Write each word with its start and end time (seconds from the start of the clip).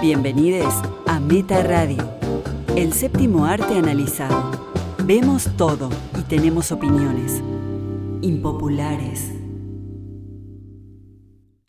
Bienvenidos 0.00 0.74
a 1.06 1.18
Meta 1.18 1.62
Radio, 1.62 2.18
el 2.76 2.92
séptimo 2.92 3.46
arte 3.46 3.78
analizado. 3.78 4.50
Vemos 5.04 5.48
todo 5.56 5.88
y 6.18 6.22
tenemos 6.22 6.72
opiniones 6.72 7.42
impopulares. 8.20 9.32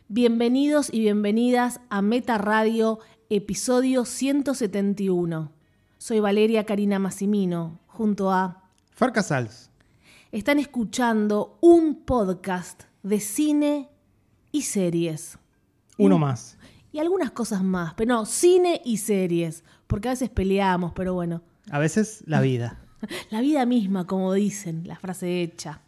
Bienvenidos 0.07 0.93
y 0.93 0.99
bienvenidas 0.99 1.79
a 1.89 2.01
Meta 2.01 2.37
Radio, 2.37 2.99
episodio 3.29 4.03
171. 4.05 5.51
Soy 5.97 6.19
Valeria 6.19 6.65
Karina 6.65 6.99
Massimino, 6.99 7.79
junto 7.87 8.31
a... 8.31 8.69
Far 8.91 9.13
Casals. 9.13 9.71
Están 10.31 10.59
escuchando 10.59 11.57
un 11.61 12.03
podcast 12.03 12.83
de 13.03 13.19
cine 13.19 13.89
y 14.51 14.63
series. 14.63 15.37
Uno 15.97 16.19
más. 16.19 16.57
Y 16.95 16.99
algunas 16.99 17.31
cosas 17.31 17.61
más, 17.61 17.93
pero 17.95 18.15
no, 18.15 18.25
cine 18.25 18.81
y 18.85 18.95
series, 18.95 19.65
porque 19.85 20.07
a 20.07 20.11
veces 20.11 20.29
peleamos, 20.29 20.93
pero 20.93 21.13
bueno. 21.13 21.41
A 21.69 21.77
veces 21.77 22.23
la 22.25 22.39
vida. 22.39 22.79
La 23.31 23.41
vida 23.41 23.65
misma, 23.65 24.07
como 24.07 24.31
dicen, 24.31 24.87
la 24.87 24.95
frase 24.95 25.41
hecha. 25.41 25.81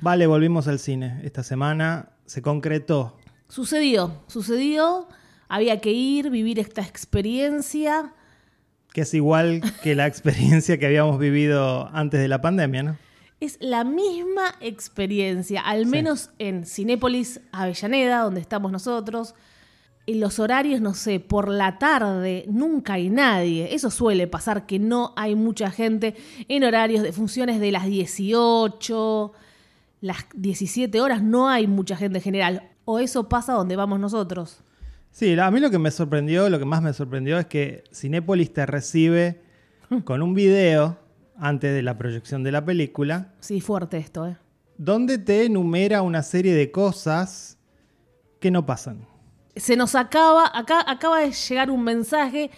Vale, 0.00 0.26
volvimos 0.26 0.66
al 0.66 0.80
cine. 0.80 1.20
Esta 1.22 1.44
semana 1.44 2.08
se 2.26 2.42
concretó. 2.42 3.16
Sucedió, 3.48 4.24
sucedió, 4.26 5.06
había 5.48 5.80
que 5.80 5.92
ir, 5.92 6.30
vivir 6.30 6.58
esta 6.58 6.82
experiencia. 6.82 8.12
Que 8.92 9.02
es 9.02 9.14
igual 9.14 9.62
que 9.84 9.94
la 9.94 10.08
experiencia 10.08 10.78
que 10.78 10.86
habíamos 10.86 11.20
vivido 11.20 11.88
antes 11.92 12.18
de 12.18 12.26
la 12.26 12.40
pandemia, 12.40 12.82
¿no? 12.82 12.98
Es 13.38 13.56
la 13.60 13.84
misma 13.84 14.56
experiencia, 14.60 15.60
al 15.60 15.86
menos 15.86 16.30
en 16.40 16.66
Cinépolis 16.66 17.40
Avellaneda, 17.52 18.22
donde 18.22 18.40
estamos 18.40 18.72
nosotros. 18.72 19.36
En 20.04 20.18
los 20.18 20.40
horarios, 20.40 20.80
no 20.80 20.94
sé, 20.94 21.20
por 21.20 21.48
la 21.48 21.78
tarde 21.78 22.44
nunca 22.48 22.94
hay 22.94 23.08
nadie. 23.08 23.72
Eso 23.72 23.90
suele 23.90 24.26
pasar, 24.26 24.66
que 24.66 24.80
no 24.80 25.12
hay 25.16 25.36
mucha 25.36 25.70
gente 25.70 26.16
en 26.48 26.64
horarios 26.64 27.04
de 27.04 27.12
funciones 27.12 27.60
de 27.60 27.70
las 27.70 27.86
18, 27.86 29.32
las 30.00 30.26
17 30.34 31.00
horas, 31.00 31.22
no 31.22 31.48
hay 31.48 31.68
mucha 31.68 31.96
gente 31.96 32.18
en 32.18 32.24
general. 32.24 32.70
O 32.84 32.98
eso 32.98 33.28
pasa 33.28 33.52
donde 33.52 33.76
vamos 33.76 34.00
nosotros. 34.00 34.64
Sí, 35.12 35.38
a 35.38 35.50
mí 35.52 35.60
lo 35.60 35.70
que 35.70 35.78
me 35.78 35.92
sorprendió, 35.92 36.50
lo 36.50 36.58
que 36.58 36.64
más 36.64 36.82
me 36.82 36.92
sorprendió 36.92 37.38
es 37.38 37.46
que 37.46 37.84
Cinépolis 37.94 38.52
te 38.52 38.66
recibe 38.66 39.40
con 40.04 40.20
un 40.20 40.34
video 40.34 40.98
antes 41.36 41.72
de 41.72 41.82
la 41.82 41.96
proyección 41.96 42.42
de 42.42 42.50
la 42.50 42.64
película. 42.64 43.34
Sí, 43.38 43.60
fuerte 43.60 43.98
esto, 43.98 44.26
¿eh? 44.26 44.36
Donde 44.78 45.18
te 45.18 45.44
enumera 45.44 46.02
una 46.02 46.24
serie 46.24 46.54
de 46.54 46.72
cosas 46.72 47.58
que 48.40 48.50
no 48.50 48.66
pasan 48.66 49.11
se 49.56 49.76
nos 49.76 49.94
acaba, 49.94 50.50
acá 50.52 50.84
acaba 50.86 51.20
de 51.20 51.32
llegar 51.32 51.70
un 51.70 51.84
mensaje 51.84 52.50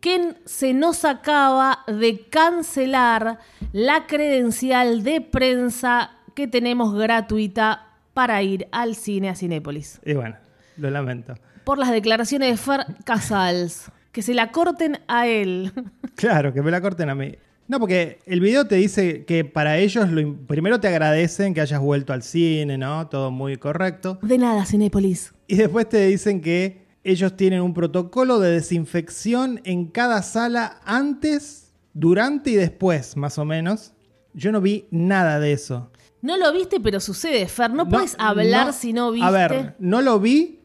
que 0.00 0.34
se 0.44 0.74
nos 0.74 1.04
acaba 1.04 1.80
de 1.86 2.28
cancelar 2.28 3.38
la 3.72 4.06
credencial 4.06 5.02
de 5.02 5.20
prensa 5.20 6.12
que 6.34 6.46
tenemos 6.46 6.94
gratuita 6.94 7.86
para 8.14 8.42
ir 8.42 8.68
al 8.72 8.94
cine 8.94 9.28
a 9.30 9.34
Cinépolis. 9.34 10.00
Y 10.04 10.14
bueno, 10.14 10.36
lo 10.76 10.90
lamento. 10.90 11.34
Por 11.64 11.78
las 11.78 11.90
declaraciones 11.90 12.50
de 12.50 12.56
Fer 12.56 12.86
Casals. 13.04 13.90
Que 14.12 14.22
se 14.22 14.32
la 14.32 14.50
corten 14.50 15.00
a 15.08 15.26
él. 15.26 15.72
Claro, 16.14 16.54
que 16.54 16.62
me 16.62 16.70
la 16.70 16.80
corten 16.80 17.10
a 17.10 17.14
mí. 17.14 17.34
No, 17.68 17.80
porque 17.80 18.20
el 18.26 18.40
video 18.40 18.66
te 18.66 18.76
dice 18.76 19.24
que 19.24 19.44
para 19.44 19.78
ellos 19.78 20.10
lo, 20.10 20.36
primero 20.46 20.78
te 20.78 20.88
agradecen 20.88 21.52
que 21.52 21.60
hayas 21.60 21.80
vuelto 21.80 22.12
al 22.12 22.22
cine, 22.22 22.78
¿no? 22.78 23.08
Todo 23.08 23.30
muy 23.30 23.56
correcto. 23.56 24.18
De 24.22 24.38
nada, 24.38 24.64
Cinépolis. 24.64 25.34
Y 25.48 25.56
después 25.56 25.88
te 25.88 26.06
dicen 26.06 26.40
que 26.40 26.86
ellos 27.02 27.36
tienen 27.36 27.62
un 27.62 27.74
protocolo 27.74 28.38
de 28.38 28.50
desinfección 28.50 29.60
en 29.64 29.86
cada 29.86 30.22
sala 30.22 30.80
antes, 30.84 31.72
durante 31.92 32.50
y 32.50 32.54
después, 32.54 33.16
más 33.16 33.38
o 33.38 33.44
menos. 33.44 33.94
Yo 34.34 34.52
no 34.52 34.60
vi 34.60 34.86
nada 34.90 35.40
de 35.40 35.52
eso. 35.52 35.90
No 36.22 36.36
lo 36.36 36.52
viste, 36.52 36.80
pero 36.80 37.00
sucede, 37.00 37.46
Fer. 37.46 37.70
No, 37.72 37.88
puedes 37.88 38.16
hablar 38.18 38.72
si 38.72 38.92
no 38.92 39.12
viste. 39.12 39.26
A 39.26 39.30
ver, 39.30 39.76
no 39.78 40.02
lo 40.02 40.18
vi 40.18 40.60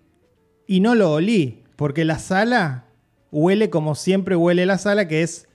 y 0.67 0.79
no 0.79 0.95
lo 0.95 1.13
olí, 1.13 1.63
porque 1.75 2.05
la 2.05 2.19
sala 2.19 2.85
huele 3.31 3.69
como 3.69 3.95
siempre 3.95 4.35
huele 4.35 4.65
la 4.65 4.77
sala, 4.77 5.07
que 5.07 5.23
es 5.23 5.47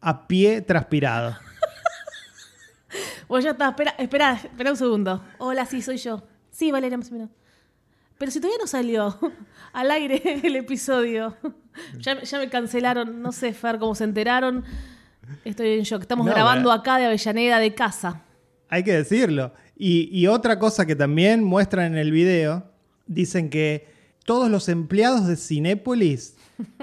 a 0.00 0.26
pie 0.26 0.60
transpirado. 0.60 1.36
Bueno, 3.28 3.44
ya 3.44 3.50
está, 3.50 3.68
espera, 3.70 3.94
espera, 3.98 4.32
espera 4.34 4.70
un 4.70 4.76
segundo. 4.76 5.24
Hola, 5.38 5.66
sí, 5.66 5.82
soy 5.82 5.96
yo. 5.96 6.22
Sí, 6.50 6.70
Valeria, 6.70 6.96
más 6.96 7.10
o 7.10 7.14
menos. 7.14 7.30
Pero 8.18 8.30
si 8.30 8.40
todavía 8.40 8.58
no 8.60 8.66
salió 8.66 9.18
al 9.72 9.90
aire 9.90 10.40
el 10.42 10.56
episodio. 10.56 11.36
Ya, 11.98 12.16
me 12.38 12.48
cancelaron, 12.48 13.20
no 13.20 13.32
sé, 13.32 13.52
Fer, 13.52 13.78
cómo 13.78 13.94
se 13.94 14.04
enteraron. 14.04 14.64
Estoy 15.44 15.74
en 15.74 15.82
shock. 15.82 16.02
Estamos 16.02 16.26
grabando 16.26 16.70
acá 16.72 16.98
de 16.98 17.06
Avellaneda 17.06 17.58
de 17.58 17.74
casa. 17.74 18.22
Hay 18.68 18.82
que 18.84 18.92
decirlo. 18.92 19.52
Y, 19.76 20.08
y 20.16 20.28
otra 20.28 20.58
cosa 20.58 20.86
que 20.86 20.96
también 20.96 21.44
muestran 21.44 21.92
en 21.92 21.98
el 21.98 22.12
video, 22.12 22.70
dicen 23.06 23.50
que 23.50 23.88
todos 24.24 24.50
los 24.50 24.68
empleados 24.68 25.26
de 25.26 25.36
Cinépolis 25.36 26.36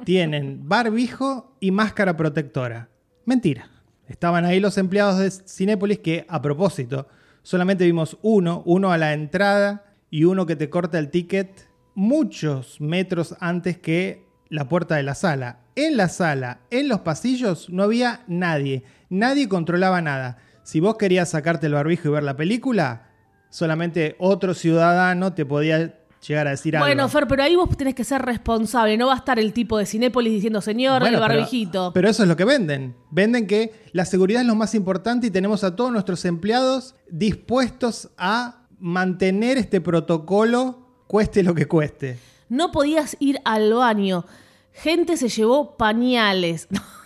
tienen 0.05 0.67
barbijo 0.67 1.55
y 1.59 1.71
máscara 1.71 2.15
protectora. 2.15 2.89
Mentira. 3.25 3.69
Estaban 4.07 4.45
ahí 4.45 4.59
los 4.59 4.77
empleados 4.77 5.17
de 5.17 5.31
Cinépolis 5.31 5.99
que, 5.99 6.25
a 6.27 6.41
propósito, 6.41 7.07
solamente 7.41 7.85
vimos 7.85 8.17
uno, 8.21 8.63
uno 8.65 8.91
a 8.91 8.97
la 8.97 9.13
entrada 9.13 9.85
y 10.09 10.25
uno 10.25 10.45
que 10.45 10.55
te 10.55 10.69
corta 10.69 10.99
el 10.99 11.09
ticket 11.09 11.67
muchos 11.95 12.81
metros 12.81 13.35
antes 13.39 13.77
que 13.77 14.25
la 14.49 14.67
puerta 14.67 14.95
de 14.95 15.03
la 15.03 15.15
sala. 15.15 15.59
En 15.75 15.97
la 15.97 16.09
sala, 16.09 16.59
en 16.69 16.87
los 16.87 16.99
pasillos, 16.99 17.69
no 17.69 17.83
había 17.83 18.23
nadie. 18.27 18.83
Nadie 19.09 19.47
controlaba 19.47 20.01
nada. 20.01 20.37
Si 20.63 20.79
vos 20.79 20.97
querías 20.97 21.29
sacarte 21.29 21.67
el 21.67 21.73
barbijo 21.73 22.09
y 22.09 22.11
ver 22.11 22.23
la 22.23 22.37
película, 22.37 23.09
solamente 23.49 24.15
otro 24.19 24.53
ciudadano 24.53 25.33
te 25.33 25.45
podía 25.45 25.99
llegar 26.27 26.47
a 26.47 26.51
decir 26.51 26.75
algo. 26.75 26.87
Bueno, 26.87 27.07
Fer, 27.09 27.27
pero 27.27 27.43
ahí 27.43 27.55
vos 27.55 27.69
tenés 27.77 27.95
que 27.95 28.03
ser 28.03 28.21
responsable. 28.21 28.97
No 28.97 29.07
va 29.07 29.13
a 29.13 29.17
estar 29.17 29.39
el 29.39 29.53
tipo 29.53 29.77
de 29.77 29.85
Cinépolis 29.85 30.33
diciendo, 30.33 30.61
señor, 30.61 31.05
el 31.05 31.17
barbijito. 31.17 31.91
Pero, 31.93 32.09
eso 32.09 32.23
es 32.23 32.29
lo 32.29 32.35
que 32.35 32.45
venden. 32.45 32.95
Venden 33.11 33.47
que 33.47 33.73
la 33.91 34.05
seguridad 34.05 34.41
es 34.41 34.47
lo 34.47 34.55
más 34.55 34.75
importante 34.75 35.27
y 35.27 35.31
tenemos 35.31 35.63
a 35.63 35.75
todos 35.75 35.91
nuestros 35.91 36.25
empleados 36.25 36.95
dispuestos 37.09 38.09
a 38.17 38.67
mantener 38.79 39.57
este 39.57 39.81
protocolo, 39.81 40.87
cueste 41.07 41.43
lo 41.43 41.53
que 41.53 41.67
cueste. 41.67 42.19
No 42.49 42.71
podías 42.71 43.15
ir 43.19 43.39
al 43.45 43.73
baño. 43.73 44.25
Gente 44.71 45.17
se 45.17 45.29
llevó 45.29 45.77
pañales. 45.77 46.67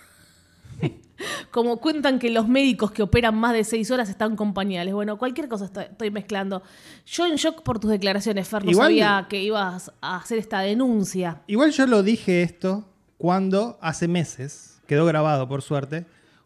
Como 1.51 1.77
cuentan 1.77 2.19
que 2.19 2.29
los 2.29 2.47
médicos 2.47 2.91
que 2.91 3.03
operan 3.03 3.35
más 3.35 3.53
de 3.53 3.63
seis 3.63 3.89
horas 3.91 4.09
están 4.09 4.35
con 4.35 4.53
pañales. 4.53 4.93
Bueno, 4.93 5.17
cualquier 5.17 5.47
cosa 5.47 5.65
estoy, 5.65 6.11
mezclando. 6.11 6.61
Yo 7.05 7.25
en 7.25 7.35
shock 7.35 7.63
por 7.63 7.79
tus 7.79 7.89
declaraciones, 7.89 8.47
Fer, 8.47 8.65
no 8.65 8.73
sabía 8.73 9.25
que 9.29 9.41
ibas 9.41 9.91
a 10.01 10.17
hacer 10.17 10.37
esta 10.37 10.59
denuncia. 10.61 11.41
Igual 11.47 11.71
yo 11.71 11.87
lo 11.87 12.03
dije 12.03 12.43
esto 12.43 12.85
cuando 13.17 13.77
hace 13.81 14.07
meses, 14.07 14.79
quedó 14.87 15.05
grabado 15.05 15.47
por 15.47 15.61
suerte, 15.61 16.05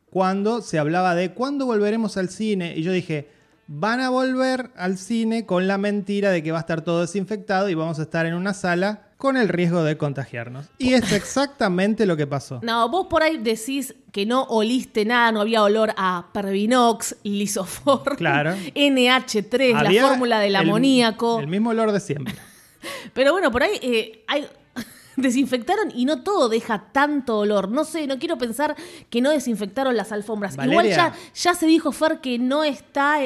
cuando 0.10 0.62
se 0.62 0.80
hablaba 0.80 1.16
de 1.16 1.34
cuándo 1.34 1.66
volveremos 1.66 2.18
al 2.18 2.30
cine. 2.30 2.74
Y 2.76 2.84
yo 2.84 2.92
dije, 2.92 3.30
van 3.68 4.02
a 4.02 4.10
volver 4.10 4.72
al 4.76 4.98
cine 4.98 5.46
con 5.46 5.68
la 5.68 5.78
mentira 5.78 6.31
de 6.31 6.44
que 6.44 6.52
va 6.52 6.60
a 6.60 6.62
estar 6.62 6.81
todo 6.81 7.02
desinfectado 7.02 7.70
y 7.70 7.74
vamos 7.74 8.00
a 8.00 8.04
estar 8.04 8.26
en 8.26 8.34
una 8.34 8.54
sala 8.54 9.11
con 9.22 9.38
el 9.38 9.50
riesgo 9.50 9.84
de 9.84 9.98
contagiarnos. 9.98 10.66
Y 10.80 10.96
es 10.96 11.12
exactamente 11.14 12.08
lo 12.08 12.18
que 12.18 12.26
pasó. 12.26 12.59
No, 12.64 12.90
vos 12.90 13.06
por 13.06 13.22
ahí 13.22 13.38
decís 13.38 13.94
que 14.12 14.26
no 14.26 14.46
oliste 14.46 15.06
nada, 15.06 15.32
no 15.32 15.42
había 15.42 15.62
olor 15.62 15.94
a 15.96 16.30
Pervinox, 16.34 17.18
Lisofor, 17.22 18.18
claro. 18.18 18.56
NH3, 18.76 19.80
la 19.80 20.08
fórmula 20.08 20.40
del 20.40 20.56
amoníaco. 20.56 21.40
El 21.40 21.46
mismo 21.46 21.70
olor 21.70 21.92
de 21.92 22.00
siempre. 22.00 22.34
Pero 23.14 23.31
bueno, 23.34 23.52
por 23.52 23.62
ahí 23.62 23.80
eh, 23.84 24.24
hay 24.28 24.48
desinfectaron 25.22 25.92
y 25.95 26.06
no 26.06 26.24
todo 26.24 26.50
deja 26.50 26.92
tanto 26.92 27.40
olor. 27.40 27.69
No 27.69 27.84
sé, 27.84 28.07
no 28.07 28.19
quiero 28.19 28.38
pensar 28.38 28.75
que 29.10 29.22
no 29.22 29.30
desinfectaron 29.31 29.95
las 29.95 30.12
alfombras. 30.12 30.57
Igual 30.63 30.90
ya, 30.90 31.13
ya 31.34 31.54
se 31.54 31.66
dijo, 31.66 31.92
Fer, 31.92 32.19
que 32.19 32.40
no 32.40 32.63
está 32.63 33.19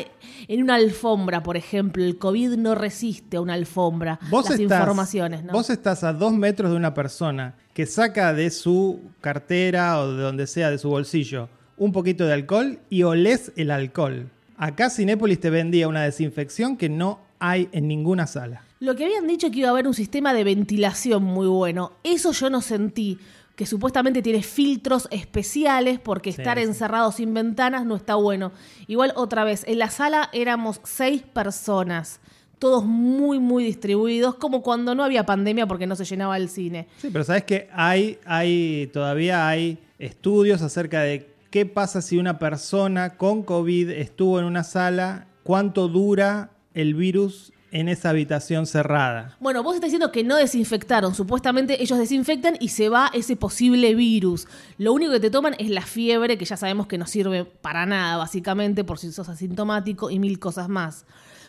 en 0.48 0.64
una 0.64 0.76
alfombra, 0.76 1.44
por 1.44 1.58
ejemplo. 1.58 2.04
El 2.04 2.18
COVID 2.18 2.52
no 2.58 2.76
resiste 2.76 3.38
a 3.38 3.42
una 3.42 3.54
alfombra. 3.54 4.20
Vos 4.30 4.50
las 4.50 4.60
informaciones, 4.60 5.44
¿no? 5.44 5.54
Vos 5.54 5.70
estás 5.70 6.04
a 6.04 6.14
dos 6.14 6.34
metros 6.34 6.72
de 6.72 6.78
una 6.78 6.94
persona 6.94 7.56
que 7.74 7.86
saca 7.86 8.34
de 8.34 8.50
su 8.52 9.02
cartera 9.22 10.00
o 10.00 10.14
de 10.14 10.24
donde 10.24 10.48
sea, 10.48 10.72
de 10.72 10.78
su 10.78 10.90
bolsillo, 10.90 11.50
un 11.78 11.92
poquito 11.92 12.26
de 12.26 12.34
alcohol 12.34 12.80
y 12.90 13.04
olés 13.04 13.52
el 13.56 13.72
alcohol. 13.72 14.30
Acá 14.58 14.90
Cinépolis 14.90 15.40
te 15.40 15.50
vendía 15.50 15.88
una 15.88 16.04
desinfección 16.04 16.78
que 16.78 16.88
no 16.88 17.20
hay 17.40 17.68
en 17.74 17.88
ninguna 17.88 18.28
sala. 18.28 18.65
Lo 18.80 18.96
que 18.96 19.06
habían 19.06 19.28
dicho 19.28 19.50
que 19.52 19.60
iba 19.60 19.70
a 19.70 19.72
haber 19.72 19.88
un 19.88 19.94
sistema 19.94 20.34
de 20.34 20.44
ventilación 20.44 21.24
muy 21.24 21.48
bueno, 21.48 21.94
eso 22.04 22.32
yo 22.34 22.50
no 22.50 22.62
sentí, 22.62 23.18
que 23.56 23.66
supuestamente 23.66 24.22
tiene 24.22 24.44
filtros 24.44 25.08
especiales 25.12 26.00
porque 26.00 26.30
estar 26.30 26.60
encerrado 26.60 27.12
sin 27.14 27.34
ventanas 27.34 27.86
no 27.86 27.96
está 27.96 28.16
bueno. 28.16 28.52
Igual 28.88 29.14
otra 29.16 29.46
vez, 29.46 29.64
en 29.66 29.80
la 29.80 29.90
sala 29.90 30.30
éramos 30.34 30.82
seis 30.84 31.24
personas. 31.24 32.20
todos 32.60 32.86
muy, 32.86 33.38
muy 33.40 33.64
distribuidos, 33.64 34.36
como 34.36 34.62
cuando 34.62 34.96
no 34.96 35.04
había 35.04 35.26
pandemia 35.26 35.68
porque 35.68 35.88
no 35.88 35.96
se 35.96 36.06
llenaba 36.06 36.38
el 36.38 36.50
cine. 36.50 36.88
Sí, 36.98 37.10
pero 37.12 37.24
sabes 37.24 37.44
que 37.44 37.70
hay, 37.74 38.18
hay, 38.26 38.90
todavía 38.94 39.48
hay 39.48 39.78
estudios 40.00 40.62
acerca 40.62 41.02
de 41.02 41.36
qué 41.50 41.66
pasa 41.66 42.02
si 42.02 42.18
una 42.18 42.40
persona 42.40 43.18
con 43.18 43.44
COVID 43.44 43.90
estuvo 43.92 44.40
en 44.40 44.46
una 44.46 44.64
sala, 44.64 45.28
cuánto 45.44 45.88
dura 45.88 46.52
el 46.74 46.94
virus 46.94 47.54
en 47.76 47.90
esa 47.90 48.12
habitación 48.12 48.66
cerrada. 48.68 49.36
Bueno, 49.42 49.62
vos 49.62 49.76
estás 49.76 49.90
diciendo 49.90 50.10
que 50.10 50.24
no 50.24 50.38
desinfectaron. 50.38 51.14
Supuestamente 51.14 51.84
ellos 51.84 52.00
desinfectan 52.00 52.56
y 52.62 52.70
se 52.70 52.88
va 52.88 53.12
ese 53.14 53.36
posible 53.36 53.94
virus. 53.96 54.48
Lo 54.78 54.94
único 54.94 55.12
que 55.12 55.20
te 55.20 55.30
toman 55.30 55.56
es 55.60 55.70
la 55.70 55.82
fiebre, 55.82 56.38
que 56.38 56.46
ya 56.46 56.56
sabemos 56.56 56.88
que 56.88 56.98
no 56.98 57.06
sirve 57.06 57.44
para 57.44 57.86
nada, 57.86 58.16
básicamente, 58.16 58.86
por 58.86 58.98
si 58.98 59.12
sos 59.12 59.28
asintomático 59.28 60.10
y 60.10 60.20
mil 60.20 60.40
cosas 60.40 60.70
más. 60.70 61.06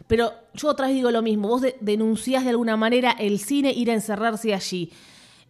Pero 0.08 0.32
yo 0.52 0.68
otra 0.68 0.88
vez 0.88 0.96
digo 0.96 1.12
lo 1.12 1.22
mismo. 1.22 1.46
Vos 1.46 1.60
de 1.60 1.76
denunciás 1.80 2.42
de 2.42 2.50
alguna 2.50 2.76
manera 2.76 3.12
el 3.12 3.38
cine 3.38 3.70
ir 3.70 3.92
a 3.92 3.94
encerrarse 3.94 4.52
allí. 4.52 4.90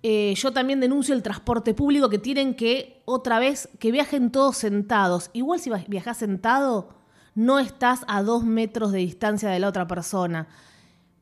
Eh, 0.02 0.34
yo 0.37 0.52
también 0.52 0.81
denuncio 0.81 1.14
el 1.14 1.22
transporte 1.22 1.72
público 1.72 2.11
que 2.11 2.19
tienen 2.19 2.55
que, 2.55 3.00
otra 3.06 3.38
vez, 3.38 3.70
que 3.79 3.93
viajen 3.93 4.31
todos 4.31 4.58
sentados. 4.58 5.31
Igual 5.32 5.58
si 5.58 5.70
viajás 5.88 6.19
sentado, 6.19 6.95
no 7.37 7.61
estás 7.61 8.05
a 8.09 8.23
dos 8.23 8.44
metros 8.44 8.91
de 8.91 8.99
distancia 8.99 9.49
de 9.50 9.61
la 9.61 9.69
otra 9.69 9.87
persona. 9.87 10.49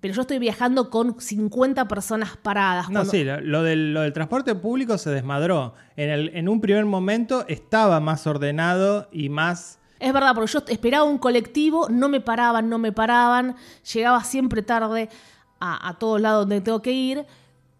Pero 0.00 0.14
yo 0.14 0.22
estoy 0.22 0.38
viajando 0.38 0.88
con 0.88 1.20
50 1.20 1.88
personas 1.88 2.36
paradas. 2.36 2.88
No, 2.88 3.04
sí, 3.04 3.24
lo, 3.24 3.62
del, 3.62 3.92
lo, 3.92 4.02
del, 4.02 4.12
transporte 4.12 4.54
público 4.54 4.96
se 4.96 5.10
desmadró. 5.10 5.74
En, 5.96 6.10
el, 6.10 6.30
en 6.34 6.48
un 6.48 6.60
primer 6.60 6.84
momento 6.84 7.44
estaba 7.48 8.00
más 8.00 8.26
ordenado 8.26 9.08
y 9.12 9.28
más... 9.28 9.80
Es 9.98 10.12
verdad, 10.12 10.34
porque 10.34 10.52
yo 10.52 10.62
esperaba 10.68 11.04
un 11.04 11.18
colectivo, 11.18 11.88
no 11.88 12.08
me 12.08 12.20
paraban, 12.20 12.68
no 12.68 12.78
me 12.78 12.92
paraban, 12.92 13.56
llegaba 13.92 14.22
siempre 14.22 14.62
tarde 14.62 15.08
a, 15.58 15.88
a 15.88 15.98
todos 15.98 16.20
lados 16.20 16.42
donde 16.42 16.60
tengo 16.60 16.82
que 16.82 16.92
ir, 16.92 17.24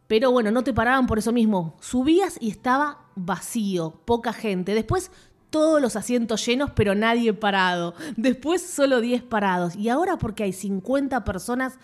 pero 0.07 0.33
bueno, 0.33 0.51
no 0.51 0.65
te 0.65 0.73
paraban 0.73 1.07
por 1.07 1.19
eso 1.19 1.31
mismo. 1.31 1.77
Subías 1.81 2.39
y 2.41 2.51
estaba 2.51 3.05
vacío, 3.15 4.01
poca 4.07 4.33
gente. 4.33 4.75
Después 4.75 5.11
todos 5.55 5.81
los 5.81 5.95
asientos 5.95 6.45
llenos, 6.45 6.73
pero 6.75 6.97
nadie 6.97 7.33
parado. 7.33 7.95
Después 8.17 8.61
solo 8.61 9.01
10 9.01 9.23
parados. 9.23 9.77
Y 9.77 9.89
ahora 9.89 10.19
porque 10.19 10.43
hay 10.43 10.53
50 10.53 11.25
personas 11.25 11.79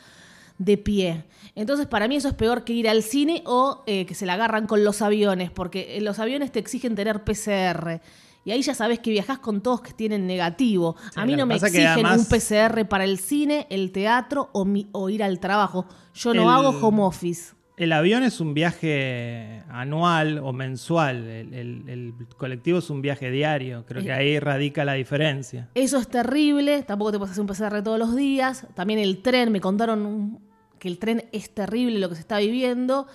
de 0.59 0.77
pie. 0.77 1.25
Entonces, 1.55 1.87
para 1.87 2.09
mí 2.09 2.17
eso 2.17 2.27
es 2.27 2.35
peor 2.35 2.65
que 2.65 2.73
ir 2.73 2.89
al 2.89 3.05
cine 3.05 3.45
o 3.47 3.85
eh, 3.87 4.07
que 4.07 4.17
se 4.17 4.27
la 4.27 4.33
agarran 4.33 4.67
con 4.67 4.83
los 4.83 5.03
aviones, 5.03 5.53
porque 5.53 6.01
los 6.01 6.19
aviones 6.19 6.51
te 6.51 6.59
exigen 6.59 6.97
tener 6.97 7.23
PCR. 7.23 8.01
Y 8.45 8.51
ahí 8.51 8.61
ya 8.61 8.75
sabes 8.75 8.99
que 8.99 9.13
viajas 9.13 9.39
con 9.39 9.61
todos 9.61 9.83
que 9.83 9.93
tienen 9.93 10.27
negativo. 10.27 10.97
a 11.15 11.25
mí 11.25 11.37
no 11.37 11.47
me 11.47 11.55
exigen 11.55 12.07
un 12.07 12.27
PCR 12.27 12.89
para 12.89 13.05
el 13.05 13.21
cine, 13.21 13.69
el 13.71 13.93
teatro 13.93 14.51
o, 14.53 14.67
o 14.91 15.11
ir 15.11 15.23
al 15.23 15.39
trabajo. 15.39 15.87
Yo 16.13 16.35
no 16.35 16.51
hago 16.51 16.71
home 16.71 17.03
office. 17.03 17.53
El 17.81 17.93
avión 17.93 18.25
es 18.25 18.41
un 18.41 18.53
viaje 18.53 19.63
anual 19.71 20.37
o 20.41 20.53
mensual. 20.53 21.27
El, 21.27 22.13
colectivo 22.37 22.81
es 22.81 22.91
un 22.91 23.01
viaje 23.01 23.31
diario. 23.31 23.87
Creo 23.89 24.03
que 24.03 24.13
ahí 24.13 24.39
radica 24.39 24.85
la 24.85 24.93
diferencia. 24.93 25.71
Eso 25.75 25.97
es 25.97 26.07
terrible. 26.07 26.83
Tampoco 26.83 27.13
te 27.13 27.17
puedes 27.17 27.33
hacer 27.33 27.41
un 27.41 27.47
PCR 27.47 27.83
todos 27.83 27.99
los 27.99 28.15
días. 28.15 28.67
También 28.75 28.99
el 28.99 29.23
tren. 29.23 29.51
Me 29.51 29.63
contaron 29.63 30.41
que 30.79 30.89
el 30.89 30.99
tren 30.99 31.25
es 31.33 31.55
terrible 31.55 31.99
lo 31.99 32.11
que 32.11 32.17
se 32.17 32.21
está 32.21 32.37
viviendo. 32.37 33.07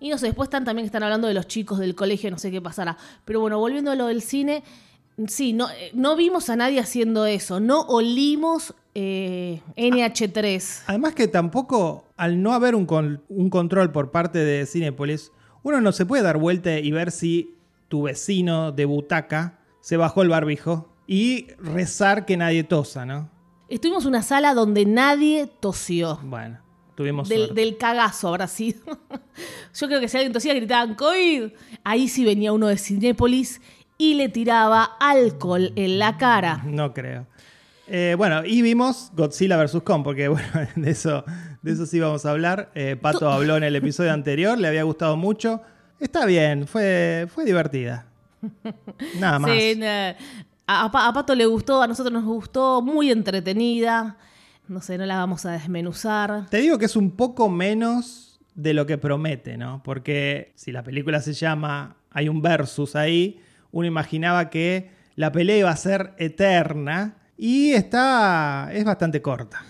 Y 0.00 0.08
no 0.08 0.18
sé, 0.18 0.26
después 0.26 0.48
están 0.48 0.64
también 0.64 0.84
están 0.84 1.04
hablando 1.04 1.28
de 1.28 1.34
los 1.34 1.46
chicos 1.46 1.78
del 1.78 1.94
colegio, 1.94 2.28
no 2.28 2.38
sé 2.38 2.50
qué 2.50 2.60
pasará. 2.60 2.98
Pero 3.24 3.38
bueno, 3.38 3.60
volviendo 3.60 3.92
a 3.92 3.94
lo 3.94 4.08
del 4.08 4.20
cine, 4.20 4.64
sí, 5.28 5.52
no, 5.52 5.70
eh, 5.70 5.92
no 5.94 6.16
vimos 6.16 6.50
a 6.50 6.56
nadie 6.56 6.80
haciendo 6.80 7.24
eso. 7.24 7.60
No 7.60 7.82
olimos 7.82 8.74
eh, 8.94 9.60
NH3. 9.76 10.82
Además 10.86 11.14
que 11.14 11.28
tampoco, 11.28 12.04
al 12.16 12.42
no 12.42 12.52
haber 12.52 12.74
un, 12.74 13.20
un 13.28 13.50
control 13.50 13.92
por 13.92 14.10
parte 14.10 14.38
de 14.38 14.66
Cinepolis, 14.66 15.32
uno 15.62 15.80
no 15.80 15.92
se 15.92 16.06
puede 16.06 16.22
dar 16.22 16.38
vuelta 16.38 16.78
y 16.78 16.90
ver 16.90 17.10
si 17.10 17.54
tu 17.88 18.02
vecino 18.02 18.72
de 18.72 18.84
butaca 18.84 19.58
se 19.80 19.96
bajó 19.96 20.22
el 20.22 20.28
barbijo 20.28 20.92
y 21.06 21.48
rezar 21.58 22.24
que 22.24 22.36
nadie 22.36 22.64
tosa, 22.64 23.04
¿no? 23.04 23.30
Estuvimos 23.68 24.04
en 24.04 24.10
una 24.10 24.22
sala 24.22 24.54
donde 24.54 24.84
nadie 24.84 25.48
tosió. 25.60 26.18
Bueno, 26.22 26.58
tuvimos 26.94 27.28
del, 27.28 27.54
del 27.54 27.76
cagazo 27.76 28.28
habrá 28.28 28.46
sido. 28.46 28.80
Yo 29.74 29.86
creo 29.86 30.00
que 30.00 30.08
si 30.08 30.16
alguien 30.16 30.32
tosía 30.32 30.54
gritaban 30.54 30.94
COVID. 30.94 31.52
Ahí 31.84 32.08
sí 32.08 32.24
venía 32.24 32.52
uno 32.52 32.68
de 32.68 32.76
Cinépolis 32.76 33.60
y 33.98 34.14
le 34.14 34.28
tiraba 34.28 34.84
alcohol 35.00 35.72
en 35.76 35.98
la 35.98 36.16
cara. 36.16 36.62
No 36.64 36.92
creo. 36.92 37.26
Eh, 37.88 38.14
bueno, 38.16 38.44
y 38.44 38.62
vimos 38.62 39.10
Godzilla 39.14 39.62
vs. 39.62 39.82
Kong, 39.82 40.02
porque 40.04 40.28
bueno, 40.28 40.48
de 40.76 40.90
eso, 40.90 41.24
de 41.62 41.72
eso 41.72 41.86
sí 41.86 42.00
vamos 42.00 42.24
a 42.26 42.30
hablar. 42.30 42.70
Eh, 42.74 42.96
Pato 43.00 43.30
habló 43.30 43.56
en 43.56 43.64
el 43.64 43.76
episodio 43.76 44.12
anterior, 44.12 44.58
le 44.58 44.68
había 44.68 44.82
gustado 44.84 45.16
mucho. 45.16 45.62
Está 45.98 46.26
bien, 46.26 46.66
fue, 46.66 47.26
fue 47.32 47.44
divertida. 47.44 48.06
Nada 49.18 49.38
más. 49.40 49.50
Sí, 49.50 49.80
a, 49.82 50.84
a, 50.84 51.12
Pato 51.12 51.34
le 51.34 51.46
gustó, 51.46 51.82
a 51.82 51.86
nosotros 51.86 52.12
nos 52.12 52.24
gustó, 52.24 52.82
muy 52.82 53.10
entretenida. 53.10 54.16
No 54.68 54.80
sé, 54.80 54.96
no 54.96 55.04
la 55.04 55.16
vamos 55.16 55.44
a 55.44 55.52
desmenuzar. 55.52 56.46
Te 56.48 56.58
digo 56.58 56.78
que 56.78 56.86
es 56.86 56.96
un 56.96 57.10
poco 57.10 57.48
menos 57.48 58.40
de 58.54 58.74
lo 58.74 58.86
que 58.86 58.96
promete, 58.96 59.56
¿no? 59.56 59.82
Porque 59.84 60.52
si 60.54 60.72
la 60.72 60.82
película 60.82 61.20
se 61.20 61.32
llama, 61.32 61.96
hay 62.10 62.28
un 62.28 62.42
versus 62.42 62.96
ahí, 62.96 63.40
uno 63.70 63.86
imaginaba 63.86 64.50
que 64.50 64.90
la 65.16 65.32
pelea 65.32 65.58
iba 65.58 65.70
a 65.70 65.76
ser 65.76 66.14
eterna 66.18 67.16
y 67.36 67.72
está. 67.72 68.70
es 68.72 68.84
bastante 68.84 69.20
corta. 69.20 69.62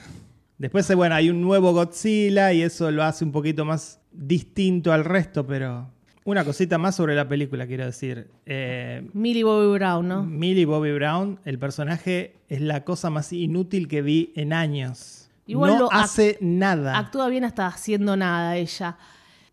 Después, 0.59 0.95
bueno, 0.95 1.15
hay 1.15 1.29
un 1.31 1.41
nuevo 1.41 1.73
Godzilla 1.73 2.53
y 2.53 2.63
eso 2.63 2.91
lo 2.91 3.03
hace 3.03 3.25
un 3.25 3.33
poquito 3.33 3.65
más 3.65 4.01
distinto 4.13 4.93
al 4.93 5.05
resto, 5.05 5.47
pero. 5.47 5.91
Una 6.25 6.45
cosita 6.45 6.79
más 6.79 6.95
sobre 6.95 7.17
la 7.17 7.27
película, 7.27 7.67
quiero 7.67 7.85
decir. 7.85 8.31
Eh, 8.47 9.09
Millie 9.13 9.43
Bobby 9.43 9.73
Brown, 9.77 10.07
¿no? 10.07 10.23
Millie 10.23 10.67
Bobby 10.67 10.93
Brown, 10.93 11.41
el 11.45 11.59
personaje 11.59 12.37
es 12.49 12.61
la 12.61 12.85
cosa 12.85 13.11
más 13.11 13.33
inútil 13.33 13.89
que 13.89 14.03
vi 14.03 14.33
en 14.37 14.53
años. 14.53 15.29
Igual 15.47 15.79
no 15.79 15.89
hace 15.91 16.39
nada. 16.41 16.97
Actúa 16.97 17.29
bien 17.29 17.45
hasta 17.45 17.67
haciendo 17.67 18.17
nada 18.17 18.57
ella. 18.57 18.97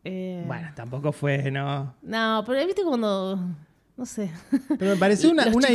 Eh, 0.04 0.44
bueno, 0.46 0.70
tampoco 0.76 1.12
fue, 1.12 1.50
¿no? 1.52 1.96
No, 2.04 2.44
pero 2.46 2.66
viste 2.66 2.84
cuando 2.84 3.40
no 4.00 4.06
sé. 4.06 4.32
Pero 4.80 4.92
me 4.92 4.98
parece 4.98 5.28
una, 5.28 5.48
una 5.48 5.68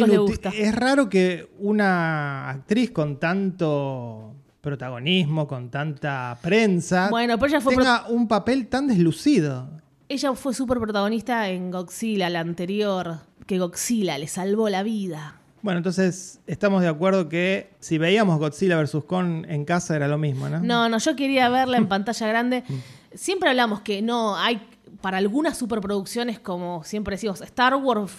Es 0.54 0.74
raro 0.74 1.10
que 1.10 1.50
una 1.58 2.48
actriz 2.48 2.90
con 2.90 3.20
tanto 3.20 4.32
protagonismo, 4.62 5.46
con 5.46 5.68
tanta 5.70 6.38
prensa, 6.40 7.08
bueno, 7.10 7.38
pero 7.38 7.50
ella 7.50 7.60
fue 7.60 7.76
tenga 7.76 8.06
un 8.08 8.26
papel 8.26 8.68
tan 8.68 8.86
deslucido. 8.86 9.68
Ella 10.08 10.32
fue 10.32 10.54
súper 10.54 10.78
protagonista 10.78 11.50
en 11.50 11.70
Godzilla, 11.70 12.30
la 12.30 12.40
anterior, 12.40 13.18
que 13.46 13.58
Godzilla 13.58 14.16
le 14.16 14.26
salvó 14.26 14.70
la 14.70 14.82
vida. 14.82 15.38
Bueno, 15.60 15.78
entonces 15.78 16.40
estamos 16.46 16.80
de 16.80 16.88
acuerdo 16.88 17.28
que 17.28 17.74
si 17.78 17.98
veíamos 17.98 18.38
Godzilla 18.38 18.80
vs. 18.80 19.04
Kong 19.06 19.44
en 19.46 19.66
casa 19.66 19.96
era 19.96 20.08
lo 20.08 20.16
mismo, 20.16 20.48
¿no? 20.48 20.60
No, 20.60 20.88
no, 20.88 20.96
yo 20.96 21.14
quería 21.14 21.50
verla 21.50 21.76
en 21.76 21.88
pantalla 21.88 22.26
grande. 22.26 22.64
Siempre 23.14 23.50
hablamos 23.50 23.82
que 23.82 24.00
no, 24.00 24.34
hay 24.34 24.66
para 25.04 25.18
algunas 25.18 25.58
superproducciones 25.58 26.38
como 26.38 26.82
siempre 26.82 27.16
decimos, 27.16 27.42
Star 27.42 27.74
Wars, 27.74 28.10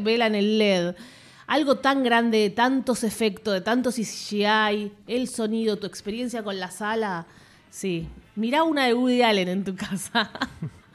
vela 0.00 0.28
en 0.28 0.36
el 0.36 0.58
LED, 0.58 0.94
algo 1.48 1.78
tan 1.78 2.04
grande, 2.04 2.38
de 2.38 2.50
tantos 2.50 3.02
efectos, 3.02 3.52
de 3.52 3.60
tantos 3.60 3.96
CGI, 3.96 4.92
el 5.08 5.26
sonido, 5.26 5.76
tu 5.76 5.88
experiencia 5.88 6.44
con 6.44 6.60
la 6.60 6.70
sala, 6.70 7.26
sí. 7.68 8.06
Mirá 8.36 8.62
una 8.62 8.86
de 8.86 8.94
Woody 8.94 9.22
Allen 9.22 9.48
en 9.48 9.64
tu 9.64 9.74
casa. 9.74 10.30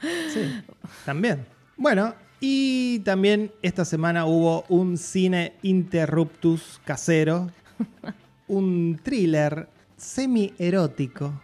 sí, 0.32 0.62
también. 1.04 1.44
Bueno, 1.76 2.14
y 2.40 3.00
también 3.00 3.52
esta 3.60 3.84
semana 3.84 4.24
hubo 4.24 4.64
un 4.70 4.96
cine 4.96 5.52
interruptus 5.60 6.80
casero, 6.86 7.50
un 8.48 8.98
thriller 9.02 9.68
semi-erótico. 9.98 11.38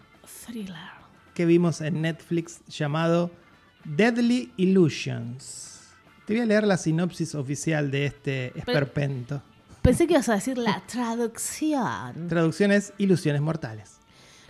Thriller. 0.46 0.92
Que 1.34 1.44
vimos 1.44 1.82
en 1.82 2.00
Netflix 2.00 2.64
llamado 2.68 3.41
Deadly 3.84 4.52
Illusions. 4.56 5.80
Te 6.24 6.34
voy 6.34 6.42
a 6.42 6.46
leer 6.46 6.64
la 6.64 6.76
sinopsis 6.76 7.34
oficial 7.34 7.90
de 7.90 8.06
este 8.06 8.58
esperpento. 8.58 9.42
Pensé 9.82 10.06
que 10.06 10.14
ibas 10.14 10.28
a 10.28 10.34
decir 10.34 10.56
la 10.56 10.82
traducción. 10.86 12.28
Traducción 12.28 12.70
es 12.70 12.92
Ilusiones 12.98 13.42
Mortales. 13.42 13.98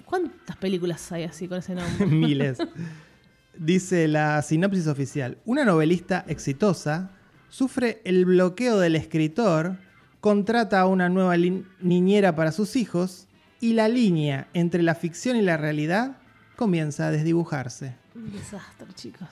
¿Cuántas 0.05 0.57
películas 0.57 1.11
hay 1.13 1.25
así 1.25 1.49
con 1.49 1.59
ese 1.59 1.75
nombre? 1.75 2.07
Miles. 2.07 2.59
Dice 3.57 4.07
la 4.09 4.43
sinopsis 4.43 4.87
oficial. 4.87 5.39
Una 5.47 5.65
novelista 5.65 6.25
exitosa 6.29 7.11
sufre 7.49 8.03
el 8.05 8.27
bloqueo 8.27 8.79
del 8.79 8.97
escritor, 8.97 9.79
contrata 10.21 10.81
a 10.81 10.87
una 10.87 11.09
nueva 11.09 11.37
niñera 11.81 12.37
para 12.37 12.53
sus 12.53 12.77
hijos 12.77 13.29
y 13.61 13.73
la 13.73 13.89
línea 13.89 14.49
entre 14.53 14.83
la 14.83 14.95
ficción 14.95 15.37
y 15.37 15.43
la 15.43 15.57
realidad 15.57 16.19
comienza 16.57 17.07
a 17.07 17.11
desdibujarse. 17.11 17.97
Un 18.15 18.31
desastre, 18.33 18.87
chicos. 18.95 19.29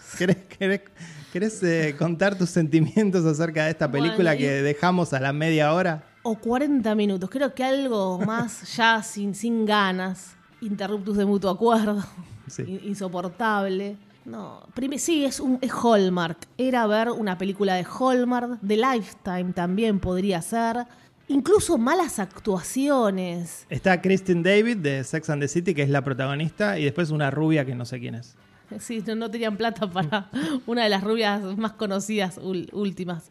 ¿Querés, 1.33 1.63
eh, 1.63 1.95
contar 1.99 2.37
tus 2.37 2.51
sentimientos 2.51 3.25
acerca 3.25 3.65
de 3.65 3.71
esta 3.71 3.91
película 3.91 4.37
que 4.37 4.63
dejamos 4.63 5.13
a 5.13 5.21
la 5.21 5.33
media 5.33 5.73
hora? 5.75 6.03
O 6.23 6.37
40 6.37 6.95
minutos, 6.95 7.29
creo 7.31 7.55
que 7.55 7.65
algo 7.65 8.19
más 8.19 8.63
ya 8.77 9.03
sin, 9.03 9.35
sin 9.35 9.65
ganas. 9.67 10.35
interruptus 10.61 11.17
de 11.17 11.25
mutuo 11.25 11.51
acuerdo, 11.51 12.05
Sí. 12.47 12.81
insoportable. 12.85 13.97
No, 14.25 14.63
sí, 14.99 15.25
es, 15.25 15.41
un, 15.41 15.59
es 15.63 15.73
Hallmark. 15.73 16.39
Era 16.59 16.87
ver 16.87 17.11
una 17.11 17.39
película 17.39 17.75
de 17.75 17.85
Hallmark, 17.85 18.61
de 18.61 18.77
Lifetime 18.77 19.53
también 19.55 19.99
podría 20.01 20.43
ser. 20.43 20.85
Incluso 21.31 21.79
malas 21.79 22.19
actuaciones. 22.19 23.65
Está 23.71 24.03
Kristen 24.03 24.43
David 24.43 24.79
de 24.79 25.05
Sex 25.05 25.31
and 25.31 25.41
the 25.41 25.47
City, 25.49 25.75
que 25.75 25.83
es 25.83 25.89
la 25.89 26.03
protagonista, 26.03 26.77
y 26.79 26.85
después 26.85 27.11
una 27.11 27.31
rubia 27.31 27.65
que 27.65 27.75
no 27.75 27.85
sé 27.85 28.01
quién 28.01 28.17
es. 28.17 28.35
Sí, 28.81 29.03
no, 29.07 29.15
no 29.15 29.31
tenían 29.31 29.57
plata 29.57 29.89
para 29.91 30.29
una 30.67 30.83
de 30.85 30.89
las 30.89 31.03
rubias 31.05 31.41
más 31.57 31.73
conocidas 31.73 32.39
últimas. 32.73 33.31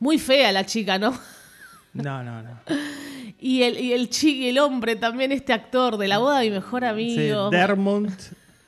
Muy 0.00 0.18
fea 0.18 0.52
la 0.52 0.64
chica, 0.64 0.98
¿no? 0.98 1.12
No, 1.92 2.22
no, 2.22 2.42
no. 2.42 2.60
Y 3.38 3.62
el, 3.62 3.78
y 3.78 3.92
el 3.92 4.08
chi- 4.08 4.44
y 4.44 4.48
el 4.48 4.58
hombre 4.58 4.96
también, 4.96 5.30
este 5.32 5.52
actor 5.52 5.96
de 5.96 6.08
la 6.08 6.18
boda 6.18 6.38
de 6.40 6.46
mi 6.50 6.56
mejor 6.56 6.82
Sí, 6.82 6.86
amigo. 6.88 7.50
Dermont 7.50 8.10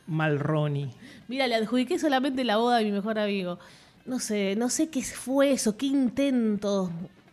Mulroney. 0.07 0.91
Mira, 1.29 1.47
le 1.47 1.55
adjudiqué 1.55 1.99
solamente 1.99 2.45
la 2.45 2.57
boda 2.57 2.79
de 2.79 2.85
mi 2.85 2.93
mejor 2.93 3.19
amigo. 3.19 3.59
No 4.07 4.19
sé, 4.19 4.55
no 4.57 4.69
sé 4.69 4.89
qué 4.91 5.03
fue 5.03 5.53
eso, 5.53 5.77
qué 5.77 5.87
intento. 5.87 6.91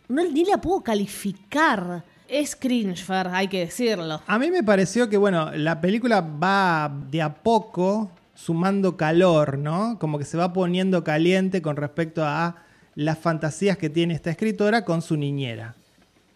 No, 0.08 0.24
ni 0.24 0.44
la 0.44 0.58
puedo 0.58 0.82
calificar. 0.82 2.02
Es 2.28 2.56
cringe, 2.56 3.04
Fer, 3.04 3.28
hay 3.28 3.48
que 3.48 3.60
decirlo. 3.60 4.20
A 4.26 4.38
mí 4.38 4.50
me 4.50 4.62
pareció 4.62 5.08
que, 5.08 5.16
bueno, 5.16 5.50
la 5.52 5.80
película 5.80 6.20
va 6.20 6.92
de 7.10 7.22
a 7.22 7.34
poco 7.34 8.10
sumando 8.34 8.96
calor, 8.96 9.58
¿no? 9.58 9.98
Como 9.98 10.18
que 10.18 10.24
se 10.24 10.36
va 10.36 10.52
poniendo 10.52 11.02
caliente 11.04 11.60
con 11.60 11.76
respecto 11.76 12.24
a 12.24 12.56
las 12.94 13.18
fantasías 13.18 13.78
que 13.78 13.90
tiene 13.90 14.14
esta 14.14 14.30
escritora 14.30 14.84
con 14.84 15.02
su 15.02 15.16
niñera. 15.16 15.74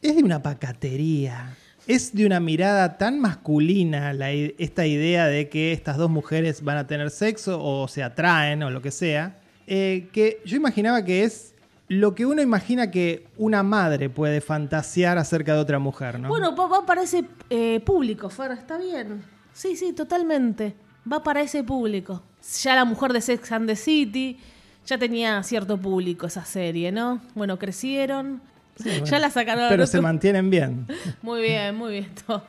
Es 0.00 0.16
de 0.16 0.22
una 0.22 0.42
pacatería. 0.42 1.56
Es 1.86 2.14
de 2.14 2.26
una 2.26 2.40
mirada 2.40 2.98
tan 2.98 3.20
masculina 3.20 4.12
la 4.12 4.30
esta 4.30 4.86
idea 4.86 5.26
de 5.26 5.48
que 5.48 5.72
estas 5.72 5.96
dos 5.96 6.10
mujeres 6.10 6.62
van 6.62 6.76
a 6.76 6.86
tener 6.86 7.10
sexo 7.10 7.62
o 7.62 7.88
se 7.88 8.02
atraen 8.02 8.62
o 8.62 8.70
lo 8.70 8.80
que 8.80 8.90
sea, 8.90 9.40
eh, 9.66 10.08
que 10.12 10.40
yo 10.44 10.56
imaginaba 10.56 11.04
que 11.04 11.24
es 11.24 11.51
lo 11.92 12.14
que 12.14 12.24
uno 12.24 12.40
imagina 12.40 12.90
que 12.90 13.26
una 13.36 13.62
madre 13.62 14.08
puede 14.08 14.40
fantasear 14.40 15.18
acerca 15.18 15.52
de 15.52 15.60
otra 15.60 15.78
mujer, 15.78 16.18
¿no? 16.18 16.28
Bueno, 16.28 16.56
va, 16.56 16.66
va 16.66 16.86
para 16.86 17.02
ese 17.02 17.24
eh, 17.50 17.80
público, 17.80 18.30
Fer, 18.30 18.52
está 18.52 18.78
bien. 18.78 19.22
Sí, 19.52 19.76
sí, 19.76 19.92
totalmente. 19.92 20.74
Va 21.10 21.22
para 21.22 21.42
ese 21.42 21.62
público. 21.62 22.22
Ya 22.62 22.74
la 22.76 22.86
mujer 22.86 23.12
de 23.12 23.20
Sex 23.20 23.52
and 23.52 23.68
the 23.68 23.76
City 23.76 24.38
ya 24.86 24.96
tenía 24.96 25.42
cierto 25.42 25.76
público 25.76 26.26
esa 26.26 26.46
serie, 26.46 26.92
¿no? 26.92 27.20
Bueno, 27.34 27.58
crecieron. 27.58 28.40
bueno. 28.82 29.04
Ya 29.04 29.18
la 29.18 29.28
sacaron. 29.28 29.68
Pero 29.68 29.86
se 29.86 30.00
mantienen 30.00 30.48
bien. 30.48 30.86
Muy 31.20 31.42
bien, 31.42 31.74
muy 31.76 31.92
bien 31.92 32.08
todo. 32.26 32.42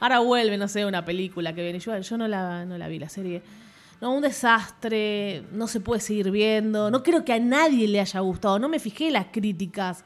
Ahora 0.00 0.18
vuelve, 0.18 0.58
no 0.58 0.66
sé, 0.66 0.84
una 0.84 1.04
película 1.04 1.54
que 1.54 1.62
viene. 1.62 1.78
Yo, 1.78 1.96
yo 1.96 2.18
no, 2.18 2.26
la, 2.26 2.64
no 2.64 2.76
la 2.76 2.88
vi, 2.88 2.98
la 2.98 3.08
serie. 3.08 3.42
No, 4.02 4.12
un 4.16 4.22
desastre, 4.22 5.44
no 5.52 5.68
se 5.68 5.78
puede 5.78 6.00
seguir 6.00 6.32
viendo. 6.32 6.90
No 6.90 7.04
creo 7.04 7.24
que 7.24 7.32
a 7.34 7.38
nadie 7.38 7.86
le 7.86 8.00
haya 8.00 8.18
gustado. 8.18 8.58
No 8.58 8.68
me 8.68 8.80
fijé 8.80 9.06
en 9.06 9.12
las 9.12 9.26
críticas. 9.32 10.04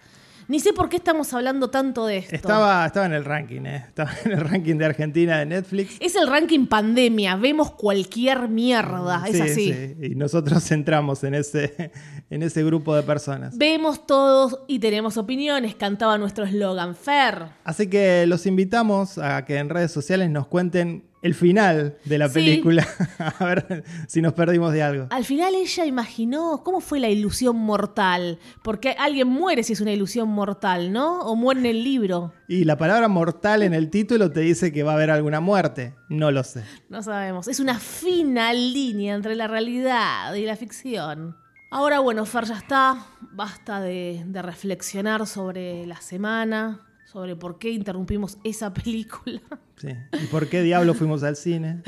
Ni 0.49 0.61
sé 0.61 0.73
por 0.75 0.88
qué 0.91 0.97
estamos 0.99 1.33
hablando 1.33 1.71
tanto 1.71 2.05
de 2.07 2.19
esto. 2.19 2.35
Estaba, 2.37 2.85
estaba 2.87 3.07
en 3.07 3.15
el 3.15 3.25
ranking, 3.25 3.62
¿eh? 3.62 3.85
Estaba 3.88 4.11
en 4.25 4.33
el 4.33 4.41
ranking 4.41 4.76
de 4.76 4.85
Argentina 4.85 5.38
de 5.38 5.47
Netflix. 5.47 5.97
Es 5.99 6.15
el 6.15 6.29
ranking 6.29 6.67
pandemia. 6.67 7.37
Vemos 7.37 7.73
cualquier 7.73 8.49
mierda. 8.49 9.25
Es 9.26 9.35
Sí, 9.37 9.41
así. 9.43 9.73
sí, 9.73 9.97
Y 10.03 10.15
nosotros 10.15 10.71
entramos 10.71 11.25
en 11.25 11.35
ese, 11.35 11.91
en 12.31 12.43
ese 12.43 12.62
grupo 12.65 12.95
de 12.95 13.03
personas. 13.03 13.57
Vemos 13.59 14.07
todos 14.07 14.61
y 14.69 14.79
tenemos 14.79 15.17
opiniones. 15.17 15.75
Cantaba 15.75 16.19
nuestro 16.19 16.45
eslogan 16.45 16.95
Fer. 16.95 17.47
Así 17.65 17.88
que 17.88 18.26
los 18.26 18.45
invitamos 18.47 19.17
a 19.19 19.45
que 19.47 19.57
en 19.57 19.69
redes 19.71 19.91
sociales 19.91 20.31
nos 20.31 20.47
cuenten 20.47 21.06
el 21.23 21.35
final 21.35 21.97
de 22.05 22.19
la 22.19 22.29
Sí. 22.29 22.35
película. 22.35 22.87
a 23.39 23.45
ver 23.45 23.85
si 24.07 24.23
nos 24.23 24.33
perdimos 24.35 24.73
de 24.73 24.83
algo. 24.83 25.07
Al 25.11 25.25
final 25.25 25.55
ella 25.55 25.85
imaginó 25.87 26.63
cómo 26.65 26.81
fue 26.81 27.01
la 27.01 27.09
ilusión 27.09 27.57
mortal. 27.57 28.39
Porque 28.63 28.91
alguien 28.99 29.29
muere 29.29 29.63
si 29.63 29.73
es 29.73 29.81
una 29.81 29.93
ilusión 29.93 30.29
mortal, 30.29 30.93
¿no? 30.93 31.21
O 31.21 31.35
muere 31.37 31.61
en 31.61 31.67
el 31.67 31.83
libro. 31.85 32.33
Y 32.49 32.65
la 32.65 32.77
palabra 32.77 33.09
mortal 33.09 33.63
en 33.63 33.75
el 33.75 33.91
título 33.91 34.31
te 34.31 34.41
dice 34.41 34.73
que 34.73 34.83
va 34.83 34.93
a 34.93 34.95
haber 34.95 35.11
alguna 35.11 35.41
muerte. 35.41 35.95
No 36.09 36.31
lo 36.31 36.45
sé. 36.45 36.63
No 36.89 37.03
sabemos. 37.03 37.49
Es 37.49 37.59
una 37.61 37.79
fina 37.79 38.53
línea 38.53 39.15
entre 39.15 39.35
la 39.35 39.49
realidad 39.49 40.33
y 40.35 40.45
la 40.45 40.55
ficción. 40.57 41.37
Ahora, 41.71 41.99
bueno, 41.99 42.25
Fer 42.27 42.45
ya 42.45 42.59
está. 42.59 43.07
Basta 43.33 43.81
de, 43.81 44.23
de 44.27 44.43
reflexionar 44.43 45.27
sobre 45.27 45.85
la 45.87 46.01
semana, 46.01 46.87
sobre 47.07 47.35
por 47.35 47.59
qué 47.59 47.71
interrumpimos 47.71 48.39
esa 48.45 48.73
película. 48.75 49.41
Sí. 49.76 49.88
¿Y 50.23 50.26
por 50.26 50.49
qué 50.49 50.62
diablo 50.62 50.95
fuimos 50.95 51.23
al 51.23 51.37
cine? 51.37 51.83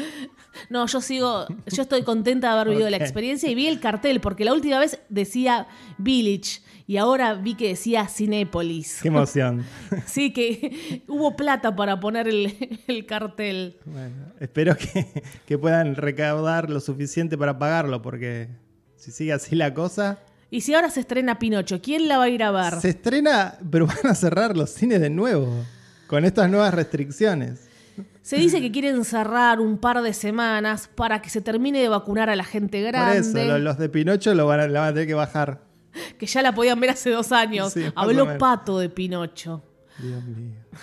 No, 0.71 0.87
yo 0.87 1.01
sigo, 1.01 1.47
yo 1.67 1.83
estoy 1.83 2.03
contenta 2.03 2.49
de 2.49 2.55
haber 2.61 2.69
vivido 2.71 2.91
la 2.91 2.97
experiencia 2.97 3.49
y 3.49 3.55
vi 3.55 3.67
el 3.69 3.81
cartel, 3.81 4.21
porque 4.21 4.45
la 4.45 4.53
última 4.53 4.79
vez 4.79 4.99
decía 5.09 5.69
Village 5.99 6.61
y 6.87 6.97
ahora 6.97 7.35
vi 7.35 7.55
que 7.55 7.69
decía 7.69 8.09
Cinépolis. 8.09 8.99
Qué 9.03 9.09
emoción. 9.09 9.65
Sí, 10.07 10.33
que 10.33 11.03
hubo 11.07 11.37
plata 11.37 11.77
para 11.77 12.01
poner 12.01 12.29
el, 12.29 12.81
el 12.89 13.07
cartel. 13.07 13.79
Bueno, 13.85 14.33
espero 14.41 14.77
que, 14.77 15.07
que 15.47 15.59
puedan 15.59 15.95
recaudar 15.95 16.71
lo 16.71 16.81
suficiente 16.81 17.39
para 17.39 17.59
pagarlo, 17.59 18.03
porque 18.03 18.49
si 18.97 19.13
sigue 19.13 19.33
así 19.33 19.55
la 19.55 19.73
cosa, 19.75 20.19
Y 20.51 20.63
si 20.63 20.75
ahora 20.75 20.91
se 20.91 21.01
estrena 21.01 21.39
Pinocho, 21.39 21.81
¿quién 21.81 22.09
la 22.09 22.19
va 22.19 22.25
a 22.25 22.29
ir 22.31 22.43
a 22.43 22.51
ver? 22.51 22.81
se 22.81 22.89
estrena, 22.91 23.59
pero 23.71 23.87
van 23.87 24.07
a 24.07 24.15
cerrar 24.15 24.57
los 24.57 24.71
cines 24.71 25.01
de 25.01 25.11
nuevo, 25.11 25.65
con 26.07 26.25
estas 26.25 26.51
nuevas 26.51 26.75
restricciones. 26.75 27.68
Se 28.29 28.37
dice 28.37 28.61
que 28.61 28.71
quieren 28.71 29.05
cerrar 29.07 29.59
un 29.59 29.79
par 29.79 30.03
de 30.03 30.13
semanas 30.13 30.87
para 30.95 31.23
que 31.23 31.31
se 31.31 31.41
termine 31.41 31.81
de 31.81 31.89
vacunar 31.89 32.29
a 32.29 32.37
la 32.37 32.45
gente 32.45 32.83
Por 32.83 32.89
grande, 32.93 33.19
eso, 33.21 33.39
lo- 33.45 33.59
los 33.59 33.79
de 33.79 33.89
Pinocho 33.89 34.35
lo 34.35 34.47
van 34.47 34.61
a, 34.61 34.69
la 34.69 34.81
van 34.81 34.89
a 34.91 34.93
tener 34.93 35.07
que 35.09 35.15
bajar. 35.15 35.63
que 36.19 36.27
ya 36.27 36.43
la 36.43 36.55
podían 36.55 36.79
ver 36.79 36.91
hace 36.91 37.09
dos 37.11 37.33
años. 37.33 37.73
Sí, 37.73 37.85
Habló. 37.95 38.37
Pato 38.37 38.79
de 38.81 38.91
Pinocho. 38.91 39.63
Dios 39.99 40.23
mío. 40.25 40.57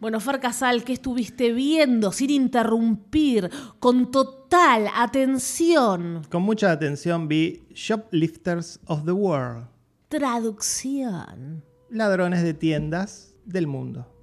Bueno, 0.00 0.20
Fer 0.20 0.38
Casal, 0.40 0.84
¿qué 0.84 0.92
estuviste 0.94 1.52
viendo 1.52 2.12
sin 2.12 2.28
interrumpir, 2.28 3.48
con 3.78 4.10
total 4.10 4.86
atención? 4.94 6.22
Con 6.30 6.42
mucha 6.42 6.70
atención 6.72 7.26
vi 7.28 7.62
Shoplifters 7.74 8.80
of 8.86 9.04
the 9.06 9.12
World, 9.12 9.66
Traducción. 10.08 11.62
ladrones 11.90 12.42
de 12.42 12.52
tiendas 12.54 13.34
del 13.46 13.66
mundo. 13.66 14.13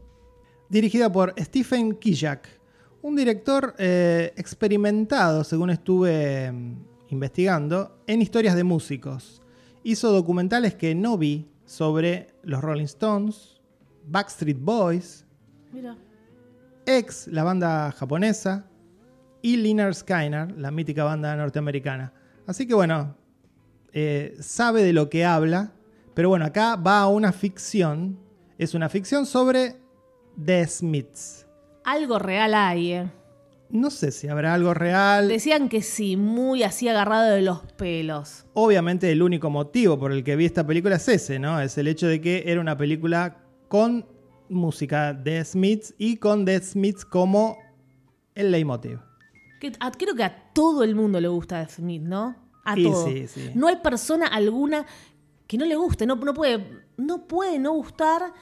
Dirigida 0.71 1.11
por 1.11 1.33
Stephen 1.37 1.95
Kijak, 1.95 2.47
un 3.01 3.13
director 3.17 3.75
eh, 3.77 4.31
experimentado, 4.37 5.43
según 5.43 5.69
estuve 5.69 6.49
mm, 6.49 6.75
investigando, 7.09 8.01
en 8.07 8.21
historias 8.21 8.55
de 8.55 8.63
músicos. 8.63 9.41
Hizo 9.83 10.13
documentales 10.13 10.75
que 10.75 10.95
no 10.95 11.17
vi 11.17 11.45
sobre 11.65 12.27
los 12.43 12.61
Rolling 12.61 12.85
Stones, 12.85 13.59
Backstreet 14.07 14.61
Boys, 14.61 15.25
Mira. 15.73 15.97
X, 16.85 17.27
la 17.27 17.43
banda 17.43 17.91
japonesa, 17.91 18.65
y 19.41 19.57
Lynyrd 19.57 19.93
Skynyrd, 19.93 20.57
la 20.57 20.71
mítica 20.71 21.03
banda 21.03 21.35
norteamericana. 21.35 22.13
Así 22.47 22.65
que 22.65 22.73
bueno, 22.75 23.17
eh, 23.91 24.37
sabe 24.39 24.83
de 24.83 24.93
lo 24.93 25.09
que 25.09 25.25
habla, 25.25 25.73
pero 26.13 26.29
bueno, 26.29 26.45
acá 26.45 26.77
va 26.77 27.01
a 27.01 27.09
una 27.09 27.33
ficción. 27.33 28.17
Es 28.57 28.73
una 28.73 28.87
ficción 28.87 29.25
sobre 29.25 29.80
The 30.43 30.67
Smiths. 30.67 31.45
Algo 31.83 32.19
real 32.19 32.53
hay, 32.53 32.91
¿eh? 32.93 33.11
No 33.69 33.89
sé 33.89 34.11
si 34.11 34.27
habrá 34.27 34.53
algo 34.53 34.73
real. 34.73 35.29
Decían 35.29 35.69
que 35.69 35.81
sí, 35.81 36.17
muy 36.17 36.61
así 36.63 36.89
agarrado 36.89 37.31
de 37.31 37.41
los 37.41 37.61
pelos. 37.77 38.45
Obviamente 38.53 39.09
el 39.11 39.21
único 39.23 39.49
motivo 39.49 39.97
por 39.97 40.11
el 40.11 40.23
que 40.25 40.35
vi 40.35 40.45
esta 40.45 40.67
película 40.67 40.97
es 40.97 41.07
ese, 41.07 41.39
¿no? 41.39 41.59
Es 41.61 41.77
el 41.77 41.87
hecho 41.87 42.07
de 42.07 42.19
que 42.19 42.43
era 42.47 42.59
una 42.59 42.75
película 42.77 43.37
con 43.69 44.05
música 44.49 45.13
de 45.13 45.43
Smiths 45.45 45.93
y 45.97 46.17
con 46.17 46.43
The 46.43 46.59
Smiths 46.61 47.05
como 47.05 47.57
el 48.35 48.51
leitmotiv. 48.51 48.99
Que 49.61 49.71
a- 49.79 49.91
creo 49.91 50.15
que 50.15 50.23
a 50.25 50.51
todo 50.53 50.83
el 50.83 50.93
mundo 50.95 51.21
le 51.21 51.29
gusta 51.29 51.65
Smith, 51.69 52.01
¿no? 52.01 52.35
A 52.65 52.75
todo. 52.75 53.05
sí, 53.07 53.25
sí. 53.27 53.51
No 53.55 53.67
hay 53.67 53.77
persona 53.77 54.27
alguna 54.27 54.85
que 55.47 55.57
no 55.57 55.65
le 55.65 55.75
guste, 55.77 56.05
no, 56.05 56.15
no, 56.15 56.33
puede, 56.33 56.83
no 56.97 57.25
puede 57.27 57.57
no 57.57 57.71
gustar 57.71 58.33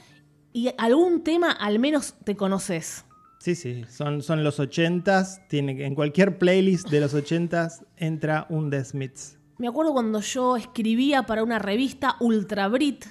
y 0.53 0.71
algún 0.77 1.23
tema 1.23 1.51
al 1.51 1.79
menos 1.79 2.15
te 2.23 2.35
conoces. 2.35 3.05
Sí, 3.39 3.55
sí, 3.55 3.85
son, 3.89 4.21
son 4.21 4.43
los 4.43 4.59
ochentas. 4.59 5.41
Tiene, 5.47 5.75
que- 5.77 5.85
en 5.85 5.95
cualquier 5.95 6.37
playlist 6.37 6.89
de 6.89 6.99
los 6.99 7.13
ochentas 7.13 7.83
entra 7.97 8.45
un 8.49 8.69
The 8.69 8.83
Smiths. 8.83 9.37
Me 9.57 9.67
acuerdo 9.67 9.93
cuando 9.93 10.19
yo 10.21 10.57
escribía 10.57 11.23
para 11.23 11.43
una 11.43 11.59
revista 11.59 12.15
Ultra 12.19 12.67
Brit 12.67 13.05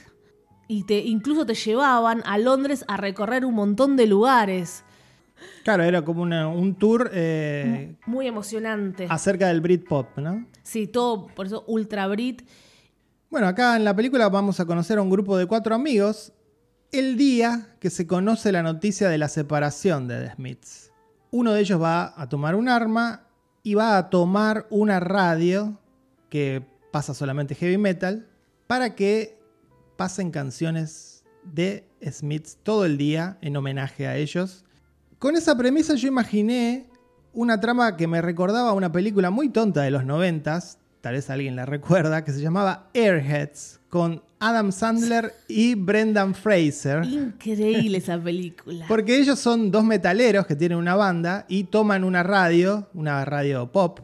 y 0.67 0.85
te, 0.85 0.99
incluso 0.99 1.47
te 1.47 1.55
llevaban 1.55 2.23
a 2.27 2.37
Londres 2.39 2.85
a 2.89 2.97
recorrer 2.99 3.45
un 3.47 3.55
montón 3.55 3.97
de 3.97 4.07
lugares. 4.07 4.85
Claro, 5.65 5.83
era 5.85 6.03
como 6.05 6.23
una- 6.23 6.49
un 6.49 6.75
tour 6.75 7.11
eh, 7.13 7.95
Muy 8.07 8.27
emocionante. 8.27 9.07
acerca 9.09 9.49
del 9.49 9.61
Britpop, 9.61 10.19
¿no? 10.19 10.47
Sí, 10.63 10.87
todo, 10.89 11.29
por 11.29 11.47
eso 11.47 11.65
Ultra 11.69 12.07
Brit. 12.09 12.43
Bueno, 13.31 13.47
acá 13.47 13.77
en 13.77 13.85
la 13.85 13.95
película 13.95 14.29
vamos 14.29 14.59
a 14.61 14.65
conocer 14.67 14.99
a 14.99 15.03
un 15.03 15.11
grupo 15.11 15.37
de 15.37 15.47
cuatro 15.47 15.75
amigos 15.75 16.33
el 16.93 17.19
día 17.19 17.75
que 17.81 17.91
se 17.91 18.07
conoce 18.07 18.51
la 18.53 18.63
noticia 18.63 19.09
de 19.09 19.19
la 19.19 19.29
separación 19.29 20.09
de 20.09 20.21
The 20.23 20.35
Smiths. 20.35 20.91
uno 21.31 21.53
de 21.53 21.61
ellos 21.61 21.81
va 21.81 22.15
a 22.17 22.29
tomar 22.29 22.55
un 22.55 22.69
arma 22.69 23.27
y 23.63 23.75
va 23.75 23.99
a 23.99 24.09
tomar 24.09 24.67
una 24.71 24.99
radio 24.99 25.79
que 26.31 26.65
pasa 26.91 27.13
solamente 27.13 27.55
heavy 27.55 27.77
metal 27.77 28.27
para 28.67 28.95
que 28.95 29.39
pasen 29.97 30.31
canciones 30.31 31.25
de 31.45 31.87
Smiths 32.11 32.59
todo 32.63 32.87
el 32.87 32.97
día 32.97 33.37
en 33.43 33.57
homenaje 33.57 34.07
a 34.07 34.17
ellos. 34.17 34.65
Con 35.19 35.37
esa 35.37 35.57
premisa 35.57 35.95
yo 35.95 36.09
imaginé 36.09 36.89
una 37.35 37.61
trama 37.61 37.97
que 37.97 38.07
me 38.07 38.23
recordaba 38.23 38.71
a 38.71 38.75
una 38.75 38.91
película 38.91 39.31
muy 39.31 39.51
tonta 39.51 39.83
de 39.83 39.91
los 39.91 40.07
noventas, 40.07 40.79
tal 41.03 41.15
vez 41.15 41.29
alguien 41.29 41.57
la 41.57 41.67
recuerda, 41.67 42.25
que 42.25 42.33
se 42.33 42.41
llamaba 42.41 42.89
Airheads, 42.95 43.81
con 43.91 44.23
Adam 44.41 44.71
Sandler 44.73 45.35
y 45.49 45.75
Brendan 45.75 46.35
Fraser. 46.35 47.05
Increíble 47.05 47.99
esa 47.99 48.19
película. 48.19 48.85
Porque 48.89 49.19
ellos 49.19 49.39
son 49.39 49.71
dos 49.71 49.85
metaleros 49.85 50.47
que 50.47 50.55
tienen 50.57 50.79
una 50.79 50.95
banda 50.95 51.45
y 51.49 51.65
toman 51.65 52.05
una 52.05 52.23
radio, 52.23 52.89
una 52.95 53.25
radio 53.25 53.71
pop, 53.73 54.01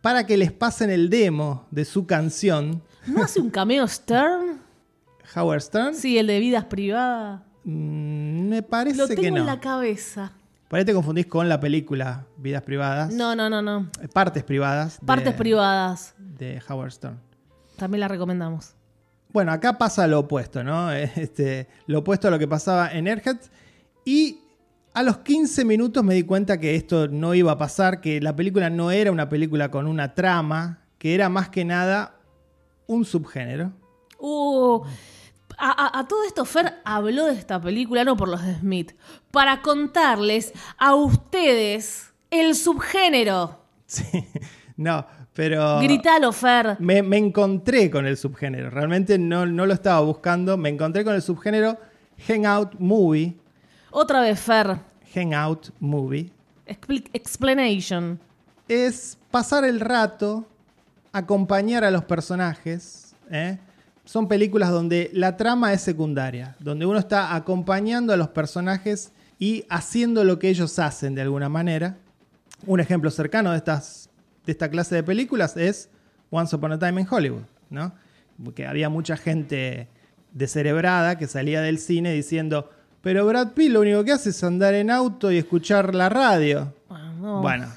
para 0.00 0.26
que 0.26 0.36
les 0.36 0.52
pasen 0.52 0.90
el 0.90 1.10
demo 1.10 1.66
de 1.70 1.84
su 1.84 2.06
canción. 2.06 2.82
¿No 3.06 3.22
hace 3.24 3.40
un 3.40 3.50
cameo 3.50 3.86
Stern? 3.88 4.60
Howard 5.34 5.60
Stern. 5.62 5.94
Sí, 5.94 6.18
el 6.18 6.26
de 6.28 6.38
vidas 6.38 6.64
privadas. 6.66 7.40
Mm, 7.64 8.48
me 8.48 8.62
parece 8.62 8.98
Lo 8.98 9.08
tengo 9.08 9.22
que 9.22 9.30
no. 9.30 9.38
en 9.38 9.46
la 9.46 9.58
cabeza. 9.58 10.32
Por 10.68 10.78
ahí 10.78 10.84
te 10.84 10.92
confundís 10.94 11.26
con 11.26 11.48
la 11.48 11.60
película 11.60 12.26
Vidas 12.36 12.62
Privadas. 12.62 13.12
No, 13.12 13.34
no, 13.36 13.48
no, 13.48 13.62
no. 13.62 13.88
Eh, 14.02 14.08
Partes 14.08 14.42
privadas. 14.44 14.98
de- 15.00 15.06
Partes 15.06 15.34
privadas. 15.34 16.14
De 16.18 16.60
Howard 16.68 16.92
Stern. 16.92 17.18
También 17.76 18.00
la 18.00 18.08
recomendamos. 18.08 18.74
Bueno, 19.34 19.52
acá 19.52 19.76
pasa 19.76 20.06
lo 20.06 20.20
opuesto, 20.20 20.64
¿no? 20.64 20.90
Este, 21.16 21.68
lo 21.86 21.98
opuesto 21.98 22.28
a 22.28 22.30
lo 22.30 22.38
que 22.38 22.48
pasaba 22.48 22.90
en 22.92 23.06
Airhead. 23.08 23.36
Y 24.06 24.38
a 24.94 25.02
los 25.02 25.18
15 25.18 25.64
minutos 25.64 26.02
me 26.04 26.14
di 26.14 26.22
cuenta 26.22 26.58
que 26.60 26.76
esto 26.76 27.08
no 27.08 27.34
iba 27.34 27.52
a 27.52 27.58
pasar, 27.58 28.00
que 28.00 28.20
la 28.20 28.34
película 28.36 28.70
no 28.70 28.90
era 28.92 29.10
una 29.10 29.28
película 29.28 29.70
con 29.70 29.86
una 29.88 30.14
trama, 30.14 30.84
que 30.98 31.14
era 31.16 31.28
más 31.28 31.48
que 31.50 31.64
nada 31.64 32.14
un 32.86 33.04
subgénero. 33.04 33.72
Uh, 34.20 34.82
a, 35.58 35.70
a- 35.86 35.98
a 35.98 36.06
todo 36.08 36.22
esto, 36.24 36.44
Fer 36.44 36.74
habló 36.84 37.26
de 37.26 37.34
esta 37.34 37.60
película, 37.60 38.04
no 38.04 38.16
por 38.16 38.28
los 38.28 38.40
de 38.40 38.54
Smith, 38.56 38.92
para 39.32 39.62
contarles 39.62 40.52
a 40.78 40.94
ustedes 40.94 42.12
el 42.30 42.54
subgénero. 42.54 43.62
Sí, 43.86 44.04
no, 44.76 45.06
pero... 45.32 45.80
Gritalo, 45.80 46.32
Fer. 46.32 46.76
Me, 46.80 47.02
me 47.02 47.16
encontré 47.16 47.90
con 47.90 48.06
el 48.06 48.16
subgénero. 48.16 48.70
Realmente 48.70 49.18
no, 49.18 49.46
no 49.46 49.66
lo 49.66 49.74
estaba 49.74 50.00
buscando. 50.00 50.56
Me 50.56 50.68
encontré 50.68 51.04
con 51.04 51.14
el 51.14 51.22
subgénero 51.22 51.78
Hangout 52.26 52.74
Movie. 52.78 53.36
Otra 53.90 54.20
vez, 54.20 54.40
Fer. 54.40 54.78
Hangout 55.14 55.70
Movie. 55.78 56.30
Explanation. 56.66 58.18
Es 58.68 59.18
pasar 59.30 59.64
el 59.64 59.80
rato, 59.80 60.48
acompañar 61.12 61.84
a 61.84 61.90
los 61.90 62.04
personajes. 62.04 63.14
¿eh? 63.30 63.58
Son 64.04 64.26
películas 64.26 64.70
donde 64.70 65.10
la 65.12 65.36
trama 65.36 65.72
es 65.72 65.82
secundaria, 65.82 66.56
donde 66.58 66.86
uno 66.86 66.98
está 66.98 67.34
acompañando 67.34 68.12
a 68.12 68.16
los 68.16 68.28
personajes 68.28 69.12
y 69.38 69.64
haciendo 69.68 70.24
lo 70.24 70.38
que 70.38 70.48
ellos 70.48 70.78
hacen 70.78 71.14
de 71.14 71.22
alguna 71.22 71.48
manera. 71.48 71.96
Un 72.66 72.80
ejemplo 72.80 73.10
cercano 73.10 73.50
de, 73.50 73.58
estas, 73.58 74.03
de 74.46 74.52
esta 74.52 74.68
clase 74.70 74.94
de 74.94 75.02
películas 75.02 75.56
es 75.56 75.88
Once 76.30 76.54
Upon 76.54 76.72
a 76.72 76.78
Time 76.78 77.00
in 77.02 77.06
Hollywood, 77.10 77.42
¿no? 77.70 77.94
Porque 78.42 78.66
había 78.66 78.88
mucha 78.88 79.16
gente 79.16 79.88
descerebrada 80.32 81.16
que 81.16 81.26
salía 81.26 81.60
del 81.60 81.78
cine 81.78 82.12
diciendo, 82.12 82.70
pero 83.00 83.24
Brad 83.26 83.52
Pitt 83.52 83.70
lo 83.70 83.80
único 83.80 84.04
que 84.04 84.12
hace 84.12 84.30
es 84.30 84.42
andar 84.44 84.74
en 84.74 84.90
auto 84.90 85.30
y 85.30 85.38
escuchar 85.38 85.94
la 85.94 86.08
radio. 86.08 86.74
Bueno, 86.88 87.12
no. 87.20 87.40
Bueno, 87.42 87.68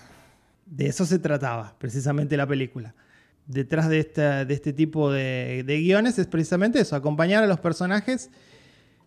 de 0.65 0.87
eso 0.87 1.05
se 1.05 1.19
trataba 1.19 1.75
precisamente 1.77 2.35
la 2.35 2.47
película. 2.47 2.93
Detrás 3.45 3.87
de, 3.87 3.99
esta- 3.99 4.43
de 4.45 4.53
este 4.53 4.73
tipo 4.73 5.11
de, 5.11 5.63
de 5.65 5.79
guiones 5.79 6.17
es 6.19 6.27
precisamente 6.27 6.79
eso, 6.81 6.95
acompañar 6.95 7.43
a 7.43 7.47
los 7.47 7.59
personajes. 7.59 8.29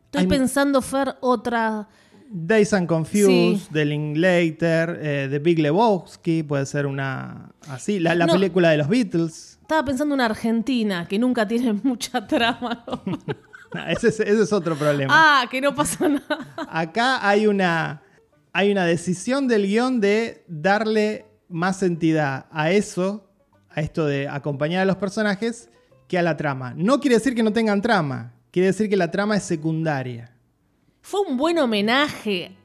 Estoy 0.06 0.22
hay- 0.22 0.26
pensando, 0.28 0.80
Fer, 0.80 1.16
otra. 1.20 1.88
Days 2.32 2.72
and 2.72 2.86
Confused, 2.86 3.66
Sí. 3.66 3.68
The 3.72 3.84
Linklater, 3.84 4.98
eh, 5.02 5.26
The 5.30 5.38
Big 5.40 5.58
Lebowski, 5.58 6.44
puede 6.44 6.64
ser 6.66 6.86
una 6.86 7.50
así, 7.68 7.98
la, 7.98 8.14
la 8.14 8.26
No. 8.26 8.34
película 8.34 8.70
de 8.70 8.76
los 8.76 8.88
Beatles. 8.88 9.58
Estaba 9.62 9.84
pensando 9.84 10.14
en 10.14 10.18
una 10.20 10.26
Argentina 10.26 11.06
que 11.08 11.18
nunca 11.18 11.46
tiene 11.48 11.72
mucha 11.82 12.26
trama. 12.26 12.84
¿no? 12.86 13.02
No, 13.72 13.86
ese, 13.86 14.08
es, 14.08 14.18
ese 14.18 14.42
es 14.42 14.52
otro 14.52 14.74
problema. 14.74 15.12
ah, 15.16 15.44
que 15.48 15.60
no 15.60 15.72
pasa 15.72 16.08
nada. 16.08 16.38
Acá 16.68 17.24
hay 17.28 17.46
una, 17.46 18.02
hay 18.52 18.72
una 18.72 18.84
decisión 18.84 19.46
del 19.46 19.64
guion 19.68 20.00
de 20.00 20.44
darle 20.48 21.26
más 21.48 21.84
entidad 21.84 22.46
a 22.50 22.72
eso, 22.72 23.30
a 23.70 23.80
esto 23.80 24.06
de 24.06 24.26
acompañar 24.28 24.82
a 24.82 24.84
los 24.86 24.96
personajes, 24.96 25.70
que 26.08 26.18
a 26.18 26.22
la 26.22 26.36
trama. 26.36 26.74
No 26.76 26.98
quiere 26.98 27.14
decir 27.18 27.36
que 27.36 27.44
no 27.44 27.52
tengan 27.52 27.80
trama, 27.80 28.32
quiere 28.50 28.66
decir 28.66 28.88
que 28.90 28.96
la 28.96 29.12
trama 29.12 29.36
es 29.36 29.44
secundaria. 29.44 30.29
Fue 31.02 31.20
un 31.20 31.36
buen 31.36 31.58
homenaje 31.58 32.56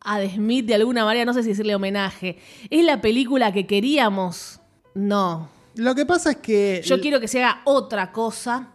a 0.00 0.18
The 0.18 0.30
Smith 0.34 0.66
de 0.66 0.74
alguna 0.74 1.04
manera, 1.04 1.24
no 1.24 1.32
sé 1.32 1.42
si 1.42 1.50
decirle 1.50 1.74
homenaje. 1.74 2.38
¿Es 2.70 2.84
la 2.84 3.00
película 3.00 3.52
que 3.52 3.66
queríamos? 3.66 4.60
No. 4.94 5.48
Lo 5.76 5.94
que 5.94 6.06
pasa 6.06 6.32
es 6.32 6.36
que... 6.36 6.82
Yo 6.84 7.00
quiero 7.00 7.20
que 7.20 7.28
se 7.28 7.42
haga 7.42 7.62
otra 7.64 8.12
cosa. 8.12 8.68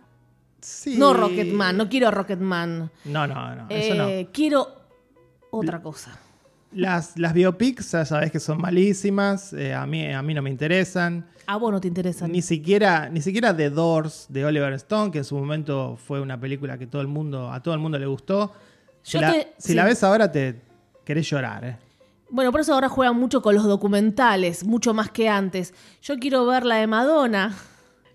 Sí. 0.62 0.98
No 0.98 1.14
Rocketman, 1.14 1.78
no 1.78 1.88
quiero 1.88 2.12
Rocketman. 2.12 2.92
No, 3.06 3.28
no, 3.28 3.56
no, 3.56 3.66
eso 3.70 3.96
no. 3.96 4.08
Eh, 4.08 4.30
Quiero 4.34 4.68
otra 5.52 5.82
cosa. 5.82 6.20
Las, 6.72 7.18
las 7.18 7.34
biopics, 7.34 7.92
ya 7.94 8.06
sabes 8.06 8.32
que 8.32 8.40
son 8.40 8.60
malísimas, 8.60 9.54
eh, 9.54 9.74
a, 9.74 9.88
mí, 9.88 10.12
a 10.12 10.22
mí 10.22 10.34
no 10.34 10.42
me 10.42 10.50
interesan. 10.50 11.26
A 11.48 11.58
vos 11.58 11.72
no 11.72 11.82
te 11.82 11.88
interesa. 11.88 12.28
Ni 12.28 12.42
siquiera, 12.42 13.10
ni 13.10 13.22
siquiera 13.22 13.56
The 13.56 13.72
Doors 13.72 14.28
de 14.30 14.46
Oliver 14.46 14.74
Stone, 14.74 15.12
que 15.12 15.20
en 15.20 15.24
su 15.24 15.36
momento 15.36 15.98
fue 15.98 16.22
una 16.22 16.40
película 16.40 16.78
que 16.78 16.86
todo 16.86 17.02
el 17.02 17.08
mundo, 17.08 17.52
a 17.52 17.64
todo 17.64 17.74
el 17.74 17.80
mundo 17.80 17.98
le 17.98 18.06
gustó. 18.06 18.54
Si, 19.02 19.14
Yo 19.18 19.22
la, 19.22 19.32
te- 19.34 19.54
si 19.58 19.70
sí. 19.70 19.74
la 19.74 19.86
ves 19.86 20.04
ahora 20.04 20.32
te 20.32 20.62
querés 21.06 21.30
llorar, 21.30 21.66
¿eh? 21.66 21.78
Bueno, 22.32 22.52
por 22.52 22.62
eso 22.62 22.74
ahora 22.74 22.90
juegan 22.90 23.16
mucho 23.18 23.42
con 23.42 23.56
los 23.56 23.64
documentales, 23.64 24.64
mucho 24.64 24.94
más 24.94 25.10
que 25.10 25.28
antes. 25.28 25.74
Yo 26.02 26.18
quiero 26.20 26.46
ver 26.46 26.64
la 26.66 26.76
de 26.76 26.86
Madonna. 26.88 27.56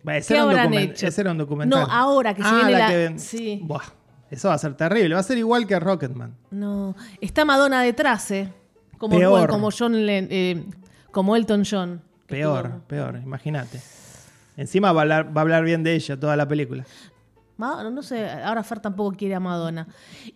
Bueno, 0.04 0.18
ese 0.20 0.28
¿Qué 0.28 0.34
era 0.34 0.42
habrán 0.44 0.74
hecho? 0.74 1.06
ese 1.08 1.20
era 1.22 1.32
un 1.32 1.38
documental. 1.38 1.80
No, 1.80 1.86
ahora 1.92 2.32
que 2.34 2.42
se 2.42 2.48
Ah, 2.48 2.54
viene 2.56 2.72
la- 2.78 2.88
que- 2.88 3.18
sí. 3.18 3.58
Buah, 3.64 3.82
eso 4.30 4.48
va 4.48 4.54
a 4.54 4.58
ser 4.58 4.74
terrible. 4.76 5.14
Va 5.14 5.20
a 5.20 5.24
ser 5.24 5.38
igual 5.38 5.66
que 5.66 5.80
Rocketman. 5.80 6.36
No. 6.52 6.94
Está 7.20 7.44
Madonna 7.44 7.82
detrás, 7.82 8.30
¿eh? 8.30 8.52
Como, 8.98 9.16
Peor. 9.18 9.30
bueno, 9.30 9.48
como 9.48 9.70
John 9.76 9.94
Len- 10.06 10.28
eh, 10.30 10.64
como 11.10 11.34
Elton 11.34 11.64
John. 11.68 12.00
Peor, 12.28 12.66
estuvo- 12.66 12.80
peor, 12.86 13.16
imagínate. 13.16 13.80
Encima 14.56 14.92
va 14.92 15.00
a, 15.00 15.02
hablar, 15.02 15.36
va 15.36 15.40
a 15.40 15.42
hablar 15.42 15.64
bien 15.64 15.82
de 15.82 15.94
ella 15.96 16.18
toda 16.20 16.36
la 16.36 16.46
película. 16.46 16.84
No 17.56 18.02
sé, 18.02 18.28
ahora 18.28 18.62
Fer 18.62 18.80
tampoco 18.80 19.16
quiere 19.16 19.34
a 19.34 19.40
Madonna. 19.40 19.86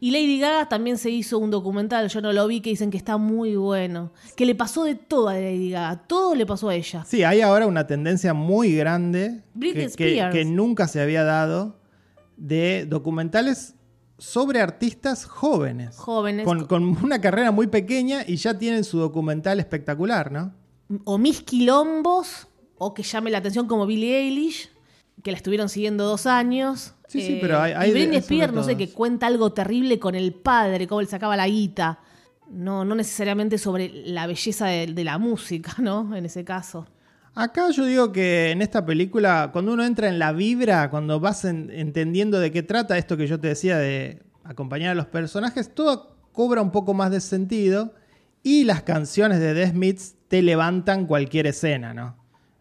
Y 0.01 0.11
Lady 0.11 0.39
Gaga 0.39 0.69
también 0.69 0.99
se 0.99 1.11
hizo 1.11 1.39
un 1.39 1.51
documental, 1.51 2.09
yo 2.09 2.21
no 2.21 2.33
lo 2.33 2.47
vi, 2.47 2.61
que 2.61 2.71
dicen 2.71 2.91
que 2.91 2.97
está 2.97 3.17
muy 3.17 3.57
bueno. 3.57 4.13
Que 4.37 4.47
le 4.47 4.55
pasó 4.55 4.85
de 4.85 4.95
todo 4.95 5.29
a 5.29 5.35
Lady 5.35 5.71
Gaga, 5.71 6.05
todo 6.07 6.35
le 6.35 6.47
pasó 6.47 6.69
a 6.69 6.75
ella. 6.75 7.05
Sí, 7.05 7.25
hay 7.25 7.41
ahora 7.41 7.67
una 7.67 7.87
tendencia 7.87 8.35
muy 8.35 8.75
grande 8.75 9.43
que, 9.97 10.29
que 10.33 10.45
nunca 10.45 10.87
se 10.89 11.01
había 11.01 11.25
dado 11.25 11.81
de 12.37 12.87
documentales 12.87 13.75
sobre 14.17 14.61
artistas 14.61 15.25
jóvenes. 15.25 15.97
Jóvenes. 15.97 16.45
Con, 16.45 16.67
con 16.67 16.85
una 17.05 17.21
carrera 17.21 17.51
muy 17.51 17.67
pequeña 17.67 18.23
y 18.27 18.37
ya 18.37 18.59
tienen 18.59 18.85
su 18.85 18.99
documental 18.99 19.61
espectacular, 19.61 20.31
¿no? 20.31 20.53
o 21.05 21.19
mis 21.19 21.43
quilombos, 21.43 22.49
o 22.79 22.95
que 22.95 23.03
llame 23.03 23.31
la 23.31 23.39
atención 23.39 23.67
como 23.67 23.87
Billie 23.87 24.19
Eilish, 24.19 24.71
que 25.23 25.31
la 25.33 25.37
estuvieron 25.37 25.69
siguiendo 25.69 26.05
dos 26.05 26.27
años. 26.27 26.89
Eh, 26.89 27.09
Sí, 27.09 27.21
sí, 27.23 27.39
pero 27.41 27.59
hay- 27.61 27.73
hay 27.73 27.91
y 27.91 27.93
Britney 27.93 28.19
Spears, 28.19 28.53
no 28.53 28.63
sé, 28.63 28.77
que 28.77 28.91
cuenta 28.91 29.27
algo 29.27 29.53
terrible 29.53 29.99
con 29.99 30.15
el 30.15 30.35
padre, 30.35 30.87
cómo 30.87 31.01
él 31.01 31.09
sacaba 31.09 31.37
la 31.37 31.49
guita. 31.49 32.01
No, 32.51 32.85
no 32.85 32.95
necesariamente 32.95 33.57
sobre 33.59 33.91
la 34.07 34.27
belleza 34.27 34.67
de, 34.67 34.87
de 34.89 35.05
la 35.05 35.19
música, 35.19 35.75
¿no? 35.79 36.15
En 36.15 36.25
ese 36.27 36.45
caso. 36.45 36.87
Acá 37.35 37.71
yo 37.71 37.85
digo 37.85 38.11
que 38.13 38.51
en 38.51 38.63
esta 38.63 38.85
película, 38.85 39.51
cuando 39.53 39.73
uno 39.73 39.85
entra 39.85 40.09
en 40.09 40.19
la 40.19 40.33
vibra, 40.33 40.91
cuando 40.91 41.19
vas 41.21 41.45
en- 41.45 41.71
entendiendo 41.71 42.41
de 42.41 42.51
qué 42.51 42.63
trata 42.63 42.99
esto 42.99 43.17
que 43.17 43.27
yo 43.27 43.39
te 43.41 43.49
decía 43.49 43.79
de 43.79 44.23
acompañar 44.45 44.91
a 44.91 44.95
los 44.95 45.07
personajes, 45.07 45.75
todo 45.75 46.17
cobra 46.33 46.61
un 46.63 46.73
poco 46.73 46.95
más 46.95 47.11
de 47.11 47.21
sentido 47.21 47.95
y 48.43 48.65
las 48.65 48.83
canciones 48.83 49.41
de 49.41 49.55
The 49.55 49.69
Smiths 49.71 50.15
te 50.29 50.43
levantan 50.43 51.07
cualquier 51.07 51.47
escena, 51.47 51.95
¿no? 51.95 52.17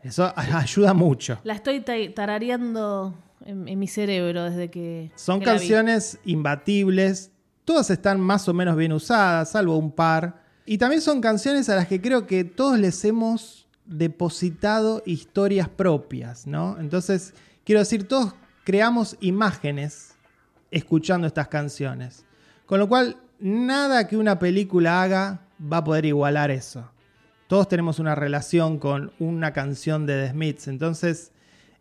Eso 0.08 0.32
ayuda 0.36 0.94
mucho. 0.94 1.40
La 1.44 1.54
estoy 1.54 1.82
ta- 1.82 1.94
tarareando 2.16 3.14
en, 3.46 3.68
en 3.68 3.80
mi 3.80 3.88
cerebro 3.88 4.44
desde 4.46 4.70
que. 4.70 5.12
Son 5.16 5.40
que 5.40 5.46
canciones 5.46 6.20
imbatibles, 6.26 7.32
todas 7.66 7.90
están 7.90 8.20
más 8.20 8.48
o 8.48 8.54
menos 8.54 8.76
bien 8.76 8.94
usadas, 8.94 9.52
salvo 9.52 9.78
un 9.78 9.92
par. 9.92 10.44
Y 10.66 10.78
también 10.78 11.02
son 11.02 11.22
canciones 11.22 11.70
a 11.70 11.76
las 11.76 11.88
que 11.88 12.02
creo 12.02 12.28
que 12.28 12.44
todos 12.44 12.78
les 12.78 13.04
hemos 13.06 13.68
depositado 13.86 15.02
historias 15.06 15.70
propias, 15.70 16.46
¿no? 16.48 16.78
Entonces, 16.80 17.34
quiero 17.64 17.80
decir, 17.80 18.08
todos 18.08 18.34
creamos 18.66 19.16
imágenes 19.22 20.16
escuchando 20.72 21.26
estas 21.28 21.48
canciones. 21.48 22.26
Con 22.66 22.80
lo 22.80 22.90
cual, 22.90 23.16
nada 23.40 24.08
que 24.08 24.18
una 24.18 24.40
película 24.40 25.02
haga 25.04 25.42
va 25.72 25.78
a 25.78 25.84
poder 25.86 26.06
igualar 26.06 26.52
eso. 26.52 26.90
Todos 27.48 27.68
tenemos 27.70 28.00
una 28.00 28.14
relación 28.16 28.78
con 28.78 29.12
una 29.20 29.54
canción 29.54 30.06
de 30.06 30.26
The 30.26 30.32
Smiths, 30.32 30.68
entonces, 30.68 31.32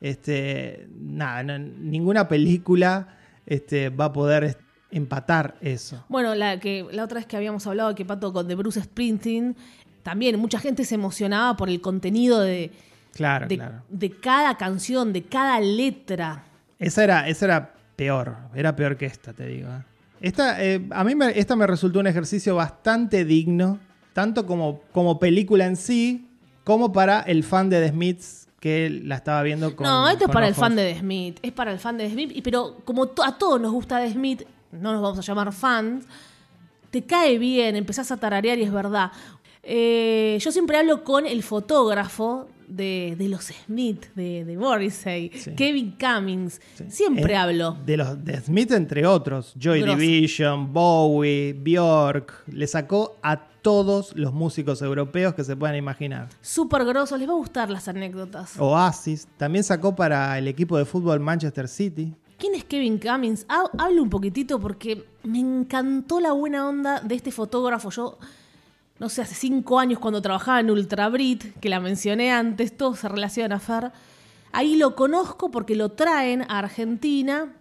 este, 0.01 0.89
nada, 0.99 1.43
no- 1.43 1.59
ninguna 1.59 2.29
película 2.29 3.09
este, 3.47 3.89
va 3.91 4.07
a 4.07 4.13
poder 4.13 4.59
empatar 4.91 5.57
eso. 5.61 6.05
Bueno, 6.09 6.35
la, 6.35 6.61
que, 6.61 6.87
la 6.93 7.05
otra 7.05 7.17
vez 7.17 7.27
que 7.27 7.37
habíamos 7.37 7.67
hablado 7.67 7.95
que 7.95 8.05
Pato 8.05 8.33
con 8.33 8.47
de 8.47 8.55
Bruce 8.55 8.81
Springsteen, 8.83 9.57
también 10.03 10.39
mucha 10.39 10.61
gente 10.61 10.85
se 10.85 10.95
emocionaba 10.95 11.57
por 11.57 11.69
el 11.69 11.81
contenido 11.81 12.41
de, 12.41 12.71
Claro, 13.13 13.49
de, 13.49 13.57
claro. 13.57 13.83
de 13.89 14.11
cada 14.11 14.57
canción, 14.57 15.13
de 15.13 15.23
cada 15.25 15.59
letra. 15.61 16.45
Esa 16.79 17.03
era, 17.03 17.29
esa 17.29 17.47
era 17.47 17.75
peor, 17.97 18.37
era 18.55 18.77
peor 18.77 18.97
que 18.97 19.07
esta, 19.07 19.33
te 19.33 19.47
digo. 19.47 19.69
¿eh? 19.71 19.83
Esta, 20.21 20.63
eh, 20.63 20.87
a 20.91 21.03
mí 21.03 21.15
me, 21.15 21.37
esta 21.39 21.57
me 21.57 21.67
resultó 21.67 21.99
un 22.01 22.07
ejercicio 22.07 22.55
bastante 22.55 23.25
digno, 23.25 23.79
tanto 24.17 24.47
como, 24.47 24.81
como 24.93 25.19
película 25.19 25.67
en 25.67 25.77
sí, 25.77 26.27
como 26.65 26.91
para 26.91 27.21
el 27.21 27.45
fan 27.45 27.69
de 27.69 27.81
The 27.83 27.91
Smiths 27.91 28.49
que 28.59 28.89
la 29.05 29.17
estaba 29.17 29.43
viendo 29.43 29.77
con. 29.77 29.87
no, 29.87 30.09
esto 30.09 30.25
es 30.25 30.31
para 30.31 30.49
el 30.49 30.55
fan 30.55 30.75
de 30.75 30.95
The 30.95 31.01
Smith, 31.01 31.39
es 31.43 31.53
para 31.53 31.71
el 31.71 31.79
fan 31.79 31.99
de 31.99 32.05
The 32.07 32.13
Smith, 32.15 32.41
pero 32.43 32.79
como 32.87 33.05
a 33.25 33.37
todos 33.39 33.61
nos 33.61 33.73
gusta 33.73 34.01
The 34.01 34.13
Smith, 34.13 34.43
no 34.73 34.93
nos 34.95 35.03
vamos 35.03 35.19
a 35.19 35.23
llamar 35.23 35.53
fans, 35.53 36.07
te 36.91 37.03
cae 37.05 37.37
bien, 37.39 37.77
empezás 37.77 38.11
a 38.11 38.17
tararear 38.17 38.59
y 38.59 38.63
es 38.63 38.73
verdad. 38.73 39.13
Eh, 39.63 40.39
yo 40.41 40.51
siempre 40.51 40.79
hablo 40.79 41.05
con 41.05 41.27
el 41.27 41.43
fotógrafo 41.43 42.49
de, 42.69 43.15
de 43.19 43.29
los 43.29 43.45
Smith, 43.67 44.07
de, 44.15 44.45
de 44.45 44.57
Morrissey, 44.57 45.31
Sí. 45.35 45.53
Kevin 45.55 45.95
Cummings. 46.01 46.61
Siempre 46.89 47.35
Eh, 47.35 47.37
hablo. 47.37 47.77
De 47.85 47.97
los 47.97 48.25
de 48.25 48.41
Smith, 48.41 48.71
entre 48.73 49.07
otros. 49.07 49.55
Joy. 49.59 49.83
Division, 49.83 50.73
Bowie, 50.73 51.53
Bjork. 51.53 52.45
Le 52.53 52.67
sacó 52.67 53.19
a 53.23 53.41
todos 53.67 54.15
los 54.15 54.33
músicos 54.33 54.81
europeos 54.81 55.35
que 55.35 55.43
se 55.43 55.57
puedan 55.57 55.75
imaginar. 55.75 56.29
Súper 56.41 56.85
grosso, 56.85 57.17
les 57.17 57.29
va 57.29 57.33
a 57.33 57.37
gustar 57.37 57.69
las 57.69 57.89
anécdotas. 57.89 58.55
Oasis. 58.61 59.27
También 59.37 59.65
sacó 59.65 59.97
para 59.97 60.39
el 60.39 60.47
equipo 60.47 60.79
de 60.79 60.85
fútbol 60.85 61.19
Manchester 61.19 61.67
City. 61.67 62.15
¿Quién 62.39 62.55
es 62.55 62.63
Kevin 62.65 63.01
Cummings? 63.01 63.45
Ha- 63.49 63.69
Hablo 63.77 64.05
un 64.05 64.09
poquitito 64.11 64.61
porque 64.61 65.05
me 65.25 65.41
encantó 65.41 66.21
la 66.21 66.31
buena 66.31 66.69
onda 66.69 67.01
de 67.01 67.17
este 67.17 67.33
fotógrafo. 67.33 67.91
Yo, 67.91 68.19
no 69.01 69.09
sé, 69.09 69.23
hace 69.23 69.35
cinco 69.35 69.81
años 69.81 69.99
cuando 69.99 70.23
trabajaba 70.23 70.61
en 70.61 70.71
Ultra 70.71 71.09
Brit, 71.09 71.59
que 71.59 71.69
la 71.69 71.81
mencioné 71.81 72.31
antes, 72.31 72.77
todo 72.77 72.95
se 72.95 73.09
relaciona 73.09 73.57
a 73.57 73.59
Fer. 73.59 73.91
Ahí 74.53 74.77
lo 74.77 74.95
conozco 74.95 75.51
porque 75.51 75.75
lo 75.75 75.89
traen 75.89 76.43
a 76.43 76.59
Argentina. 76.61 77.53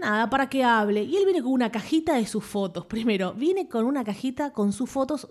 Nada, 0.00 0.30
para 0.30 0.48
que 0.48 0.62
hable. 0.64 1.02
Y 1.02 1.16
él 1.16 1.24
viene 1.24 1.42
con 1.42 1.52
una 1.52 1.70
cajita 1.70 2.14
de 2.14 2.26
sus 2.26 2.44
fotos. 2.44 2.86
Primero, 2.86 3.32
viene 3.34 3.68
con 3.68 3.84
una 3.84 4.04
cajita 4.04 4.52
con 4.52 4.72
sus 4.72 4.88
fotos 4.88 5.28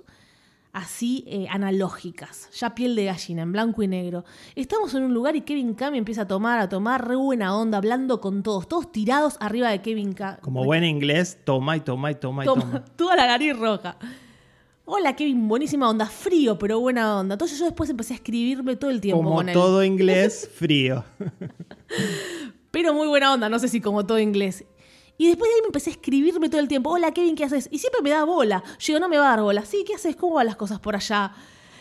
así 0.74 1.24
eh, 1.28 1.48
analógicas, 1.50 2.50
ya 2.54 2.76
piel 2.76 2.96
de 2.96 3.06
gallina, 3.06 3.42
en 3.42 3.52
blanco 3.52 3.82
y 3.82 3.88
negro. 3.88 4.26
Estamos 4.56 4.94
en 4.94 5.04
un 5.04 5.14
lugar 5.14 5.36
y 5.36 5.42
Kevin 5.42 5.74
Cami 5.74 5.98
empieza 5.98 6.24
a 6.24 6.28
tomar, 6.28 6.60
a 6.60 6.70
tomar 6.70 7.08
re 7.08 7.16
buena 7.16 7.58
onda, 7.58 7.80
hablando 7.80 8.22
con 8.22 8.44
todos, 8.44 8.68
todos 8.68 8.92
tirados 8.92 9.38
arriba 9.40 9.70
de 9.70 9.82
Kevin 9.82 10.14
Cami. 10.14 10.38
Como 10.42 10.64
buen 10.66 10.84
inglés, 10.84 11.40
toma 11.44 11.78
y 11.78 11.80
toma 11.80 12.12
y 12.12 12.16
toma 12.16 12.44
y 12.44 12.46
Toma, 12.46 12.62
toma. 12.62 12.86
toda 12.96 13.16
la 13.16 13.26
nariz 13.26 13.58
roja. 13.58 13.98
Hola 14.86 15.16
Kevin, 15.16 15.48
buenísima 15.48 15.90
onda, 15.90 16.06
frío, 16.06 16.60
pero 16.60 16.80
buena 16.80 17.20
onda. 17.20 17.34
Entonces 17.34 17.58
yo 17.58 17.66
después 17.66 17.90
empecé 17.90 18.14
a 18.14 18.18
escribirme 18.18 18.76
todo 18.76 18.92
el 18.92 19.02
tiempo 19.02 19.24
Como 19.24 19.36
con 19.38 19.50
él. 19.50 19.54
todo 19.54 19.84
inglés, 19.84 20.48
frío. 20.56 21.04
Pero 22.78 22.94
muy 22.94 23.08
buena 23.08 23.34
onda, 23.34 23.50
no 23.50 23.58
sé 23.58 23.70
si 23.70 23.82
como 23.82 24.06
todo 24.06 24.20
inglés. 24.20 24.64
Y 25.18 25.26
después 25.26 25.50
de 25.50 25.56
ahí 25.56 25.62
me 25.62 25.66
empecé 25.70 25.90
a 25.90 25.94
escribirme 25.94 26.48
todo 26.48 26.62
el 26.62 26.68
tiempo. 26.68 26.92
Hola 26.92 27.12
Kevin, 27.12 27.36
¿qué 27.36 27.44
haces? 27.44 27.68
Y 27.72 27.80
siempre 27.80 28.04
me 28.04 28.12
da 28.12 28.24
bola. 28.24 28.64
Yo 28.78 28.94
digo, 28.94 29.00
no 29.00 29.10
me 29.10 29.18
va 29.18 29.26
a 29.26 29.30
dar 29.32 29.42
bola. 29.42 29.66
Sí, 29.66 29.84
¿qué 29.84 29.96
haces? 29.96 30.16
¿Cómo 30.16 30.36
van 30.36 30.46
las 30.46 30.58
cosas 30.58 30.80
por 30.80 30.96
allá? 30.96 31.32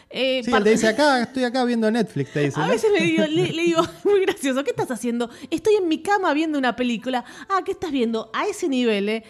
Eh, 0.09 0.41
Sí, 0.43 0.51
te 0.51 0.71
dice 0.71 0.89
acá, 0.89 1.21
estoy 1.21 1.45
acá 1.45 1.65
viendo 1.67 1.91
Netflix, 1.91 2.33
te 2.33 2.41
dice. 2.45 2.59
A 2.59 2.65
¿no? 2.65 2.73
veces 2.73 2.91
me 2.91 3.05
digo- 3.05 3.27
le, 3.27 3.53
le 3.53 3.63
digo, 3.63 3.83
muy 4.05 4.21
gracioso, 4.21 4.65
¿qué 4.65 4.71
estás 4.71 4.91
haciendo? 4.91 5.29
Estoy 5.51 5.75
en 5.75 5.87
mi 5.87 6.01
cama 6.01 6.33
viendo 6.33 6.59
una 6.59 6.75
película. 6.77 7.27
Ah, 7.51 7.61
¿qué 7.63 7.73
estás 7.73 7.93
viendo? 7.93 8.31
A 8.33 8.47
ese 8.47 8.67
nivel, 8.67 9.11
¿eh? 9.11 9.23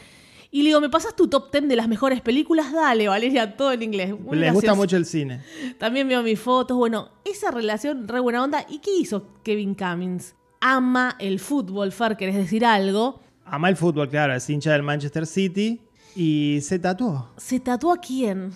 Y 0.53 0.63
le 0.63 0.69
digo, 0.69 0.81
¿me 0.81 0.89
pasas 0.89 1.17
tu 1.17 1.27
top 1.27 1.51
10 1.51 1.67
de 1.67 1.75
las 1.75 1.89
mejores 1.89 2.21
películas? 2.21 2.73
Dale, 2.73 3.09
Valeria, 3.09 3.57
todo 3.57 3.73
en 3.73 3.83
inglés. 3.83 4.15
Muy 4.17 4.37
Les 4.39 4.53
gusta 4.55 4.75
mucho 4.75 4.97
el 4.97 5.05
cine. 5.05 5.43
También 5.79 6.07
veo 6.07 6.23
mis 6.23 6.39
fotos. 6.39 6.77
Bueno, 6.77 7.11
esa 7.25 7.51
relación 7.51 8.07
re 8.07 8.21
buena 8.21 8.45
onda. 8.45 8.65
¿Y 8.69 8.79
qué 8.79 8.93
hizo 8.97 9.27
Kevin 9.43 9.75
Cummings? 9.75 10.37
Ama 10.69 11.15
el 11.21 11.39
fútbol, 11.39 11.93
Fer, 11.93 12.17
¿querés 12.17 12.35
decir 12.35 12.67
algo? 12.67 13.21
Ama 13.45 13.69
el 13.69 13.77
fútbol, 13.77 14.09
claro, 14.09 14.35
es 14.35 14.51
hincha 14.51 14.73
del 14.73 14.83
Manchester 14.83 15.25
City 15.25 15.81
y 16.17 16.59
se 16.61 16.81
tatuó 16.81 17.29
¿Se 17.37 17.61
tatuó 17.61 17.93
a 17.93 17.99
quién? 17.99 18.51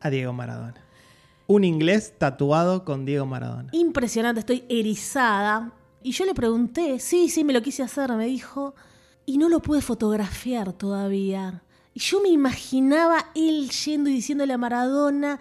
a 0.00 0.08
Diego 0.08 0.32
Maradona. 0.32 0.82
Un 1.46 1.64
inglés 1.64 2.14
tatuado 2.16 2.86
con 2.86 3.04
Diego 3.04 3.26
Maradona. 3.26 3.68
Impresionante, 3.72 4.40
estoy 4.40 4.64
erizada. 4.70 5.74
Y 6.02 6.12
yo 6.12 6.24
le 6.24 6.32
pregunté, 6.32 6.98
sí, 7.00 7.28
sí, 7.28 7.44
me 7.44 7.52
lo 7.52 7.60
quise 7.60 7.82
hacer, 7.82 8.10
me 8.14 8.24
dijo, 8.24 8.74
y 9.26 9.36
no 9.36 9.50
lo 9.50 9.60
pude 9.60 9.82
fotografiar 9.82 10.72
todavía. 10.72 11.62
Y 11.92 12.00
yo 12.00 12.22
me 12.22 12.30
imaginaba 12.30 13.26
él 13.34 13.68
yendo 13.68 14.08
y 14.08 14.14
diciéndole 14.14 14.54
a 14.54 14.58
Maradona, 14.58 15.38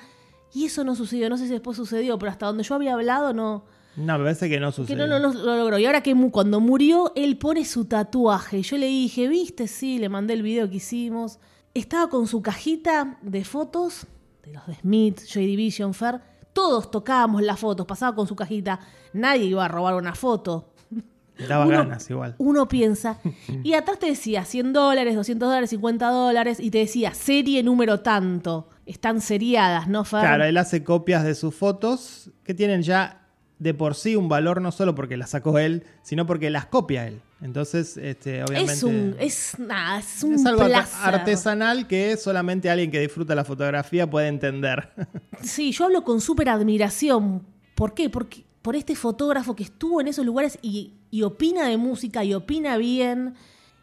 y 0.53 0.65
eso 0.65 0.83
no 0.83 0.93
sucedió, 0.93 1.29
no 1.29 1.37
sé 1.37 1.45
si 1.45 1.53
después 1.53 1.77
sucedió, 1.77 2.19
pero 2.19 2.33
hasta 2.33 2.47
donde 2.47 2.63
yo 2.63 2.75
había 2.75 2.95
hablado 2.95 3.33
no, 3.33 3.63
No, 3.97 4.17
me 4.17 4.25
parece 4.25 4.49
que 4.49 4.59
no 4.59 4.67
que 4.69 4.75
sucedió. 4.75 5.07
no, 5.07 5.19
no, 5.19 5.33
no 5.33 5.39
lo 5.43 5.55
logró. 5.57 5.77
Y 5.79 5.85
ahora 5.85 6.01
que 6.03 6.13
mu- 6.15 6.31
cuando 6.31 6.59
murió, 6.59 7.13
él 7.15 7.37
pone 7.37 7.63
su 7.65 7.85
tatuaje. 7.85 8.61
Yo 8.61 8.77
le 8.77 8.87
dije, 8.87 9.27
viste, 9.27 9.67
sí, 9.67 9.99
le 9.99 10.09
mandé 10.09 10.33
el 10.33 10.41
video 10.43 10.69
que 10.69 10.75
hicimos. 10.77 11.39
Estaba 11.73 12.09
con 12.09 12.27
su 12.27 12.41
cajita 12.41 13.17
de 13.21 13.43
fotos, 13.45 14.07
de 14.43 14.53
los 14.53 14.65
de 14.67 14.75
Smith, 14.75 15.21
Joy 15.27 15.45
Division, 15.45 15.93
Fair. 15.93 16.19
Todos 16.53 16.89
tocábamos 16.91 17.41
las 17.43 17.59
fotos, 17.59 17.85
pasaba 17.85 18.15
con 18.15 18.27
su 18.27 18.35
cajita. 18.35 18.79
Nadie 19.13 19.45
iba 19.45 19.65
a 19.65 19.67
robar 19.67 19.95
una 19.95 20.15
foto. 20.15 20.71
Daba 21.49 21.65
Uno- 21.65 21.77
ganas 21.79 22.09
igual. 22.09 22.35
Uno 22.37 22.65
piensa. 22.69 23.19
Y 23.61 23.73
atrás 23.73 23.99
te 23.99 24.05
decía 24.07 24.45
100 24.45 24.71
dólares, 24.71 25.15
200 25.15 25.49
dólares, 25.49 25.69
50 25.71 26.07
dólares. 26.09 26.59
Y 26.61 26.71
te 26.71 26.77
decía 26.77 27.13
serie 27.13 27.61
número 27.61 27.99
tanto. 27.99 28.69
Están 28.85 29.19
seriadas, 29.19 29.89
¿no, 29.89 30.05
Fer? 30.05 30.21
Claro, 30.21 30.45
él 30.45 30.55
hace 30.57 30.83
copias 30.85 31.25
de 31.25 31.35
sus 31.35 31.53
fotos 31.53 32.31
que 32.45 32.53
tienen 32.53 32.83
ya 32.83 33.24
de 33.57 33.73
por 33.73 33.95
sí 33.95 34.15
un 34.15 34.27
valor 34.27 34.61
no 34.61 34.71
solo 34.71 34.95
porque 34.95 35.15
las 35.17 35.29
sacó 35.29 35.59
él, 35.59 35.83
sino 36.03 36.25
porque 36.25 36.49
las 36.49 36.65
copia 36.65 37.07
él. 37.07 37.21
Entonces, 37.41 37.95
este, 37.97 38.43
obviamente. 38.43 38.73
es 38.73 38.83
un. 38.83 39.15
Es 39.19 39.59
nada, 39.59 39.99
es 39.99 40.23
un 40.23 40.33
es 40.33 40.45
algo 40.45 40.65
placer. 40.65 41.13
artesanal 41.15 41.87
que 41.87 42.17
solamente 42.17 42.69
alguien 42.69 42.91
que 42.91 42.99
disfruta 42.99 43.33
la 43.35 43.45
fotografía 43.45 44.09
puede 44.09 44.27
entender. 44.27 44.89
Sí, 45.41 45.71
yo 45.73 45.85
hablo 45.85 46.03
con 46.03 46.21
súper 46.21 46.49
admiración. 46.49 47.45
¿Por 47.75 47.93
qué? 47.93 48.09
Porque 48.09 48.43
por 48.61 48.75
este 48.75 48.95
fotógrafo 48.95 49.55
que 49.55 49.63
estuvo 49.63 50.01
en 50.01 50.07
esos 50.07 50.25
lugares 50.25 50.57
y, 50.61 50.93
y 51.11 51.21
opina 51.23 51.67
de 51.67 51.77
música 51.77 52.23
y 52.23 52.33
opina 52.33 52.77
bien. 52.77 53.35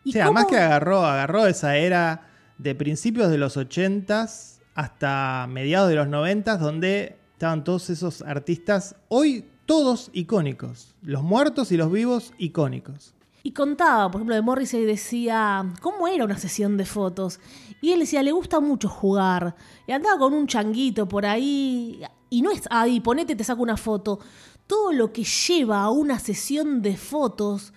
Y 0.05 0.13
Sí, 0.13 0.19
además 0.21 0.45
cómo- 0.45 0.57
que 0.57 0.63
agarró, 0.63 1.05
agarró 1.05 1.47
esa 1.47 1.77
era 1.77 2.29
de 2.59 2.75
principios 2.75 3.31
de 3.31 3.39
los 3.39 3.57
80s 3.57 4.59
hasta 4.75 5.47
mediados 5.49 5.89
de 5.89 5.95
los 5.97 6.09
90s, 6.09 6.59
donde 6.59 7.17
estaban 7.35 7.63
todos 7.65 7.91
esos 7.91 8.23
artistas, 8.23 8.97
hoy 9.09 9.45
todos 9.67 10.11
icónicos. 10.13 10.95
Los 11.03 11.23
muertos 11.23 11.73
y 11.73 11.77
los 11.77 11.91
vivos 11.91 12.33
icónicos. 12.39 13.15
Y 13.45 13.53
contaba, 13.53 14.09
por 14.11 14.21
ejemplo, 14.21 14.35
de 14.37 14.43
Morrissey 14.43 14.85
decía 14.85 15.67
cómo 15.81 16.07
era 16.07 16.25
una 16.25 16.39
sesión 16.39 16.77
de 16.77 16.85
fotos. 16.85 17.41
Y 17.81 17.91
él 17.93 18.01
decía, 18.01 18.23
le 18.23 18.31
gusta 18.31 18.61
mucho 18.61 18.89
jugar. 18.89 19.57
Y 19.89 19.93
andaba 19.93 20.19
con 20.19 20.33
un 20.33 20.47
changuito 20.47 21.09
por 21.09 21.27
ahí. 21.27 22.01
Y 22.31 22.43
no 22.43 22.53
es, 22.53 22.63
ahí, 22.71 23.01
ponete, 23.01 23.35
te 23.35 23.43
saco 23.43 23.63
una 23.63 23.77
foto. 23.77 24.21
Todo 24.69 24.93
lo 24.93 25.13
que 25.13 25.25
lleva 25.25 25.83
a 25.83 25.91
una 25.91 26.21
sesión 26.21 26.83
de 26.83 26.97
fotos. 26.97 27.73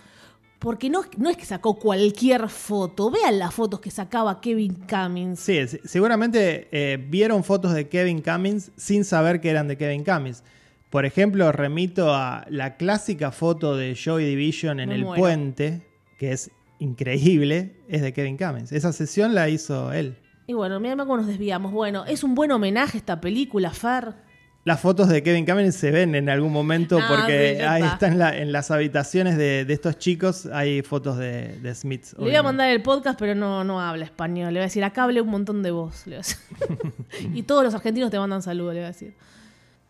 Porque 0.60 0.88
no, 0.88 1.02
no 1.18 1.28
es 1.30 1.36
que 1.36 1.44
sacó 1.44 1.74
cualquier 1.74 2.48
foto. 2.48 3.10
Vean 3.10 3.38
las 3.40 3.52
fotos 3.52 3.80
que 3.80 3.90
sacaba 3.90 4.40
Kevin 4.40 4.74
Cummings. 4.88 5.40
Sí, 5.40 5.66
se- 5.66 5.86
seguramente 5.86 6.68
eh, 6.70 6.96
vieron 6.96 7.42
fotos 7.42 7.74
de 7.74 7.88
Kevin 7.88 8.22
Cummings 8.22 8.70
sin 8.76 9.04
saber 9.04 9.40
que 9.40 9.50
eran 9.50 9.66
de 9.68 9.76
Kevin 9.76 10.04
Cummings. 10.04 10.44
Por 10.96 11.04
ejemplo, 11.04 11.52
remito 11.52 12.14
a 12.14 12.46
la 12.48 12.78
clásica 12.78 13.30
foto 13.30 13.76
de 13.76 13.94
Joy 13.94 14.24
Division 14.24 14.80
en 14.80 14.88
Me 14.88 14.94
el 14.94 15.02
muero. 15.04 15.20
puente, 15.20 15.82
que 16.18 16.32
es 16.32 16.50
increíble, 16.78 17.76
es 17.86 18.00
de 18.00 18.14
Kevin 18.14 18.38
Cummings. 18.38 18.72
Esa 18.72 18.94
sesión 18.94 19.34
la 19.34 19.50
hizo 19.50 19.92
él. 19.92 20.16
Y 20.46 20.54
bueno, 20.54 20.80
mira 20.80 20.96
cómo 20.96 21.18
nos 21.18 21.26
desviamos. 21.26 21.70
Bueno, 21.72 22.06
es 22.06 22.24
un 22.24 22.34
buen 22.34 22.50
homenaje 22.50 22.96
esta 22.96 23.20
película, 23.20 23.72
Fer. 23.72 24.14
Las 24.64 24.80
fotos 24.80 25.10
de 25.10 25.22
Kevin 25.22 25.44
Cummings 25.44 25.74
se 25.74 25.90
ven 25.90 26.14
en 26.14 26.30
algún 26.30 26.50
momento 26.50 26.98
Ah, 26.98 27.06
porque 27.10 27.62
ahí 27.62 27.82
está. 27.82 27.92
están 27.92 28.12
en, 28.12 28.18
la- 28.18 28.38
en 28.38 28.52
las 28.52 28.70
habitaciones 28.70 29.36
de, 29.36 29.66
de 29.66 29.74
estos 29.74 29.98
chicos, 29.98 30.46
hay 30.46 30.80
fotos 30.80 31.18
de, 31.18 31.58
de 31.60 31.74
Smiths. 31.74 32.14
Le 32.18 32.24
voy 32.24 32.34
a 32.36 32.42
mandar 32.42 32.70
el 32.70 32.80
podcast, 32.80 33.18
pero 33.18 33.34
no, 33.34 33.64
no 33.64 33.82
habla 33.82 34.06
español. 34.06 34.46
Le 34.54 34.60
voy 34.60 34.64
a 34.64 34.68
decir, 34.68 34.82
acá 34.82 35.04
hable 35.04 35.20
un 35.20 35.28
montón 35.28 35.62
de 35.62 35.72
voz. 35.72 36.06
le 36.06 36.16
voy 36.16 36.24
a 36.24 36.26
decir. 36.26 36.38
y 37.34 37.42
todos 37.42 37.64
los 37.64 37.74
argentinos 37.74 38.10
te 38.10 38.18
mandan 38.18 38.40
saludos, 38.40 38.72
le 38.72 38.80
voy 38.80 38.84
a 38.86 38.92
decir. 38.92 39.14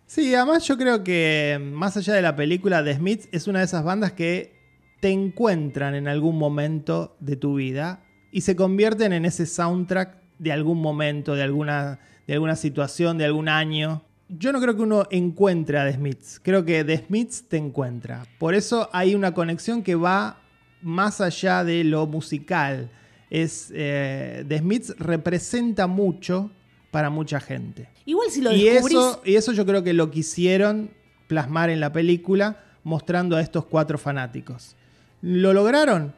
Sí, 0.07 0.33
además 0.37 0.67
yo 0.67 0.79
creo 0.79 1.03
que 1.03 1.59
más 1.61 1.97
allá 1.97 2.15
de 2.15 2.23
la 2.23 2.37
película 2.37 2.85
de 2.85 2.95
Smiths, 2.95 3.29
es 3.33 3.49
una 3.49 3.59
de 3.59 3.65
esas 3.65 3.83
bandas 3.83 4.13
que 4.13 4.55
te 5.01 5.11
encuentran 5.11 5.97
en 5.97 6.07
algún 6.07 6.39
momento 6.39 7.17
de 7.19 7.35
tu 7.35 7.57
vida 7.57 8.05
y 8.31 8.43
se 8.43 8.55
convierten 8.55 9.13
en 9.13 9.25
ese 9.25 9.47
soundtrack 9.47 10.17
de 10.39 10.53
algún 10.53 10.81
momento, 10.81 11.35
de 11.35 11.43
alguna, 11.43 11.99
de 12.27 12.35
alguna 12.35 12.55
situación, 12.55 13.19
de 13.19 13.25
algún 13.25 13.49
año. 13.49 14.03
Yo 14.29 14.53
no 14.53 14.61
creo 14.61 14.77
que 14.77 14.83
uno 14.83 15.07
encuentre 15.11 15.79
a 15.79 15.85
The 15.85 15.95
Smiths, 15.95 16.41
creo 16.41 16.65
que 16.65 16.85
The 16.85 16.99
Smiths 16.99 17.49
te 17.49 17.57
encuentra. 17.57 18.27
Por 18.39 18.55
eso 18.55 18.89
hay 18.93 19.15
una 19.17 19.35
conexión 19.35 19.83
que 19.83 19.97
va 19.97 20.41
más 20.83 21.21
allá 21.21 21.65
de 21.65 21.83
lo 21.83 22.07
musical. 22.07 22.91
Es, 23.29 23.73
eh, 23.75 24.45
The 24.47 24.59
Smiths 24.59 24.95
representa 24.99 25.89
mucho 25.89 26.53
para 26.97 27.11
mucha 27.11 27.41
gente. 27.41 27.91
Igual 28.07 28.31
si 28.31 28.41
lo 28.41 28.53
Y 28.53 28.65
descubrís... 28.65 28.97
eso, 28.97 29.23
y 29.23 29.35
eso 29.35 29.53
yo 29.53 29.67
creo 29.67 29.83
que 29.83 29.93
lo 29.93 30.11
quisieron 30.11 30.93
plasmar 31.27 31.69
en 31.69 31.79
la 31.79 31.93
película, 31.93 32.65
mostrando 32.85 33.37
a 33.37 33.43
estos 33.43 33.67
cuatro 33.67 33.99
fanáticos. 33.99 34.77
¿Lo 35.21 35.53
lograron? 35.53 36.15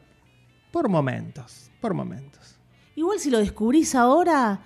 Por 0.71 0.87
momentos, 0.87 1.69
por 1.81 1.93
momentos. 1.93 2.55
Igual 2.95 3.19
si 3.19 3.29
lo 3.29 3.39
descubrís 3.39 3.93
ahora, 3.93 4.61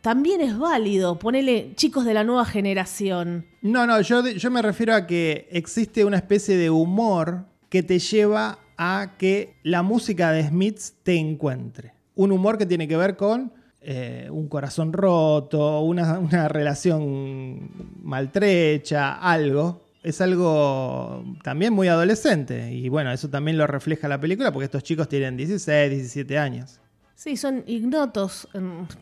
también 0.00 0.40
es 0.40 0.58
válido. 0.58 1.16
Ponele 1.16 1.74
chicos 1.76 2.04
de 2.04 2.14
la 2.14 2.24
nueva 2.24 2.44
generación. 2.44 3.46
No, 3.62 3.86
no, 3.86 4.00
yo, 4.00 4.26
yo 4.26 4.50
me 4.50 4.62
refiero 4.62 4.96
a 4.96 5.06
que 5.06 5.46
existe 5.52 6.04
una 6.04 6.16
especie 6.16 6.56
de 6.56 6.70
humor 6.70 7.44
que 7.68 7.84
te 7.84 8.00
lleva 8.00 8.58
a 8.76 9.14
que 9.16 9.60
la 9.62 9.84
música 9.84 10.32
de 10.32 10.48
Smiths 10.48 10.94
te 11.04 11.14
encuentre. 11.14 11.94
Un 12.16 12.32
humor 12.32 12.58
que 12.58 12.66
tiene 12.66 12.88
que 12.88 12.96
ver 12.96 13.16
con 13.16 13.52
eh, 13.88 14.28
un 14.32 14.48
corazón 14.48 14.92
roto, 14.92 15.80
una, 15.82 16.18
una 16.18 16.48
relación 16.48 17.70
maltrecha, 18.02 19.14
algo. 19.14 19.86
Es 20.02 20.20
algo 20.20 21.24
también 21.42 21.72
muy 21.72 21.88
adolescente. 21.88 22.72
Y 22.72 22.88
bueno, 22.88 23.12
eso 23.12 23.28
también 23.28 23.56
lo 23.58 23.66
refleja 23.66 24.08
la 24.08 24.20
película 24.20 24.52
porque 24.52 24.64
estos 24.64 24.82
chicos 24.82 25.08
tienen 25.08 25.36
16, 25.36 25.90
17 25.90 26.38
años. 26.38 26.80
Sí, 27.14 27.36
son 27.36 27.64
ignotos, 27.66 28.46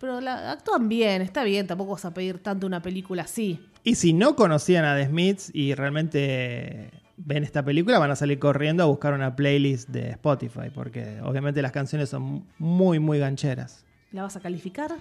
pero 0.01 0.21
la- 0.21 0.53
actúan 0.53 0.89
bien, 0.89 1.21
está 1.23 1.43
bien, 1.45 1.67
tampoco 1.67 1.93
vas 1.93 2.05
a 2.05 2.15
pedir 2.15 2.39
tanto 2.43 2.67
una 2.67 2.81
película 2.81 3.23
así. 3.23 3.61
Y 3.83 3.97
si 3.97 4.13
no 4.13 4.37
conocían 4.37 4.85
a 4.85 4.97
The 4.97 5.07
Smiths 5.07 5.51
y 5.53 5.75
realmente 5.75 6.91
ven 7.17 7.43
esta 7.43 7.65
película, 7.65 7.99
van 7.99 8.11
a 8.13 8.17
salir 8.17 8.39
corriendo 8.39 8.83
a 8.85 8.87
buscar 8.87 9.15
una 9.15 9.35
playlist 9.35 9.89
de 9.89 10.11
Spotify, 10.11 10.71
porque 10.73 11.21
obviamente 11.23 11.61
las 11.61 11.73
canciones 11.73 12.09
son 12.09 12.47
muy, 12.59 12.99
muy 12.99 13.19
gancheras. 13.19 13.85
¿La 14.15 14.23
vas 14.23 14.37
a 14.37 14.41
calificar? 14.41 14.93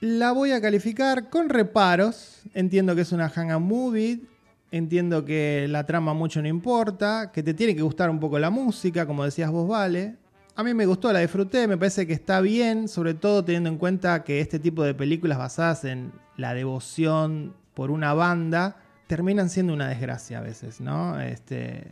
La 0.00 0.32
voy 0.32 0.52
a 0.52 0.60
calificar 0.62 1.28
con 1.28 1.50
reparos. 1.50 2.40
Entiendo 2.54 2.94
que 2.94 3.02
es 3.02 3.12
una 3.12 3.28
hang 3.28 3.60
movie. 3.60 4.22
Entiendo 4.70 5.26
que 5.26 5.66
la 5.68 5.84
trama 5.84 6.14
mucho 6.14 6.40
no 6.40 6.48
importa. 6.48 7.30
Que 7.34 7.42
te 7.42 7.52
tiene 7.52 7.76
que 7.76 7.82
gustar 7.82 8.08
un 8.08 8.18
poco 8.18 8.38
la 8.38 8.48
música, 8.48 9.06
como 9.06 9.24
decías 9.24 9.50
vos, 9.50 9.68
Vale. 9.68 10.16
A 10.56 10.62
mí 10.64 10.72
me 10.72 10.86
gustó, 10.86 11.12
la 11.12 11.18
disfruté. 11.18 11.68
Me 11.68 11.76
parece 11.76 12.06
que 12.06 12.14
está 12.14 12.40
bien, 12.40 12.88
sobre 12.88 13.12
todo 13.12 13.44
teniendo 13.44 13.68
en 13.68 13.76
cuenta 13.76 14.24
que 14.24 14.40
este 14.40 14.58
tipo 14.58 14.82
de 14.84 14.94
películas 14.94 15.36
basadas 15.36 15.84
en 15.84 16.10
la 16.38 16.54
devoción 16.54 17.54
por 17.74 17.90
una 17.90 18.14
banda 18.14 18.76
terminan 19.06 19.50
siendo 19.50 19.74
una 19.74 19.88
desgracia 19.88 20.38
a 20.38 20.40
veces, 20.42 20.80
¿no? 20.80 21.20
Este, 21.20 21.88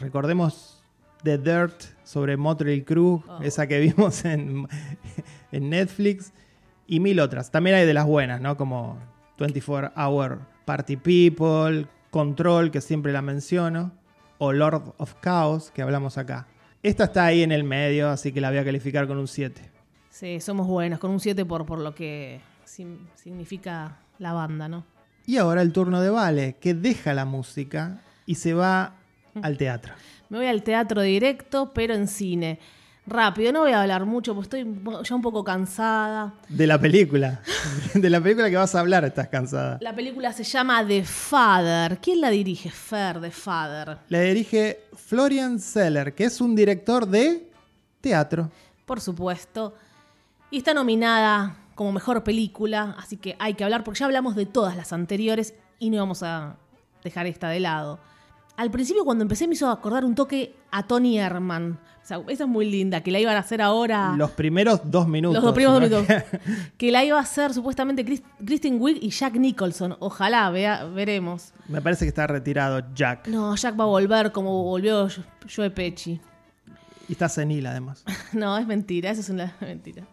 recordemos 0.00 0.82
The 1.22 1.38
Dirt 1.38 1.82
sobre 2.04 2.36
Motley 2.36 2.82
Crue, 2.82 3.22
Oh. 3.26 3.40
esa 3.42 3.66
que 3.66 3.80
vimos 3.80 4.24
en, 4.26 4.66
en 5.52 5.70
Netflix 5.70 6.32
y 6.86 7.00
mil 7.00 7.20
otras. 7.20 7.50
También 7.50 7.76
hay 7.76 7.86
de 7.86 7.94
las 7.94 8.06
buenas, 8.06 8.40
¿no? 8.40 8.56
Como 8.56 8.98
24 9.38 9.92
Hour 9.96 10.40
Party 10.64 10.96
People, 10.96 11.86
Control, 12.10 12.70
que 12.70 12.80
siempre 12.80 13.12
la 13.12 13.22
menciono, 13.22 13.92
o 14.38 14.52
Lord 14.52 14.94
of 14.98 15.14
Chaos, 15.22 15.70
que 15.70 15.82
hablamos 15.82 16.18
acá. 16.18 16.46
Esta 16.82 17.04
está 17.04 17.26
ahí 17.26 17.42
en 17.42 17.52
el 17.52 17.64
medio, 17.64 18.08
así 18.10 18.32
que 18.32 18.40
la 18.40 18.48
voy 18.50 18.58
a 18.58 18.64
calificar 18.64 19.06
con 19.06 19.18
un 19.18 19.28
7. 19.28 19.70
Sí, 20.10 20.40
somos 20.40 20.66
buenos, 20.66 20.98
con 20.98 21.10
un 21.10 21.20
7 21.20 21.44
por, 21.44 21.66
por 21.66 21.78
lo 21.78 21.94
que 21.94 22.40
sim- 22.64 23.06
significa 23.14 23.98
la 24.18 24.32
banda, 24.32 24.68
¿no? 24.68 24.84
Y 25.26 25.36
ahora 25.36 25.62
el 25.62 25.72
turno 25.72 26.00
de 26.00 26.10
Vale, 26.10 26.56
que 26.60 26.74
deja 26.74 27.14
la 27.14 27.24
música 27.24 28.00
y 28.26 28.34
se 28.36 28.54
va 28.54 28.94
al 29.42 29.56
teatro. 29.58 29.92
Me 30.28 30.38
voy 30.38 30.46
al 30.48 30.62
teatro 30.62 31.02
directo, 31.02 31.72
pero 31.72 31.94
en 31.94 32.08
cine. 32.08 32.58
Rápido, 33.10 33.50
no 33.52 33.60
voy 33.62 33.72
a 33.72 33.82
hablar 33.82 34.06
mucho, 34.06 34.36
porque 34.36 34.58
estoy 34.58 34.82
ya 35.02 35.14
un 35.16 35.20
poco 35.20 35.42
cansada. 35.42 36.32
De 36.48 36.64
la 36.64 36.80
película. 36.80 37.42
De 37.94 38.08
la 38.08 38.20
película 38.20 38.48
que 38.48 38.56
vas 38.56 38.72
a 38.76 38.80
hablar, 38.80 39.04
estás 39.04 39.26
cansada. 39.26 39.78
La 39.80 39.92
película 39.92 40.32
se 40.32 40.44
llama 40.44 40.86
The 40.86 41.02
Father. 41.02 41.98
¿Quién 41.98 42.20
la 42.20 42.30
dirige? 42.30 42.70
Fer, 42.70 43.20
The 43.20 43.32
Father. 43.32 43.98
La 44.08 44.20
dirige 44.20 44.84
Florian 44.94 45.58
Seller, 45.58 46.14
que 46.14 46.22
es 46.22 46.40
un 46.40 46.54
director 46.54 47.04
de 47.04 47.50
teatro. 48.00 48.48
Por 48.86 49.00
supuesto. 49.00 49.74
Y 50.52 50.58
está 50.58 50.72
nominada 50.72 51.56
como 51.74 51.90
mejor 51.90 52.22
película, 52.22 52.94
así 52.96 53.16
que 53.16 53.34
hay 53.40 53.54
que 53.54 53.64
hablar, 53.64 53.82
porque 53.82 53.98
ya 53.98 54.06
hablamos 54.06 54.36
de 54.36 54.46
todas 54.46 54.76
las 54.76 54.92
anteriores 54.92 55.54
y 55.80 55.90
no 55.90 55.98
vamos 55.98 56.22
a 56.22 56.58
dejar 57.02 57.26
esta 57.26 57.48
de 57.48 57.58
lado. 57.58 57.98
Al 58.60 58.70
principio, 58.70 59.06
cuando 59.06 59.22
empecé, 59.22 59.48
me 59.48 59.54
hizo 59.54 59.70
acordar 59.70 60.04
un 60.04 60.14
toque 60.14 60.54
a 60.70 60.82
Tony 60.82 61.18
Herman. 61.18 61.78
O 62.02 62.06
sea, 62.06 62.20
esa 62.28 62.44
es 62.44 62.48
muy 62.50 62.70
linda, 62.70 63.02
que 63.02 63.10
la 63.10 63.18
iban 63.18 63.34
a 63.34 63.38
hacer 63.38 63.62
ahora. 63.62 64.12
Los 64.18 64.32
primeros 64.32 64.80
dos 64.84 65.08
minutos. 65.08 65.36
Los 65.36 65.44
dos 65.44 65.54
primeros 65.54 65.88
dos 65.88 66.06
minutos. 66.06 66.28
que 66.76 66.92
la 66.92 67.02
iba 67.02 67.16
a 67.16 67.22
hacer 67.22 67.54
supuestamente 67.54 68.04
Chris- 68.04 68.22
Kristen 68.44 68.76
Wiig 68.78 69.02
y 69.02 69.08
Jack 69.08 69.36
Nicholson. 69.36 69.96
Ojalá, 70.00 70.50
vea, 70.50 70.84
veremos. 70.84 71.54
Me 71.68 71.80
parece 71.80 72.04
que 72.04 72.10
está 72.10 72.26
retirado 72.26 72.82
Jack. 72.94 73.28
No, 73.28 73.56
Jack 73.56 73.80
va 73.80 73.84
a 73.84 73.86
volver 73.86 74.30
como 74.30 74.62
volvió 74.64 75.08
Joe 75.56 75.70
Pesci. 75.70 76.20
Y 77.08 77.12
está 77.12 77.30
senil, 77.30 77.66
además. 77.66 78.04
No, 78.34 78.58
es 78.58 78.66
mentira, 78.66 79.10
eso 79.10 79.22
es 79.22 79.30
una 79.30 79.54
mentira. 79.62 80.04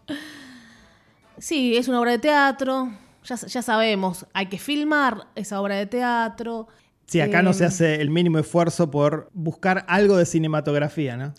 Sí, 1.37 1.75
es 1.75 1.87
una 1.89 1.99
obra 1.99 2.11
de 2.11 2.19
teatro. 2.19 2.89
Ya, 3.25 3.35
ya 3.35 3.61
sabemos, 3.61 4.25
hay 4.33 4.45
que 4.45 4.57
filmar 4.57 5.27
esa 5.35 5.59
obra 5.61 5.75
de 5.75 5.85
teatro. 5.85 6.67
Sí, 7.07 7.21
acá 7.21 7.41
no 7.41 7.53
se 7.53 7.63
hace 7.63 8.01
el 8.01 8.09
mínimo 8.09 8.37
esfuerzo 8.37 8.91
por 8.91 9.29
buscar 9.33 9.85
algo 9.87 10.17
de 10.17 10.25
cinematografía, 10.25 11.15
¿no? 11.15 11.33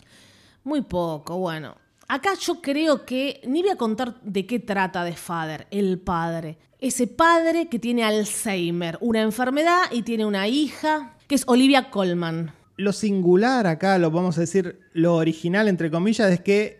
Muy 0.63 0.81
poco, 0.81 1.37
bueno. 1.37 1.75
Acá 2.07 2.31
yo 2.41 2.59
creo 2.59 3.05
que 3.05 3.39
ni 3.47 3.61
voy 3.61 3.69
a 3.69 3.75
contar 3.75 4.19
de 4.23 4.47
qué 4.47 4.59
trata 4.59 5.03
de 5.03 5.15
Father, 5.15 5.67
el 5.69 5.99
padre. 5.99 6.57
Ese 6.79 7.05
padre 7.05 7.69
que 7.69 7.77
tiene 7.77 8.03
Alzheimer, 8.03 8.97
una 8.99 9.21
enfermedad 9.21 9.83
y 9.91 10.01
tiene 10.01 10.25
una 10.25 10.47
hija, 10.47 11.15
que 11.27 11.35
es 11.35 11.43
Olivia 11.45 11.91
Colman. 11.91 12.51
Lo 12.77 12.91
singular 12.91 13.67
acá, 13.67 13.99
lo 13.99 14.09
vamos 14.09 14.39
a 14.39 14.41
decir, 14.41 14.79
lo 14.93 15.15
original, 15.17 15.67
entre 15.67 15.91
comillas, 15.91 16.31
es 16.31 16.41
que 16.41 16.79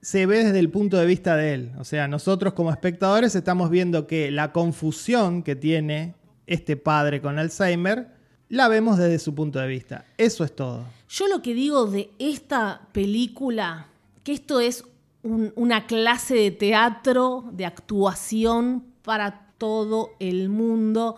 se 0.00 0.24
ve 0.24 0.44
desde 0.44 0.58
el 0.58 0.70
punto 0.70 0.96
de 0.96 1.04
vista 1.04 1.36
de 1.36 1.52
él. 1.52 1.72
O 1.78 1.84
sea, 1.84 2.08
nosotros 2.08 2.54
como 2.54 2.70
espectadores 2.70 3.34
estamos 3.34 3.68
viendo 3.68 4.06
que 4.06 4.30
la 4.30 4.52
confusión 4.52 5.42
que 5.42 5.54
tiene 5.54 6.14
este 6.46 6.78
padre 6.78 7.20
con 7.20 7.38
Alzheimer, 7.38 8.21
la 8.52 8.68
vemos 8.68 8.98
desde 8.98 9.18
su 9.18 9.34
punto 9.34 9.58
de 9.58 9.66
vista. 9.66 10.04
Eso 10.18 10.44
es 10.44 10.54
todo. 10.54 10.84
Yo 11.08 11.26
lo 11.26 11.40
que 11.40 11.54
digo 11.54 11.86
de 11.86 12.10
esta 12.18 12.82
película, 12.92 13.86
que 14.24 14.32
esto 14.32 14.60
es 14.60 14.84
un- 15.22 15.52
una 15.56 15.86
clase 15.86 16.34
de 16.34 16.50
teatro, 16.50 17.44
de 17.52 17.64
actuación 17.64 18.84
para 19.02 19.48
todo 19.56 20.10
el 20.20 20.50
mundo. 20.50 21.16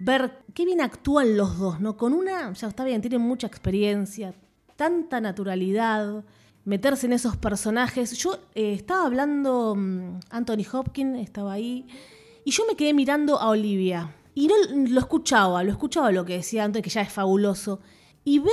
Ver 0.00 0.38
qué 0.54 0.64
bien 0.64 0.80
actúan 0.80 1.36
los 1.36 1.56
dos, 1.56 1.78
¿no? 1.78 1.96
Con 1.96 2.14
una, 2.14 2.52
ya 2.52 2.66
está 2.66 2.82
bien, 2.84 3.00
tienen 3.00 3.20
mucha 3.20 3.46
experiencia, 3.46 4.34
tanta 4.74 5.20
naturalidad, 5.20 6.24
meterse 6.64 7.06
en 7.06 7.12
esos 7.12 7.36
personajes. 7.36 8.12
Yo 8.18 8.38
eh, 8.56 8.72
estaba 8.72 9.06
hablando, 9.06 9.76
mm, 9.76 10.18
Anthony 10.30 10.64
Hopkins 10.72 11.20
estaba 11.20 11.52
ahí, 11.52 11.86
y 12.44 12.50
yo 12.50 12.64
me 12.66 12.74
quedé 12.74 12.92
mirando 12.92 13.38
a 13.38 13.50
Olivia. 13.50 14.16
Y 14.34 14.46
no 14.48 14.54
lo 14.88 15.00
escuchaba, 15.00 15.62
lo 15.62 15.70
escuchaba 15.72 16.10
lo 16.10 16.24
que 16.24 16.34
decía 16.38 16.64
antes, 16.64 16.82
que 16.82 16.90
ya 16.90 17.02
es 17.02 17.12
fabuloso. 17.12 17.80
Y 18.24 18.38
ver 18.38 18.52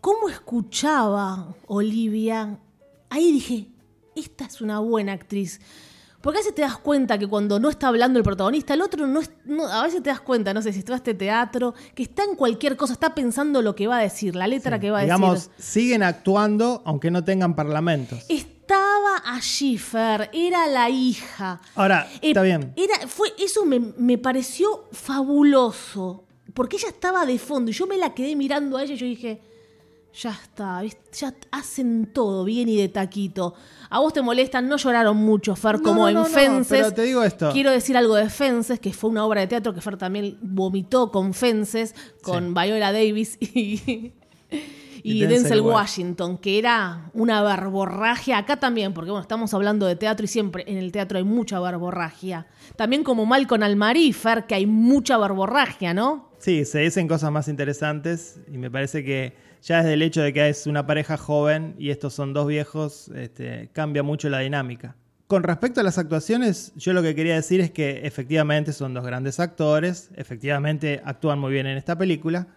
cómo 0.00 0.28
escuchaba 0.28 1.54
Olivia, 1.66 2.58
ahí 3.10 3.32
dije, 3.32 3.68
esta 4.16 4.44
es 4.46 4.60
una 4.60 4.78
buena 4.80 5.12
actriz. 5.12 5.60
Porque 6.20 6.38
a 6.38 6.40
veces 6.40 6.54
te 6.54 6.60
das 6.62 6.76
cuenta 6.76 7.18
que 7.18 7.26
cuando 7.26 7.58
no 7.58 7.70
está 7.70 7.88
hablando 7.88 8.18
el 8.18 8.24
protagonista, 8.24 8.74
el 8.74 8.82
otro 8.82 9.06
no 9.06 9.20
es. 9.20 9.30
no- 9.46 9.66
a 9.66 9.82
veces 9.84 10.02
te 10.02 10.10
das 10.10 10.20
cuenta, 10.20 10.52
no 10.52 10.60
sé, 10.60 10.70
si 10.72 10.80
estudiaste 10.80 11.14
teatro, 11.14 11.74
que 11.94 12.02
está 12.02 12.24
en 12.24 12.34
cualquier 12.36 12.76
cosa, 12.76 12.92
está 12.92 13.14
pensando 13.14 13.62
lo 13.62 13.74
que 13.74 13.86
va 13.86 13.96
a 13.98 14.02
decir, 14.02 14.36
la 14.36 14.46
letra 14.46 14.78
que 14.78 14.90
va 14.90 14.98
a 14.98 15.02
Digamos, 15.02 15.48
decir. 15.48 15.52
siguen 15.64 16.02
actuando 16.02 16.82
aunque 16.84 17.10
no 17.10 17.24
tengan 17.24 17.54
parlamentos. 17.56 18.24
Estaba 18.70 19.34
allí, 19.34 19.78
Fer, 19.78 20.30
era 20.32 20.68
la 20.68 20.88
hija. 20.88 21.60
Ahora, 21.74 22.08
Eh, 22.22 22.28
está 22.28 22.42
bien. 22.42 22.72
Era, 22.76 23.08
fue, 23.08 23.34
eso 23.36 23.64
me, 23.66 23.80
me 23.80 24.16
pareció 24.16 24.84
fabuloso. 24.92 26.22
Porque 26.54 26.76
ella 26.76 26.86
estaba 26.90 27.26
de 27.26 27.36
fondo 27.40 27.72
y 27.72 27.74
yo 27.74 27.88
me 27.88 27.96
la 27.96 28.14
quedé 28.14 28.36
mirando 28.36 28.76
a 28.76 28.84
ella 28.84 28.94
y 28.94 28.96
yo 28.96 29.06
dije, 29.06 29.40
ya 30.14 30.30
está, 30.40 30.82
ya 30.84 31.34
hacen 31.50 32.12
todo 32.12 32.44
bien 32.44 32.68
y 32.68 32.76
de 32.76 32.88
taquito. 32.88 33.54
A 33.88 33.98
vos 33.98 34.12
te 34.12 34.22
molestan, 34.22 34.68
no 34.68 34.76
lloraron 34.76 35.16
mucho, 35.16 35.56
Fer, 35.56 35.78
No, 35.78 35.82
como 35.82 36.02
no, 36.02 36.08
en 36.08 36.14
no, 36.14 36.24
Fences. 36.26 36.68
pero 36.68 36.94
te 36.94 37.02
digo 37.02 37.24
esto. 37.24 37.50
Quiero 37.52 37.72
decir 37.72 37.96
algo 37.96 38.14
de 38.14 38.30
Fences, 38.30 38.78
que 38.78 38.92
fue 38.92 39.10
una 39.10 39.26
obra 39.26 39.40
de 39.40 39.48
teatro 39.48 39.74
que 39.74 39.80
Fer 39.80 39.96
también 39.96 40.38
vomitó 40.42 41.10
con 41.10 41.34
Fences, 41.34 41.96
con 42.22 42.54
Viola 42.54 42.92
Davis 42.92 43.36
y, 43.40 44.12
y, 45.02 45.26
Denzel, 45.26 45.60
Washington, 45.60 46.38
que 46.38 46.58
era 46.58 47.10
una 47.12 47.42
verborragia. 47.42 48.38
Acá 48.38 48.58
también, 48.58 48.92
porque 48.92 49.10
bueno, 49.10 49.22
estamos 49.22 49.52
hablando 49.54 49.86
de 49.86 49.96
teatro 49.96 50.24
y 50.24 50.28
siempre 50.28 50.64
en 50.66 50.78
el 50.78 50.92
teatro 50.92 51.18
hay 51.18 51.24
mucha 51.24 51.60
verborragia. 51.60 52.46
También 52.76 53.04
como 53.04 53.26
Malcolm 53.26 53.62
Almarífer, 53.62 54.46
que 54.46 54.54
hay 54.54 54.66
mucha 54.66 55.18
verborragia, 55.18 55.94
¿no? 55.94 56.30
Sí, 56.38 56.64
se 56.64 56.80
dicen 56.80 57.06
cosas 57.06 57.30
más 57.30 57.48
interesantes 57.48 58.40
y 58.52 58.58
me 58.58 58.70
parece 58.70 59.04
que 59.04 59.34
ya 59.62 59.78
desde 59.78 59.94
el 59.94 60.02
hecho 60.02 60.22
de 60.22 60.32
que 60.32 60.48
es 60.48 60.66
una 60.66 60.86
pareja 60.86 61.16
joven 61.16 61.74
y 61.78 61.90
estos 61.90 62.14
son 62.14 62.32
dos 62.32 62.46
viejos, 62.46 63.08
este, 63.14 63.68
cambia 63.72 64.02
mucho 64.02 64.28
la 64.30 64.38
dinámica. 64.38 64.96
Con 65.26 65.44
respecto 65.44 65.80
a 65.80 65.84
las 65.84 65.96
actuaciones, 65.98 66.72
yo 66.74 66.92
lo 66.92 67.02
que 67.02 67.14
quería 67.14 67.34
decir 67.34 67.60
es 67.60 67.70
que 67.70 68.00
efectivamente 68.04 68.72
son 68.72 68.94
dos 68.94 69.04
grandes 69.04 69.38
actores, 69.38 70.10
efectivamente 70.16 71.02
actúan 71.04 71.38
muy 71.38 71.52
bien 71.52 71.66
en 71.66 71.76
esta 71.76 71.96
película. 71.96 72.48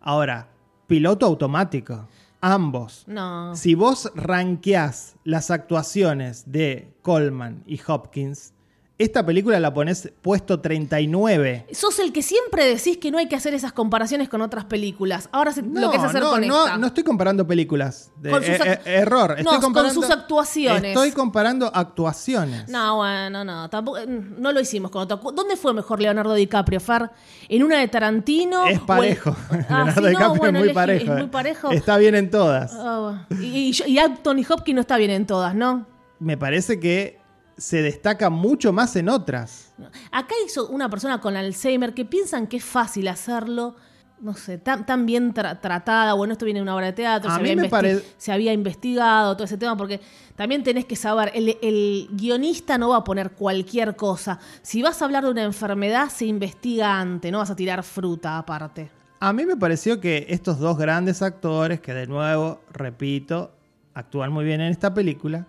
Ahora, 0.00 0.48
piloto 0.90 1.24
automático, 1.24 2.08
ambos. 2.40 3.04
No. 3.06 3.54
Si 3.54 3.76
vos 3.76 4.10
ranqueás 4.16 5.14
las 5.22 5.52
actuaciones 5.52 6.50
de 6.50 6.92
Coleman 7.02 7.62
y 7.64 7.80
Hopkins, 7.86 8.54
esta 9.02 9.24
película 9.24 9.58
la 9.60 9.72
pones 9.72 10.12
puesto 10.22 10.60
39. 10.60 11.66
Sos 11.72 11.98
el 12.00 12.12
que 12.12 12.22
siempre 12.22 12.66
decís 12.66 12.98
que 12.98 13.10
no 13.10 13.18
hay 13.18 13.28
que 13.28 13.36
hacer 13.36 13.54
esas 13.54 13.72
comparaciones 13.72 14.28
con 14.28 14.42
otras 14.42 14.64
películas. 14.66 15.28
Ahora 15.32 15.52
se, 15.52 15.62
No, 15.62 15.80
lo 15.80 15.90
que 15.90 15.96
es 15.96 16.02
hacer 16.02 16.20
no, 16.22 16.30
con 16.30 16.46
no, 16.46 16.64
esta. 16.66 16.78
no 16.78 16.86
estoy 16.86 17.04
comparando 17.04 17.46
películas. 17.46 18.10
De- 18.16 18.30
Con 18.30 18.42
sus 18.42 18.54
eh, 18.54 18.80
eh, 18.84 18.94
error. 18.96 19.30
Estoy 19.32 19.44
No, 19.44 19.50
con 19.52 19.60
comparando, 19.60 19.94
sus 19.94 20.10
actuaciones. 20.10 20.84
Estoy 20.84 21.12
comparando 21.12 21.70
actuaciones. 21.74 22.68
No, 22.68 22.96
bueno, 22.96 23.44
no, 23.44 23.70
tampoco, 23.70 23.98
no 24.06 24.52
lo 24.52 24.60
hicimos 24.60 24.90
con 24.90 25.02
otro. 25.02 25.18
¿Dónde 25.32 25.56
fue 25.56 25.72
mejor 25.72 26.00
Leonardo 26.00 26.34
DiCaprio, 26.34 26.80
Fer? 26.80 27.10
¿En 27.48 27.62
una 27.62 27.78
de 27.78 27.88
Tarantino? 27.88 28.66
Es 28.66 28.78
en- 28.78 28.86
parejo. 28.86 29.36
Ah, 29.50 29.56
Leonardo 29.68 30.00
sí, 30.02 30.08
DiCaprio 30.08 30.34
bueno, 30.40 30.58
es 30.58 30.64
muy 30.64 30.68
elegí- 30.70 30.74
parejo. 30.74 31.04
Es 31.04 31.10
muy 31.18 31.22
eh. 31.26 31.28
parejo. 31.30 31.70
Está 31.70 31.96
bien 31.96 32.14
en 32.14 32.30
todas. 32.30 32.72
Ah, 32.74 33.26
y, 33.40 33.72
y, 33.86 33.90
y 33.92 33.98
Anthony 33.98 34.44
Hopkins 34.48 34.74
no 34.74 34.80
está 34.82 34.96
bien 34.96 35.10
en 35.10 35.26
todas, 35.26 35.54
¿no? 35.54 35.86
Me 36.18 36.36
parece 36.36 36.78
que 36.80 37.19
se 37.60 37.82
destaca 37.82 38.30
mucho 38.30 38.72
más 38.72 38.96
en 38.96 39.08
otras. 39.08 39.72
Acá 40.10 40.34
hizo 40.46 40.68
una 40.68 40.88
persona 40.88 41.20
con 41.20 41.36
Alzheimer 41.36 41.92
que 41.94 42.04
piensan 42.04 42.46
que 42.46 42.56
es 42.56 42.64
fácil 42.64 43.06
hacerlo, 43.08 43.76
no 44.20 44.34
sé, 44.34 44.58
tan, 44.58 44.84
tan 44.86 45.06
bien 45.06 45.32
tra- 45.34 45.60
tratada. 45.60 46.14
Bueno, 46.14 46.32
esto 46.32 46.44
viene 46.44 46.58
de 46.60 46.62
una 46.62 46.74
obra 46.74 46.86
de 46.86 46.92
teatro, 46.94 47.30
A 47.30 47.36
se, 47.36 47.42
mí 47.42 47.50
había 47.50 47.62
me 47.62 47.68
investi- 47.68 47.70
pare- 47.70 48.02
se 48.16 48.32
había 48.32 48.52
investigado 48.52 49.34
todo 49.34 49.44
ese 49.44 49.56
tema, 49.58 49.76
porque 49.76 50.00
también 50.36 50.62
tenés 50.62 50.84
que 50.86 50.96
saber, 50.96 51.32
el, 51.34 51.56
el 51.62 52.08
guionista 52.12 52.78
no 52.78 52.88
va 52.90 52.96
a 52.96 53.04
poner 53.04 53.32
cualquier 53.32 53.94
cosa. 53.96 54.38
Si 54.62 54.80
vas 54.82 55.00
a 55.00 55.04
hablar 55.04 55.24
de 55.24 55.30
una 55.30 55.42
enfermedad, 55.42 56.08
se 56.08 56.26
investiga 56.26 56.98
antes, 56.98 57.30
no 57.30 57.38
vas 57.38 57.50
a 57.50 57.56
tirar 57.56 57.82
fruta 57.82 58.38
aparte. 58.38 58.90
A 59.20 59.32
mí 59.34 59.44
me 59.44 59.56
pareció 59.56 60.00
que 60.00 60.24
estos 60.30 60.58
dos 60.58 60.78
grandes 60.78 61.20
actores, 61.20 61.80
que 61.80 61.92
de 61.92 62.06
nuevo, 62.06 62.62
repito, 62.72 63.52
actúan 63.92 64.32
muy 64.32 64.44
bien 64.46 64.62
en 64.62 64.70
esta 64.70 64.94
película, 64.94 65.46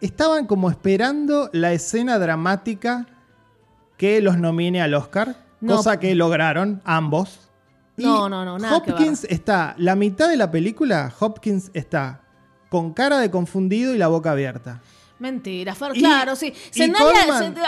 estaban 0.00 0.46
como 0.46 0.70
esperando 0.70 1.50
la 1.52 1.72
escena 1.72 2.18
dramática 2.18 3.06
que 3.96 4.20
los 4.20 4.38
nomine 4.38 4.80
al 4.80 4.94
Oscar, 4.94 5.36
No. 5.60 5.76
cosa 5.76 5.98
que 6.00 6.14
lograron 6.14 6.80
ambos. 6.84 7.50
Y 7.96 8.04
No, 8.04 8.28
no, 8.28 8.44
no, 8.44 8.58
nada 8.58 8.82
que 8.82 8.92
Hopkins 8.92 9.24
está, 9.24 9.74
la 9.76 9.94
mitad 9.94 10.28
de 10.28 10.36
la 10.36 10.50
película, 10.50 11.12
Hopkins 11.20 11.70
está 11.74 12.22
con 12.70 12.92
cara 12.94 13.18
de 13.18 13.30
confundido 13.30 13.94
y 13.94 13.98
la 13.98 14.08
boca 14.08 14.30
abierta. 14.30 14.80
Mentira, 15.20 15.74
Fer, 15.74 15.92
Y- 15.94 16.00
claro, 16.00 16.34
sí. 16.34 16.52
Zendaya, 16.72 17.04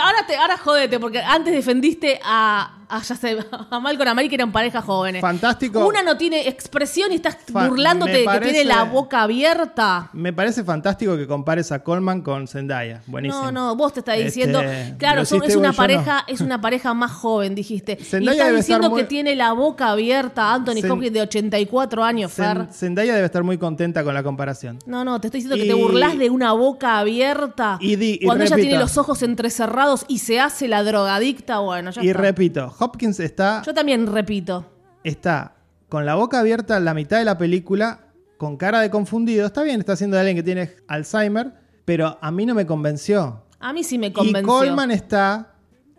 ahora, 0.01 0.25
te, 0.27 0.35
ahora 0.35 0.57
jodete, 0.57 0.99
porque 0.99 1.19
antes 1.21 1.53
defendiste 1.53 2.19
a, 2.23 2.79
a, 2.89 3.01
ya 3.01 3.15
sé, 3.15 3.37
a 3.69 3.79
Malcolm 3.79 4.09
Amari, 4.09 4.27
que 4.27 4.35
eran 4.35 4.51
parejas 4.51 4.83
jóvenes. 4.83 5.21
Fantástico. 5.21 5.85
Una 5.87 6.01
no 6.01 6.17
tiene 6.17 6.47
expresión 6.47 7.11
y 7.11 7.15
estás 7.15 7.37
burlándote 7.51 8.11
de 8.11 8.17
que 8.19 8.25
parece- 8.25 8.51
tiene 8.53 8.65
la 8.65 8.83
boca 8.83 9.21
abierta. 9.21 10.09
Me 10.13 10.33
parece 10.33 10.63
fantástico 10.63 11.15
que 11.15 11.27
compares 11.27 11.71
a 11.71 11.83
Colman 11.83 12.21
con 12.21 12.47
Zendaya. 12.47 13.01
Buenísimo. 13.05 13.43
No, 13.45 13.51
no, 13.51 13.75
vos 13.75 13.93
te 13.93 13.99
estás 13.99 14.15
Este, 14.15 14.25
diciendo, 14.25 14.61
lo 14.63 14.97
claro, 14.97 15.23
son- 15.25 15.43
es 15.43 15.55
una 15.55 15.69
no. 15.69 15.73
pareja, 15.75 16.23
es 16.27 16.41
una 16.41 16.59
pareja 16.59 16.93
más 16.95 17.11
joven, 17.11 17.53
dijiste. 17.55 17.93
y 17.99 18.01
estás 18.03 18.37
debe 18.47 18.57
diciendo 18.57 18.89
muy- 18.89 19.01
que 19.01 19.07
tiene 19.07 19.35
la 19.35 19.53
boca 19.53 19.89
abierta 19.91 20.53
Anthony 20.53 20.81
Zen- 20.81 20.91
Hopkins 20.91 21.13
de 21.13 21.21
84 21.21 22.03
años, 22.03 22.31
Fer. 22.33 22.57
Zen- 22.57 22.73
Zendaya 22.73 23.13
debe 23.13 23.25
estar 23.27 23.43
muy 23.43 23.57
contenta 23.59 24.03
con 24.03 24.13
la 24.15 24.23
comparación. 24.23 24.79
No, 24.87 25.05
no, 25.05 25.21
te 25.21 25.27
estoy 25.27 25.41
diciendo 25.43 25.55
que 25.63 25.67
te 25.69 25.73
burlas 25.75 26.17
de 26.17 26.29
una 26.31 26.53
boca 26.53 26.97
abierta 26.97 27.42
Y 27.79 27.95
di- 27.95 28.19
y 28.21 28.25
cuando 28.25 28.43
ella 28.43 28.55
tiene 28.55 28.77
los 28.79 28.97
ojos 28.97 29.21
entrecerrados 29.23 30.05
y 30.07 30.19
se 30.19 30.39
hace 30.39 30.67
la 30.67 30.83
drogadicta, 30.83 31.59
bueno, 31.59 31.91
ya 31.91 32.03
Y 32.03 32.09
está. 32.09 32.21
repito, 32.21 32.75
Hopkins 32.79 33.19
está, 33.19 33.61
Yo 33.65 33.73
también 33.73 34.07
repito. 34.07 34.65
está 35.03 35.55
con 35.89 36.05
la 36.05 36.15
boca 36.15 36.39
abierta 36.39 36.79
la 36.79 36.93
mitad 36.93 37.17
de 37.19 37.25
la 37.25 37.37
película, 37.37 37.99
con 38.37 38.57
cara 38.57 38.79
de 38.81 38.89
confundido. 38.89 39.45
Está 39.45 39.61
bien, 39.63 39.79
está 39.79 39.93
haciendo 39.93 40.15
de 40.15 40.21
alguien 40.21 40.37
que 40.37 40.43
tiene 40.43 40.71
Alzheimer, 40.87 41.53
pero 41.85 42.17
a 42.21 42.31
mí 42.31 42.45
no 42.45 42.55
me 42.55 42.65
convenció. 42.65 43.43
A 43.59 43.71
mí 43.73 43.83
sí 43.83 43.97
me 43.97 44.07
Y 44.07 44.11
convenció. 44.13 44.47
Coleman 44.51 44.91
está 44.91 45.53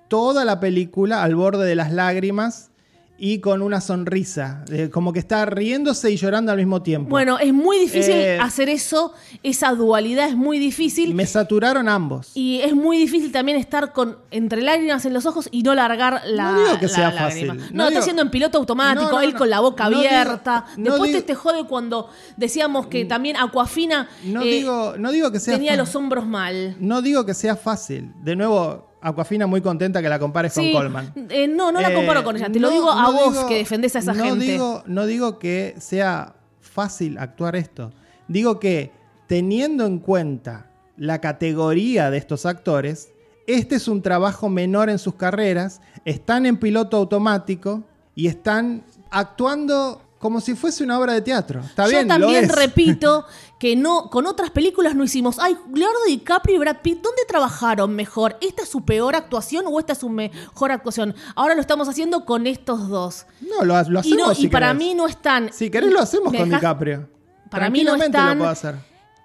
toda 0.09 0.45
la 0.45 0.61
película 0.61 1.23
al 1.23 1.35
borde 1.35 1.65
de 1.67 1.75
las 1.75 1.93
lágrimas 1.93 2.71
y 3.17 3.39
con 3.39 3.63
una 3.63 3.81
sonrisa, 3.81 4.65
eh, 4.73 4.91
como 4.91 5.13
que 5.13 5.21
está 5.21 5.47
riéndose 5.47 6.11
y 6.11 6.17
llorando 6.17 6.51
al 6.51 6.59
mismo 6.59 6.83
tiempo. 6.83 7.11
Bueno, 7.11 7.39
es 7.39 7.53
muy 7.55 7.79
difícil 7.79 8.13
Eh, 8.15 8.39
hacer 8.41 8.69
eso, 8.69 9.13
esa 9.45 9.73
dualidad 9.73 10.29
es 10.29 10.37
muy 10.37 10.59
difícil. 10.59 11.15
me 11.15 11.25
saturaron 11.25 11.89
ambos. 11.89 12.33
Y 12.35 12.61
es 12.63 12.75
muy 12.75 12.99
difícil 12.99 13.31
también 13.31 13.57
estar 13.57 13.93
con 13.93 14.19
entre 14.33 14.63
lágrimas 14.63 15.05
en 15.07 15.15
los 15.15 15.27
ojos 15.27 15.49
y 15.53 15.63
no 15.63 15.75
largar 15.77 16.23
la. 16.27 16.51
No 16.53 16.59
digo 16.65 16.79
que 16.81 16.87
la 16.87 16.93
sea 16.95 17.13
fácil. 17.13 17.47
No, 17.49 17.55
No 17.73 17.87
está 17.89 18.01
haciendo 18.01 18.23
en 18.23 18.31
piloto 18.31 18.59
automático, 18.59 19.05
No, 19.05 19.11
no, 19.13 19.21
él 19.21 19.35
con 19.35 19.49
la 19.49 19.61
boca 19.61 19.89
digo- 19.89 20.01
abierta. 20.01 20.65
Después 20.77 21.11
digo- 21.13 21.21
te, 21.21 21.27
te 21.27 21.35
jode 21.37 21.65
cuando 21.67 22.11
decíamos 22.37 22.89
que 22.89 23.05
también 23.05 23.37
Aquafina 23.37 24.09
No, 24.25 24.43
eh, 24.43 24.47
digo, 24.47 24.95
no 24.99 25.13
digo 25.13 25.31
que 25.31 25.39
sea 25.41 25.55
tenía 25.55 25.77
los 25.77 25.95
hombros 25.95 26.27
mal. 26.27 26.77
No 26.81 27.01
digo 27.01 27.25
que 27.25 27.35
sea 27.35 27.55
fácil. 27.57 28.11
De 28.23 28.35
nuevo, 28.35 28.91
Aquafina 29.07 29.47
muy 29.47 29.61
contenta 29.61 30.01
que 30.01 30.09
la 30.09 30.19
compares 30.19 30.55
Sí, 30.55 30.73
con 30.73 30.81
Coleman. 30.81 31.13
eh, 31.29 31.47
no, 31.47 31.71
no 31.71 31.81
la 31.81 31.91
Eh, 31.91 31.95
comparo 31.95 32.25
con 32.25 32.37
ella. 32.37 32.51
Te 32.51 32.59
lo 32.59 32.71
digo 32.71 32.91
a 32.91 33.03
no 33.03 33.13
vos 33.13 33.35
digo- 33.35 33.49
que 33.49 33.57
defendés 33.59 33.95
a 33.97 33.99
esa 33.99 34.15
no 34.15 34.25
gente. 34.25 34.45
Digo, 34.47 34.83
no 34.87 35.05
digo 35.07 35.39
que 35.39 35.75
sea 35.79 36.35
fácil 36.61 37.19
actuar 37.19 37.55
esto. 37.55 37.93
Digo 38.29 38.59
que 38.59 38.91
teniendo 39.27 39.85
en 39.85 39.99
cuenta 39.99 40.71
la 40.97 41.21
categoría 41.21 42.11
de 42.11 42.17
estos 42.17 42.47
actores, 42.47 43.11
este 43.47 43.75
es 43.75 43.89
un 43.89 44.01
trabajo 44.01 44.49
menor 44.49 44.89
en 44.89 44.99
sus 44.99 45.17
carreras, 45.17 45.83
están 46.07 46.47
en 46.47 46.57
piloto 46.57 46.97
automático 46.97 47.83
y 48.15 48.29
están 48.29 48.85
actuando 49.11 50.01
como 50.25 50.41
si 50.41 50.55
fuese 50.55 50.83
una 50.83 50.99
obra 50.99 51.13
de 51.13 51.21
teatro. 51.21 51.61
Está 51.61 51.87
bien, 51.87 52.09
Yo 52.09 52.15
lo 52.19 52.21
también 52.25 52.45
es. 52.47 52.51
repito 52.57 53.27
que 53.59 53.77
no, 53.77 54.09
con 54.09 54.25
otras 54.27 54.49
películas 54.49 54.95
no 54.95 55.05
hicimos. 55.05 55.39
Ay, 55.39 55.55
Leonardo 55.71 55.99
DiCaprio 56.07 56.57
y 56.57 56.59
Brad 56.61 56.79
Pitt, 56.83 57.03
¿dónde 57.03 57.21
trabajaron 57.29 57.95
mejor? 57.95 58.39
¿Esta 58.41 58.63
es 58.63 58.71
su 58.71 58.87
peor 58.87 59.15
actuación 59.17 59.67
o 59.69 59.79
esta 59.79 59.93
es 59.93 59.99
su 59.99 60.09
mejor 60.09 60.73
actuación? 60.73 61.15
Ahora 61.37 61.55
lo 61.55 61.61
estamos 61.61 61.91
haciendo 61.91 62.25
con 62.25 62.47
estos 62.47 62.89
dos. 62.89 63.27
No, 63.43 63.67
lo, 63.67 63.75
lo 63.83 63.99
Y, 63.99 63.99
hacemos 63.99 64.29
no, 64.29 64.35
si 64.35 64.47
y 64.47 64.49
para 64.49 64.73
mí 64.73 64.95
no 64.95 65.07
están. 65.07 65.53
Si 65.53 65.69
querés 65.69 65.93
lo 65.93 66.01
hacemos 66.01 66.33
¿Me 66.33 66.39
con? 66.39 66.49
DiCaprio. 66.49 67.07
Para 67.51 67.69
mí 67.69 67.85
no 67.85 67.95
están- 67.97 68.39
lo 68.39 68.45
puedo 68.45 68.51
hacer. 68.51 68.77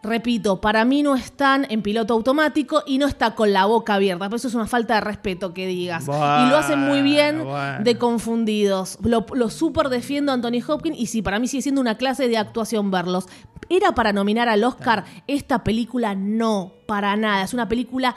Repito, 0.01 0.61
para 0.61 0.85
mí 0.85 1.03
no 1.03 1.15
están 1.15 1.67
en 1.69 1.81
piloto 1.81 2.13
automático 2.13 2.83
y 2.85 2.99
no 2.99 3.05
está 3.05 3.35
con 3.35 3.51
la 3.51 3.65
boca 3.65 3.95
abierta. 3.95 4.29
Por 4.29 4.37
eso 4.37 4.47
es 4.47 4.55
una 4.55 4.65
falta 4.65 4.95
de 4.95 5.01
respeto 5.01 5.53
que 5.53 5.67
digas. 5.67 6.03
y 6.03 6.49
lo 6.49 6.57
hacen 6.57 6.79
muy 6.79 7.01
bien 7.01 7.43
bueno. 7.43 7.83
de 7.83 7.97
confundidos. 7.97 8.97
Lo, 9.03 9.25
lo 9.33 9.49
súper 9.49 9.89
defiendo 9.89 10.31
a 10.31 10.35
Anthony 10.35 10.63
Hopkins 10.65 10.97
y 10.97 11.07
sí, 11.07 11.21
para 11.21 11.37
mí 11.37 11.49
sigue 11.49 11.63
siendo 11.63 11.81
una 11.81 11.95
clase 11.95 12.29
de 12.29 12.37
actuación 12.37 12.91
verlos. 12.91 13.25
¿Era 13.67 13.93
para 13.93 14.13
nominar 14.13 14.47
al 14.47 14.63
Oscar? 14.63 15.03
Esta 15.27 15.65
película 15.65 16.15
no, 16.15 16.71
para 16.87 17.15
nada. 17.17 17.43
Es 17.43 17.53
una 17.53 17.67
película 17.67 18.15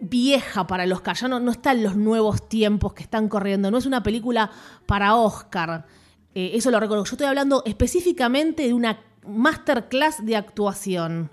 vieja 0.00 0.66
para 0.66 0.84
el 0.84 0.92
Oscar. 0.92 1.16
Ya 1.16 1.28
no, 1.28 1.40
no 1.40 1.50
está 1.50 1.72
en 1.72 1.82
los 1.82 1.96
nuevos 1.96 2.46
tiempos 2.46 2.92
que 2.92 3.02
están 3.02 3.28
corriendo. 3.28 3.70
No 3.70 3.78
es 3.78 3.86
una 3.86 4.02
película 4.02 4.50
para 4.84 5.14
Oscar. 5.16 5.86
Eh, 6.34 6.50
eso 6.54 6.70
lo 6.70 6.78
reconozco. 6.78 7.08
Yo 7.08 7.14
estoy 7.14 7.26
hablando 7.26 7.62
específicamente 7.64 8.64
de 8.64 8.74
una 8.74 9.00
masterclass 9.26 10.24
de 10.24 10.36
actuación. 10.36 11.30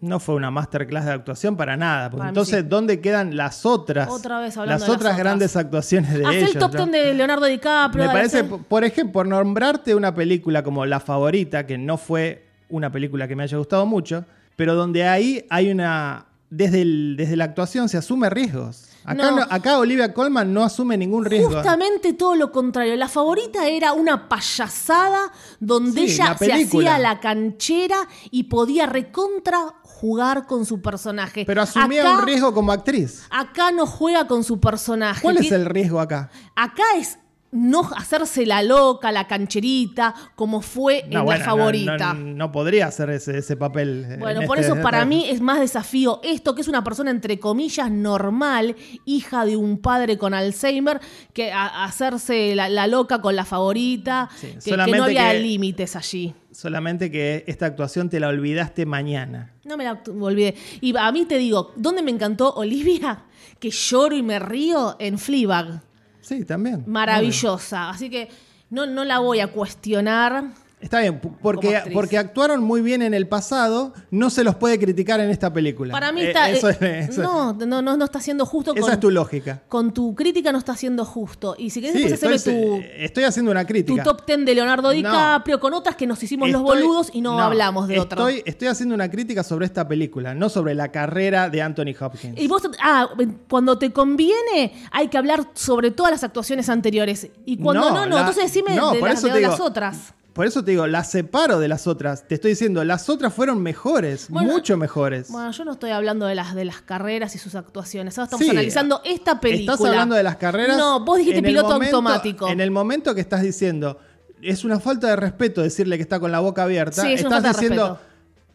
No 0.00 0.18
fue 0.18 0.34
una 0.34 0.50
masterclass 0.50 1.04
de 1.04 1.12
actuación 1.12 1.56
para 1.58 1.76
nada. 1.76 2.08
Porque 2.08 2.20
Para 2.20 2.28
entonces, 2.30 2.60
sí. 2.62 2.66
¿dónde 2.66 3.00
quedan 3.00 3.36
las 3.36 3.66
otras? 3.66 4.08
Otra 4.08 4.40
vez 4.40 4.56
hablando 4.56 4.72
las 4.78 4.80
de 4.80 4.86
las 4.88 4.96
otras 4.96 5.12
otras. 5.12 5.18
grandes 5.18 5.56
actuaciones 5.56 6.14
de 6.14 6.24
Haz 6.24 6.34
ellos. 6.34 6.54
el 6.54 6.58
top 6.58 6.74
¿no? 6.74 6.86
de 6.86 7.14
Leonardo 7.14 7.44
DiCaprio. 7.46 8.06
Me 8.06 8.10
parece, 8.10 8.44
hacé- 8.44 8.64
por 8.66 8.82
ejemplo, 8.84 9.12
por 9.12 9.28
nombrarte 9.28 9.94
una 9.94 10.14
película 10.14 10.62
como 10.62 10.86
La 10.86 11.00
Favorita, 11.00 11.66
que 11.66 11.76
no 11.76 11.98
fue 11.98 12.46
una 12.70 12.90
película 12.90 13.28
que 13.28 13.36
me 13.36 13.42
haya 13.42 13.58
gustado 13.58 13.84
mucho, 13.84 14.24
pero 14.56 14.74
donde 14.74 15.06
ahí 15.06 15.44
hay 15.50 15.70
una. 15.70 16.26
Desde, 16.48 16.80
el- 16.82 17.14
desde 17.18 17.36
la 17.36 17.44
actuación 17.44 17.88
se 17.90 17.98
asume 17.98 18.30
riesgos. 18.30 18.86
Acá, 19.04 19.30
No. 19.30 19.36
no- 19.38 19.46
acá 19.48 19.78
Olivia 19.78 20.12
Colman 20.12 20.52
no 20.52 20.62
asume 20.62 20.96
ningún 20.96 21.24
riesgo. 21.24 21.50
Justamente 21.54 22.12
todo 22.12 22.34
lo 22.36 22.52
contrario. 22.52 22.96
La 22.96 23.08
favorita 23.08 23.66
era 23.68 23.92
una 23.92 24.28
payasada 24.28 25.32
donde 25.58 26.06
Sí, 26.08 26.14
ella 26.14 26.30
la 26.30 26.38
se 26.38 26.52
hacía 26.52 26.98
la 26.98 27.20
canchera 27.20 28.06
y 28.30 28.44
podía 28.44 28.86
recontra 28.86 29.58
jugar 29.82 30.46
con 30.46 30.64
su 30.66 30.80
personaje. 30.80 31.44
Pero 31.46 31.62
asumía 31.62 32.02
acá, 32.02 32.18
un 32.20 32.26
riesgo 32.26 32.54
como 32.54 32.72
actriz. 32.72 33.24
Acá 33.30 33.70
no 33.70 33.86
juega 33.86 34.26
con 34.26 34.44
su 34.44 34.60
personaje. 34.60 35.20
¿Cuál 35.22 35.38
es 35.38 35.50
el 35.52 35.64
riesgo 35.66 36.00
acá? 36.00 36.30
Acá 36.56 36.82
es 36.96 37.18
no 37.52 37.80
hacerse 37.96 38.46
la 38.46 38.62
loca, 38.62 39.10
la 39.10 39.26
cancherita, 39.26 40.14
como 40.36 40.62
fue 40.62 41.04
No, 41.10 41.18
en 41.20 41.24
bueno, 41.24 41.38
la 41.40 41.44
favorita. 41.44 42.14
No, 42.14 42.34
no 42.34 42.52
podría 42.52 42.86
hacer 42.86 43.10
ese, 43.10 43.38
ese 43.38 43.56
papel. 43.56 44.06
en 44.08 44.20
Bueno, 44.20 44.42
por 44.46 44.58
este- 44.58 44.72
eso 44.72 44.80
para 44.80 45.04
mí 45.04 45.28
es 45.28 45.40
más 45.40 45.58
desafío 45.58 46.20
esto, 46.22 46.54
que 46.54 46.60
es 46.62 46.68
una 46.68 46.84
persona 46.84 47.10
entre 47.10 47.40
comillas 47.40 47.90
normal, 47.90 48.76
hija 49.04 49.44
de 49.44 49.56
un 49.56 49.78
padre 49.78 50.16
con 50.16 50.32
Alzheimer, 50.32 51.00
que 51.32 51.50
a- 51.52 51.84
hacerse 51.84 52.54
la, 52.54 52.68
la 52.68 52.86
loca 52.86 53.20
con 53.20 53.34
la 53.34 53.44
favorita, 53.44 54.28
Sí, 54.36 54.54
que- 54.64 54.76
no 54.76 55.04
había 55.04 55.32
que- 55.32 55.40
límites 55.40 55.96
allí. 55.96 56.32
Solamente 56.52 57.10
que 57.10 57.44
esta 57.46 57.66
actuación 57.66 58.08
te 58.10 58.18
la 58.20 58.28
olvidaste 58.28 58.84
mañana. 58.86 59.54
No 59.64 59.76
me 59.76 59.84
la 59.84 60.00
olvidé. 60.20 60.54
Y 60.80 60.96
a 60.96 61.10
mí 61.12 61.24
te 61.24 61.38
digo, 61.38 61.72
¿dónde 61.76 62.02
me 62.02 62.10
encantó 62.10 62.52
Olivia? 62.54 63.24
Que 63.58 63.70
lloro 63.70 64.16
y 64.16 64.22
me 64.22 64.38
río 64.38 64.96
en 64.98 65.18
Fleabag. 65.18 65.82
Sí, 66.20 66.44
también. 66.44 66.84
Maravillosa. 66.86 67.90
Así 67.90 68.10
que 68.10 68.28
no, 68.70 68.86
no 68.86 69.04
la 69.04 69.18
voy 69.18 69.40
a 69.40 69.48
cuestionar. 69.48 70.44
Está 70.80 71.00
bien, 71.00 71.20
porque, 71.42 71.82
porque 71.92 72.16
actuaron 72.16 72.62
muy 72.64 72.80
bien 72.80 73.02
en 73.02 73.12
el 73.12 73.28
pasado, 73.28 73.92
no 74.10 74.30
se 74.30 74.42
los 74.44 74.54
puede 74.54 74.78
criticar 74.78 75.20
en 75.20 75.28
esta 75.28 75.52
película. 75.52 75.92
Para 75.92 76.10
mí 76.10 76.22
Eh, 76.22 76.28
está. 76.28 76.48
eso 76.48 76.70
eh, 76.70 76.76
es- 76.80 77.08
eso- 77.10 77.22
no, 77.22 77.52
no, 77.52 77.82
no, 77.82 77.96
no 77.98 78.04
está 78.06 78.18
siendo 78.20 78.46
justo 78.46 78.72
esa 78.72 78.80
con, 78.80 78.90
es 78.92 78.98
tu 79.00 79.10
lógica. 79.10 79.62
con 79.68 79.92
tu 79.92 80.14
crítica, 80.14 80.52
no 80.52 80.58
está 80.58 80.74
siendo 80.74 81.04
justo. 81.04 81.54
Y 81.58 81.68
si 81.68 81.82
querés 81.82 81.96
Sí, 81.96 82.04
estoy, 82.04 82.34
hacerme 82.34 82.78
tu, 82.80 82.82
estoy 82.96 83.24
haciendo 83.24 83.50
una 83.50 83.62
tu 83.64 83.68
crítica. 83.68 84.02
top 84.02 84.24
10 84.26 84.44
de 84.46 84.54
Leonardo 84.54 84.88
No. 84.88 84.94
DiCaprio 84.94 85.60
con 85.60 85.74
otras 85.74 85.96
que 85.96 86.06
nos 86.06 86.22
hicimos 86.22 86.48
los 86.50 86.62
boludos 86.62 87.10
y 87.12 87.20
no, 87.20 87.38
hablamos 87.38 87.86
de 87.86 88.00
otro. 88.00 88.26
estoy, 88.28 88.42
Estoy 88.46 88.68
haciendo 88.68 88.94
una 88.94 89.10
crítica 89.10 89.42
sobre 89.42 89.66
esta 89.66 89.86
película, 89.86 90.34
no 90.34 90.48
sobre 90.48 90.74
la 90.74 90.88
carrera 90.90 91.50
de 91.50 91.60
Anthony 91.60 91.94
Hopkins. 92.00 92.38
Y 92.40 92.48
vos, 92.48 92.62
ah, 92.82 93.08
cuando 93.48 93.76
te 93.78 93.92
conviene, 93.92 94.72
hay 94.90 95.08
que 95.08 95.18
hablar 95.18 95.46
sobre 95.54 95.90
todas 95.90 96.10
las 96.12 96.24
actuaciones 96.24 96.68
anteriores. 96.70 97.28
Y 97.44 97.58
cuando 97.58 97.90
no, 97.90 98.06
no, 98.06 98.14
la- 98.14 98.20
entonces 98.20 98.44
decime 98.44 98.74
no, 98.76 98.92
de, 98.92 98.98
por 99.00 99.08
las, 99.10 99.18
eso 99.22 99.32
de 99.32 99.40
las 99.42 99.60
otras. 99.60 100.14
Por 100.32 100.46
eso 100.46 100.62
te 100.64 100.70
digo, 100.70 100.86
las 100.86 101.10
separo 101.10 101.58
de 101.58 101.66
las 101.68 101.86
otras. 101.86 102.26
Te 102.28 102.36
estoy 102.36 102.50
diciendo, 102.52 102.84
las 102.84 103.08
otras 103.08 103.34
fueron 103.34 103.62
mejores, 103.62 104.28
Bueno, 104.28 104.52
mucho 104.52 104.76
mejores. 104.76 105.28
Bueno, 105.30 105.50
yo 105.50 105.64
no 105.64 105.72
estoy 105.72 105.90
hablando 105.90 106.26
de 106.26 106.34
las 106.36 106.54
de 106.54 106.64
las 106.64 106.80
carreras 106.82 107.34
y 107.34 107.38
sus 107.38 107.54
actuaciones. 107.56 108.16
Ahora 108.18 108.26
estamos 108.26 108.44
Sí, 108.44 108.50
analizando 108.50 109.00
esta 109.04 109.40
película. 109.40 109.74
Estás 109.74 109.86
hablando 109.88 110.14
de 110.14 110.22
las 110.22 110.36
carreras. 110.36 110.76
No, 110.78 111.04
vos 111.04 111.18
dijiste 111.18 111.42
piloto 111.42 111.70
momento- 111.70 111.96
automático. 111.96 112.48
En 112.48 112.60
el 112.60 112.70
momento 112.70 113.14
que 113.14 113.20
estás 113.20 113.42
diciendo, 113.42 113.98
es 114.40 114.64
una 114.64 114.78
falta 114.80 115.08
de 115.08 115.16
respeto 115.16 115.62
decirle 115.62 115.96
que 115.96 116.02
está 116.02 116.20
con 116.20 116.30
la 116.32 116.40
boca 116.40 116.62
abierta. 116.62 117.02
Sí, 117.02 117.12
es 117.12 117.24
una 117.24 117.38
estás 117.38 117.42
de 117.56 117.60
diciendo. 117.60 117.88
respeto. 117.94 118.09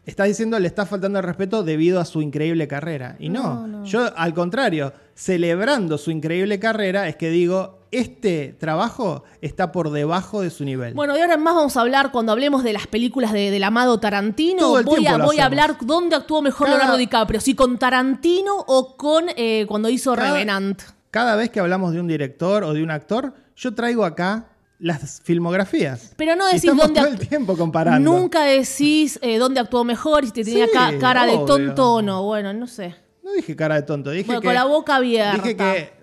Estás 0.06 0.28
diciendo 0.28 0.58
le 0.58 0.68
está 0.68 0.86
faltando 0.86 1.18
el 1.18 1.24
respeto 1.24 1.62
debido 1.64 2.00
a 2.00 2.04
su 2.04 2.22
increíble 2.22 2.66
carrera. 2.68 3.16
Y 3.18 3.28
no, 3.28 3.42
No, 3.42 3.66
no. 3.66 3.84
yo 3.84 4.08
al 4.16 4.32
contrario, 4.34 4.92
celebrando 5.14 5.98
su 5.98 6.10
increíble 6.12 6.58
carrera, 6.60 7.08
es 7.08 7.16
que 7.16 7.28
digo, 7.28 7.80
este 7.90 8.54
trabajo 8.58 9.24
está 9.40 9.72
por 9.72 9.90
debajo 9.90 10.40
de 10.42 10.50
su 10.50 10.64
nivel. 10.64 10.94
Bueno, 10.94 11.14
de 11.14 11.22
ahora 11.22 11.34
en 11.34 11.42
más 11.42 11.54
vamos 11.56 11.76
a 11.76 11.80
hablar 11.80 12.12
cuando 12.12 12.30
hablemos 12.30 12.62
de 12.62 12.72
las 12.72 12.86
películas 12.86 13.32
de- 13.32 13.50
del 13.50 13.64
amado 13.64 13.98
Tarantino. 13.98 14.68
Voy 14.84 15.06
a, 15.06 15.16
voy 15.18 15.40
a 15.40 15.46
hablar 15.46 15.76
dónde 15.80 16.14
actuó 16.14 16.40
mejor 16.40 16.66
Cada- 16.68 16.78
Leonardo 16.78 16.98
DiCaprio, 16.98 17.40
si 17.40 17.54
con 17.54 17.76
Tarantino 17.78 18.54
o 18.68 18.96
con 18.96 19.26
eh, 19.36 19.66
cuando 19.68 19.88
hizo 19.88 20.14
Cada- 20.14 20.32
Revenant. 20.32 20.80
Cada 21.10 21.34
vez 21.34 21.50
que 21.50 21.58
hablamos 21.60 21.92
de 21.92 22.00
un 22.00 22.06
director 22.06 22.62
o 22.62 22.72
de 22.74 22.82
un 22.82 22.90
actor, 22.90 23.34
yo 23.56 23.74
traigo 23.74 24.04
acá 24.04 24.50
las 24.78 25.20
filmografías. 25.22 26.12
Pero 26.16 26.36
no 26.36 26.46
decís 26.46 26.64
estamos 26.64 26.86
dónde 26.86 27.00
todo 27.00 27.10
el 27.10 27.18
tiempo 27.28 27.56
comparando. 27.56 28.10
Nunca 28.12 28.42
decís 28.44 29.18
eh, 29.22 29.38
dónde 29.38 29.60
actuó 29.60 29.84
mejor 29.84 30.24
y 30.24 30.26
si 30.28 30.32
te 30.32 30.44
tenía 30.44 30.66
Sí, 30.66 30.72
ca- 30.72 30.98
cara 30.98 31.24
de 31.26 31.38
tonto 31.46 31.94
o 31.94 32.02
no. 32.02 32.22
Bueno, 32.24 32.52
no 32.52 32.66
sé. 32.66 32.94
No 33.22 33.32
dije 33.32 33.56
cara 33.56 33.74
de 33.76 33.82
tonto, 33.82 34.10
dije 34.10 34.26
Bueno, 34.26 34.40
que 34.40 34.46
con 34.48 34.54
la 34.54 34.64
boca 34.64 34.96
abierta. 34.96 35.36
Dije 35.42 35.56
que 35.56 35.96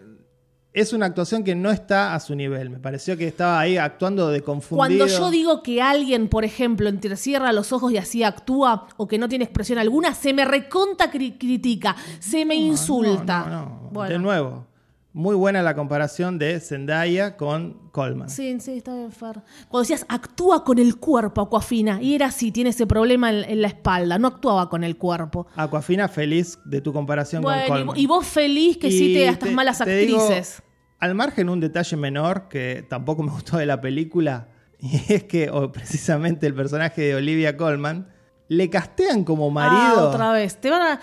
es 0.74 0.92
una 0.92 1.06
actuación 1.06 1.44
que 1.44 1.54
no 1.54 1.70
está 1.70 2.16
a 2.16 2.20
su 2.20 2.34
nivel. 2.36 2.72
Me 2.72 2.80
pareció 2.80 3.16
que 3.16 3.28
estaba 3.28 3.60
ahí 3.60 3.78
actuando 3.78 4.30
de 4.30 4.42
confundido. 4.42 5.06
Cuando 5.06 5.06
yo 5.06 5.30
digo 5.30 5.62
que 5.62 5.82
alguien, 5.84 6.28
por 6.28 6.44
ejemplo, 6.44 6.90
entrecierra 6.90 7.54
los 7.54 7.72
ojos 7.72 7.92
y 7.92 7.98
así 7.98 8.24
actúa 8.24 8.88
o 8.98 9.08
que 9.08 9.20
no 9.20 9.30
tiene 9.30 9.46
expresión 9.46 9.78
alguna, 9.78 10.16
se 10.16 10.34
me 10.34 10.46
reconta 10.46 11.12
cri- 11.12 11.38
critica, 11.38 11.96
se 12.20 12.44
me 12.44 12.56
insulta. 12.56 13.40
No, 13.42 13.50
no, 13.50 13.66
no. 13.84 13.90
Bueno. 13.92 14.12
De 14.14 14.20
nuevo, 14.20 14.66
muy 15.14 15.36
buena 15.36 15.62
la 15.62 15.76
comparación 15.76 16.40
de 16.40 16.60
Zendaya 16.60 17.38
con 17.38 17.90
Coleman. 17.92 18.30
Sí, 18.30 18.60
sí, 18.60 18.78
está 18.78 18.96
bien, 18.96 19.12
Fer. 19.12 19.42
Cuando 19.70 19.80
decías 19.82 20.06
actúa 20.10 20.64
con 20.64 20.80
el 20.80 20.98
cuerpo, 20.98 21.42
Aquafina, 21.42 22.02
y 22.02 22.16
era 22.16 22.26
así, 22.28 22.52
tiene 22.52 22.72
ese 22.72 22.88
problema 22.88 23.30
en, 23.32 23.44
en 23.50 23.62
la 23.62 23.68
espalda, 23.68 24.18
no 24.18 24.28
actuaba 24.28 24.70
con 24.70 24.84
el 24.84 24.98
cuerpo. 24.98 25.46
Aquafina, 25.56 26.08
feliz 26.08 26.58
de 26.66 26.82
tu 26.82 26.92
comparación 26.92 27.44
con 27.44 27.54
Bueno, 27.54 27.68
Coleman. 27.68 27.98
y 27.98 28.08
vos 28.08 28.26
feliz 28.26 28.78
que 28.78 28.88
a 28.88 28.90
Y 28.90 29.18
estas 29.18 29.50
te- 29.50 29.56
malas 29.56 29.78
te 29.78 29.96
digo, 29.98 30.20
actrices. 30.20 30.64
al 31.00 31.14
margen 31.14 31.48
un 31.50 31.60
detalle 31.60 31.96
menor 31.96 32.48
que 32.50 32.84
tampoco 32.90 33.22
me 33.22 33.32
gustó 33.34 33.58
de 33.58 33.68
la 33.68 33.80
película, 33.82 34.48
y 34.80 35.14
es 35.14 35.24
que 35.26 35.50
o 35.52 35.72
precisamente 35.72 36.48
el 36.48 36.56
personaje 36.56 37.02
de 37.04 37.16
Olivia 37.16 37.56
Colman 37.56 38.10
le 38.50 38.70
castean 38.70 39.24
como 39.24 39.50
marido. 39.52 40.00
Ah, 40.00 40.10
otra 40.10 40.32
vez. 40.34 40.60
Te 40.60 40.70
van 40.70 40.82
a. 40.82 41.00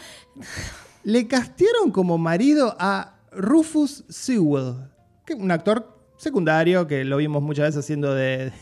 Le 1.04 1.26
castearon 1.26 1.90
como 1.90 2.18
marido 2.18 2.76
a 2.78 3.19
Rufus 3.32 4.04
Sewell, 4.08 4.74
que 5.24 5.34
un 5.34 5.50
actor 5.50 5.98
secundario 6.16 6.86
que 6.86 7.04
lo 7.04 7.16
vimos 7.16 7.42
muchas 7.42 7.66
veces 7.68 7.84
haciendo 7.84 8.14
de, 8.14 8.52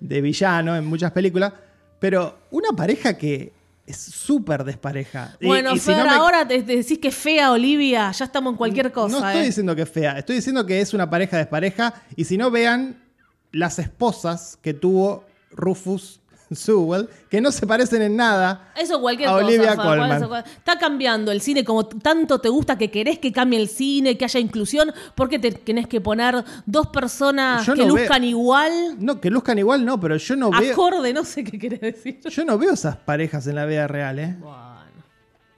de 0.00 0.20
villano 0.20 0.76
en 0.76 0.84
muchas 0.86 1.12
películas, 1.12 1.52
pero 1.98 2.38
una 2.50 2.70
pareja 2.76 3.16
que 3.16 3.52
es 3.86 3.96
súper 3.96 4.64
despareja. 4.64 5.36
Bueno, 5.40 5.74
y 5.74 5.78
si 5.78 5.86
Fer, 5.86 5.98
no 5.98 6.04
me- 6.04 6.10
ahora 6.10 6.46
te, 6.46 6.62
te 6.62 6.76
decís 6.76 6.98
que 6.98 7.08
es 7.08 7.14
fea 7.14 7.52
Olivia, 7.52 8.10
ya 8.12 8.24
estamos 8.26 8.52
en 8.52 8.56
cualquier 8.58 8.92
cosa. 8.92 9.18
No 9.18 9.26
estoy 9.26 9.42
eh. 9.42 9.46
diciendo 9.46 9.74
que 9.74 9.82
es 9.82 9.88
fea, 9.90 10.18
estoy 10.18 10.36
diciendo 10.36 10.66
que 10.66 10.80
es 10.80 10.92
una 10.92 11.08
pareja 11.08 11.38
despareja 11.38 11.94
y 12.14 12.24
si 12.24 12.36
no 12.36 12.50
vean 12.50 13.02
las 13.50 13.78
esposas 13.78 14.58
que 14.60 14.74
tuvo 14.74 15.24
Rufus 15.50 16.20
Sewell, 16.50 17.08
que 17.30 17.40
no 17.40 17.50
se 17.52 17.66
parecen 17.66 18.02
en 18.02 18.16
nada 18.16 18.72
Eso 18.76 19.00
cualquier 19.00 19.28
a 19.28 19.32
cosa. 19.32 19.44
Olivia 19.46 19.68
Fer, 19.70 19.76
Colman. 19.84 20.22
eso 20.22 20.36
Está 20.36 20.78
cambiando 20.78 21.30
el 21.32 21.40
cine 21.40 21.64
como 21.64 21.86
tanto 21.86 22.40
te 22.40 22.48
gusta 22.48 22.78
que 22.78 22.90
querés 22.90 23.18
que 23.18 23.32
cambie 23.32 23.60
el 23.60 23.68
cine, 23.68 24.16
que 24.16 24.24
haya 24.24 24.40
inclusión, 24.40 24.92
porque 25.14 25.38
te 25.38 25.52
tenés 25.52 25.86
que 25.86 26.00
poner 26.00 26.44
dos 26.66 26.86
personas 26.88 27.66
Yo 27.66 27.74
que 27.74 27.82
no 27.84 27.88
luzcan 27.96 28.22
veo- 28.22 28.30
igual, 28.30 28.72
No, 28.98 29.20
que 29.20 29.30
luzcan 29.30 29.58
igual 29.58 29.84
no, 29.84 30.00
pero 30.00 30.16
yo 30.16 30.36
no 30.36 30.50
veo 30.50 30.72
acorde, 30.72 31.12
no 31.12 31.24
sé 31.24 31.44
qué 31.44 31.58
querés 31.58 31.80
decir. 31.80 32.20
yo 32.28 32.44
no 32.44 32.56
veo 32.58 32.72
esas 32.72 32.96
parejas 32.96 33.46
en 33.46 33.54
la 33.56 33.66
vida 33.66 33.86
real, 33.86 34.18
¿eh? 34.18 34.36
Bueno. 34.40 34.68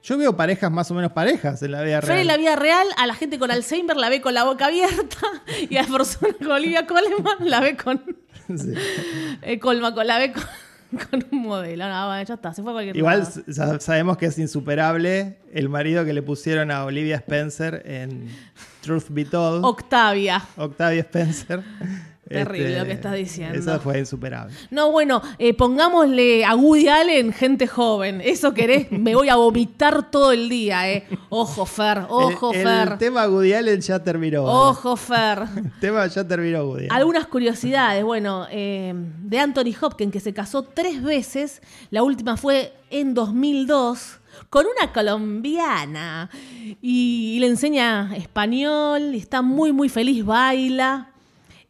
Yo 0.03 0.17
veo 0.17 0.35
parejas 0.35 0.71
más 0.71 0.89
o 0.89 0.95
menos 0.95 1.11
parejas 1.11 1.61
en 1.61 1.71
la 1.73 1.83
vida 1.83 2.01
real. 2.01 2.19
en 2.19 2.25
la 2.27 2.35
vida 2.37 2.55
real, 2.55 2.87
a 2.97 3.05
la 3.05 3.13
gente 3.13 3.37
con 3.37 3.51
Alzheimer 3.51 3.95
la 3.97 4.09
ve 4.09 4.19
con 4.19 4.33
la 4.33 4.43
boca 4.43 4.65
abierta 4.65 5.19
y 5.69 5.77
a 5.77 5.83
la 5.83 5.87
persona 5.89 6.33
con 6.39 6.51
Olivia 6.51 6.87
Colman 6.87 7.37
la 7.41 7.59
ve 7.59 7.77
con. 7.77 8.01
Sí. 8.57 8.73
eh, 9.43 9.59
Colman, 9.59 9.93
con 9.93 10.05
la 10.07 10.17
ve 10.17 10.33
con, 10.33 10.43
con 11.09 11.25
un 11.31 11.39
modelo. 11.41 11.87
No, 11.87 12.07
bueno, 12.07 12.23
ya 12.23 12.33
está, 12.33 12.53
se 12.53 12.61
fue 12.63 12.71
cualquier 12.73 12.95
Igual 12.97 13.25
sa- 13.25 13.79
sabemos 13.79 14.17
que 14.17 14.25
es 14.27 14.37
insuperable 14.37 15.37
el 15.53 15.69
marido 15.69 16.03
que 16.05 16.13
le 16.13 16.21
pusieron 16.21 16.71
a 16.71 16.83
Olivia 16.85 17.15
Spencer 17.17 17.81
en 17.85 18.27
Truth 18.81 19.05
Be 19.09 19.25
Told. 19.25 19.63
Octavia. 19.65 20.41
Octavia 20.57 21.01
Spencer. 21.01 21.63
Este, 22.31 22.45
Terrible 22.45 22.79
lo 22.79 22.85
que 22.85 22.91
estás 22.93 23.13
diciendo. 23.13 23.59
Eso 23.59 23.79
fue 23.81 23.99
insuperable. 23.99 24.55
No, 24.69 24.91
bueno, 24.91 25.21
eh, 25.37 25.53
pongámosle 25.53 26.45
a 26.45 26.55
Woody 26.55 26.87
Allen 26.87 27.33
gente 27.33 27.67
joven. 27.67 28.21
Eso 28.23 28.53
querés, 28.53 28.89
me 28.91 29.15
voy 29.15 29.27
a 29.27 29.35
vomitar 29.35 30.09
todo 30.09 30.31
el 30.31 30.47
día, 30.47 30.89
¿eh? 30.89 31.05
Ojo, 31.29 31.65
Fer, 31.65 32.05
ojo, 32.07 32.53
el, 32.53 32.63
Fer. 32.63 32.91
el 32.93 32.97
tema 32.97 33.27
Woody 33.27 33.53
Allen 33.53 33.81
ya 33.81 34.01
terminó. 34.01 34.45
Ojo, 34.45 34.95
Fer. 34.95 35.39
El 35.61 35.79
tema 35.79 36.07
ya 36.07 36.25
terminó 36.25 36.63
Woody 36.63 36.83
Allen. 36.83 36.91
Algunas 36.91 37.27
curiosidades, 37.27 38.03
bueno, 38.03 38.47
eh, 38.49 38.93
de 38.95 39.39
Anthony 39.39 39.73
Hopkins, 39.79 40.13
que 40.13 40.19
se 40.19 40.33
casó 40.33 40.63
tres 40.63 41.03
veces, 41.03 41.61
la 41.89 42.03
última 42.03 42.37
fue 42.37 42.73
en 42.89 43.13
2002, 43.13 44.19
con 44.49 44.65
una 44.65 44.91
colombiana, 44.93 46.29
y, 46.81 47.37
le 47.39 47.47
enseña 47.47 48.15
español, 48.15 49.15
y 49.15 49.17
está 49.17 49.41
muy, 49.41 49.71
muy 49.71 49.89
feliz, 49.89 50.25
baila. 50.25 51.10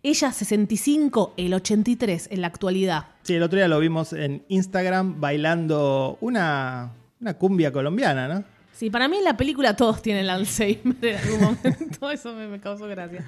Ella 0.03 0.31
65, 0.31 1.33
el 1.37 1.53
83 1.53 2.29
en 2.31 2.41
la 2.41 2.47
actualidad. 2.47 3.05
Sí, 3.21 3.35
el 3.35 3.43
otro 3.43 3.57
día 3.57 3.67
lo 3.67 3.79
vimos 3.79 4.13
en 4.13 4.43
Instagram 4.47 5.21
bailando 5.21 6.17
una, 6.21 6.91
una 7.19 7.35
cumbia 7.35 7.71
colombiana, 7.71 8.27
¿no? 8.27 8.43
Sí, 8.73 8.89
para 8.89 9.07
mí 9.07 9.17
en 9.17 9.23
la 9.23 9.37
película 9.37 9.75
todos 9.75 10.01
tienen 10.01 10.27
Alzheimer 10.27 10.95
en 11.05 11.17
algún 11.17 11.41
momento, 11.41 12.09
eso 12.11 12.33
me, 12.33 12.47
me 12.47 12.59
causó 12.59 12.87
gracia. 12.87 13.23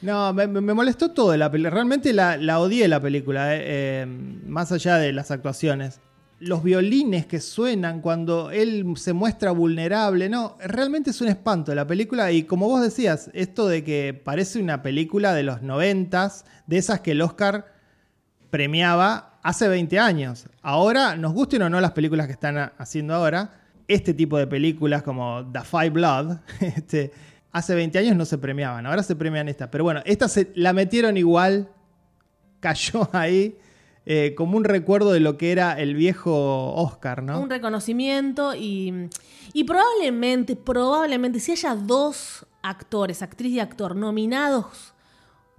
No, 0.00 0.32
me, 0.32 0.46
molestó 0.46 1.12
todo 1.12 1.36
la 1.36 1.50
película. 1.50 1.70
Realmente 1.70 2.12
la, 2.12 2.36
la 2.36 2.60
odié 2.60 2.88
la 2.88 3.00
película, 3.00 3.56
eh, 3.56 3.62
eh, 3.64 4.06
más 4.46 4.72
allá 4.72 4.98
de 4.98 5.12
las 5.12 5.30
actuaciones. 5.30 6.00
Los 6.44 6.64
violines 6.64 7.26
que 7.26 7.40
suenan 7.40 8.00
cuando 8.00 8.50
él 8.50 8.84
se 8.96 9.12
muestra 9.12 9.52
vulnerable, 9.52 10.28
no, 10.28 10.56
realmente 10.58 11.10
es 11.10 11.20
un 11.20 11.28
espanto 11.28 11.72
la 11.74 11.86
película. 11.86 12.32
Y 12.32 12.42
como 12.42 12.68
vos 12.68 12.82
decías, 12.82 13.30
esto 13.32 13.68
de 13.68 13.84
que 13.84 14.12
parece 14.12 14.60
una 14.60 14.82
película 14.82 15.34
de 15.34 15.44
los 15.44 15.62
noventas, 15.62 16.44
de 16.66 16.78
esas 16.78 17.00
que 17.00 17.12
el 17.12 17.22
Oscar 17.22 17.72
premiaba 18.50 19.38
hace 19.42 19.68
20 19.68 19.98
años. 19.98 20.46
Ahora, 20.62 21.16
nos 21.16 21.32
gusten 21.32 21.62
o 21.62 21.70
no 21.70 21.80
las 21.80 21.92
películas 21.92 22.26
que 22.26 22.32
están 22.32 22.72
haciendo 22.76 23.14
ahora, 23.14 23.52
este 23.88 24.12
tipo 24.12 24.36
de 24.38 24.46
películas 24.46 25.02
como 25.02 25.48
The 25.52 25.60
Five 25.60 25.90
Blood, 25.90 26.38
este, 26.60 27.12
hace 27.52 27.74
20 27.74 27.98
años 27.98 28.16
no 28.16 28.24
se 28.24 28.38
premiaban, 28.38 28.86
ahora 28.86 29.02
se 29.02 29.14
premian 29.14 29.48
estas. 29.48 29.68
Pero 29.68 29.84
bueno, 29.84 30.00
esta 30.04 30.28
se 30.28 30.50
la 30.54 30.72
metieron 30.72 31.16
igual, 31.16 31.68
cayó 32.60 33.08
ahí. 33.12 33.56
Eh, 34.04 34.34
como 34.36 34.56
un 34.56 34.64
recuerdo 34.64 35.12
de 35.12 35.20
lo 35.20 35.38
que 35.38 35.52
era 35.52 35.78
el 35.78 35.94
viejo 35.94 36.74
Oscar, 36.74 37.22
¿no? 37.22 37.40
Un 37.40 37.50
reconocimiento 37.50 38.54
y, 38.54 39.08
y 39.52 39.64
probablemente, 39.64 40.56
probablemente, 40.56 41.40
si 41.40 41.52
haya 41.52 41.74
dos 41.74 42.46
actores, 42.62 43.22
actriz 43.22 43.52
y 43.52 43.60
actor, 43.60 43.96
nominados 43.96 44.94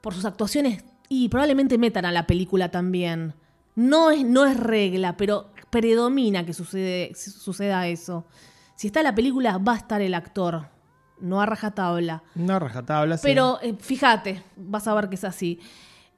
por 0.01 0.13
sus 0.13 0.25
actuaciones, 0.25 0.83
y 1.09 1.29
probablemente 1.29 1.77
metan 1.77 2.05
a 2.05 2.11
la 2.11 2.25
película 2.25 2.69
también. 2.69 3.35
No 3.75 4.11
es, 4.11 4.25
no 4.25 4.45
es 4.45 4.57
regla, 4.57 5.15
pero 5.17 5.51
predomina 5.69 6.45
que 6.45 6.53
sucede, 6.53 7.13
suceda 7.15 7.87
eso. 7.87 8.25
Si 8.75 8.87
está 8.87 9.03
la 9.03 9.15
película, 9.15 9.57
va 9.57 9.73
a 9.73 9.77
estar 9.77 10.01
el 10.01 10.13
actor. 10.13 10.67
No 11.19 11.39
a 11.39 11.45
rajatabla. 11.45 12.23
No 12.35 12.59
rajatabla, 12.59 13.17
sí. 13.17 13.23
Pero 13.23 13.59
eh, 13.61 13.75
fíjate, 13.79 14.43
vas 14.55 14.87
a 14.87 14.93
ver 14.93 15.09
que 15.09 15.15
es 15.15 15.23
así. 15.23 15.59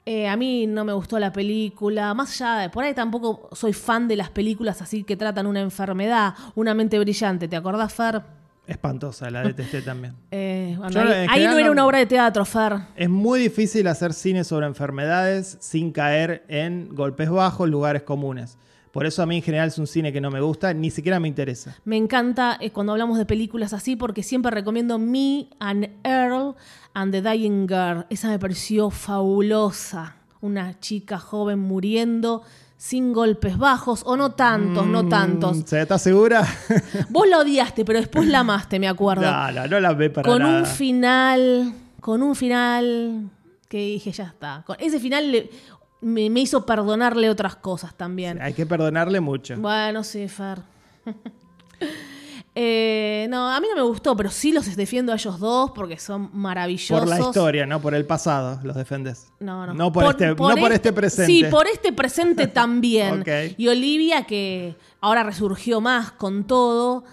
Eh, 0.08 0.28
a 0.28 0.38
mí 0.38 0.68
no 0.68 0.86
me 0.86 0.94
gustó 0.94 1.18
la 1.18 1.34
película. 1.34 2.14
Más 2.14 2.30
allá 2.40 2.62
de. 2.62 2.70
Por 2.70 2.84
ahí 2.84 2.94
tampoco 2.94 3.50
soy 3.54 3.74
fan 3.74 4.08
de 4.08 4.16
las 4.16 4.30
películas 4.30 4.82
así 4.82 5.04
que 5.04 5.18
tratan 5.18 5.48
una 5.48 5.62
enfermedad, 5.62 6.36
una 6.54 6.76
mente 6.76 7.00
brillante. 7.00 7.48
¿Te 7.48 7.56
acordás, 7.56 7.92
Fer? 7.94 8.22
Espantosa, 8.68 9.30
la 9.30 9.44
detesté 9.44 9.82
también. 9.82 10.16
Eh, 10.32 10.76
bueno, 10.78 10.92
Yo, 10.92 11.02
ahí, 11.02 11.28
ahí 11.30 11.46
no 11.46 11.58
era 11.58 11.72
una 11.72 11.86
obra 11.86 12.00
de 12.00 12.06
teatro, 12.06 12.46
Fer. 12.46 12.74
Es 12.96 13.10
muy 13.10 13.40
difícil 13.40 13.88
hacer 13.88 14.14
cine 14.14 14.44
sobre 14.44 14.66
enfermedades 14.68 15.58
sin 15.60 15.92
caer 15.92 16.44
en 16.48 16.90
golpes 16.94 17.30
bajos, 17.30 17.70
lugares 17.70 18.04
comunes. 18.04 18.58
Por 18.96 19.06
eso 19.06 19.22
a 19.22 19.26
mí 19.26 19.36
en 19.36 19.42
general 19.42 19.68
es 19.68 19.78
un 19.78 19.88
cine 19.88 20.14
que 20.14 20.22
no 20.22 20.32
me 20.32 20.40
gusta, 20.40 20.74
ni 20.74 20.90
siquiera 20.90 21.20
me 21.20 21.28
interesa. 21.28 21.76
Me 21.84 21.98
encanta 21.98 22.58
eh, 22.62 22.72
cuando 22.72 22.94
hablamos 22.94 23.18
de 23.18 23.26
películas 23.26 23.74
así 23.74 23.98
porque 23.98 24.24
siempre 24.24 24.52
recomiendo 24.52 24.98
Me 24.98 25.50
and 25.60 25.90
Earl 26.06 26.56
and 26.94 27.12
the 27.12 27.22
Dying 27.22 27.68
Girl. 27.68 28.06
Esa 28.10 28.30
me 28.30 28.40
pareció 28.40 28.90
fabulosa. 28.92 30.16
Una 30.40 30.80
chica 30.80 31.20
joven 31.20 31.60
muriendo 31.60 32.44
sin 32.78 33.12
golpes 33.12 33.58
bajos, 33.58 34.02
o 34.06 34.16
no 34.16 34.32
tantos, 34.32 34.88
no 34.88 35.10
tantos. 35.10 35.58
Mm, 35.58 35.66
¿Se 35.66 35.82
está 35.82 36.00
segura? 36.00 36.48
Vos 37.10 37.28
la 37.28 37.40
odiaste, 37.40 37.84
pero 37.84 38.00
después 38.00 38.30
la 38.30 38.40
amaste, 38.40 38.80
me 38.80 38.88
acuerdo. 38.88 39.30
no, 39.30 39.52
no, 39.52 39.68
no 39.68 39.80
la 39.82 39.92
ve 39.92 40.10
para 40.10 40.26
con 40.26 40.42
nada. 40.42 40.60
un 40.60 40.66
final, 40.66 41.74
con 42.00 42.24
un 42.24 42.34
final 42.34 43.30
que 43.68 43.78
dije, 43.78 44.14
ya 44.14 44.26
está. 44.26 44.64
Con 44.66 44.78
ese 44.80 45.00
final 45.02 45.50
me, 46.02 46.30
me 46.30 46.42
hizo 46.42 46.66
perdonarle 46.66 47.30
otras 47.30 47.56
cosas 47.56 47.96
también. 47.96 48.42
Hay 48.42 48.54
que 48.54 48.66
perdonarle 48.66 49.20
mucho. 49.20 49.56
Bueno, 49.58 50.04
sí, 50.04 50.28
Fer. 50.28 50.60
Eh, 52.58 53.28
no, 53.30 53.52
a 53.52 53.60
mí 53.60 53.68
no 53.70 53.76
me 53.76 53.82
gustó, 53.82 54.16
pero 54.16 54.32
sí 54.32 54.54
los 54.54 54.74
defiendo 54.78 55.12
a 55.12 55.16
ellos 55.16 55.42
dos 55.42 55.72
porque 55.72 56.00
son 56.00 56.30
maravillosos. 56.32 57.02
Por 57.02 57.10
la 57.10 57.20
historia, 57.20 57.66
no 57.66 57.82
por 57.82 57.94
el 57.94 58.06
pasado, 58.06 58.62
los 58.64 58.78
defendes. 58.78 59.28
No, 59.42 59.68
no. 59.68 59.74
No 59.74 59.92
por, 59.92 60.06
este, 60.06 60.28
no 60.28 60.36
por 60.36 60.72
este 60.72 60.94
presente. 60.94 61.26
Sí, 61.26 61.44
por 61.52 61.68
este 61.68 61.92
presente 61.92 62.48
también. 62.48 63.26
Y 63.58 63.68
Olivia, 63.68 64.24
que 64.24 64.78
ahora 65.02 65.24
resurgió 65.24 65.82
más 65.82 66.14
con 66.14 66.46
todo, 66.46 67.04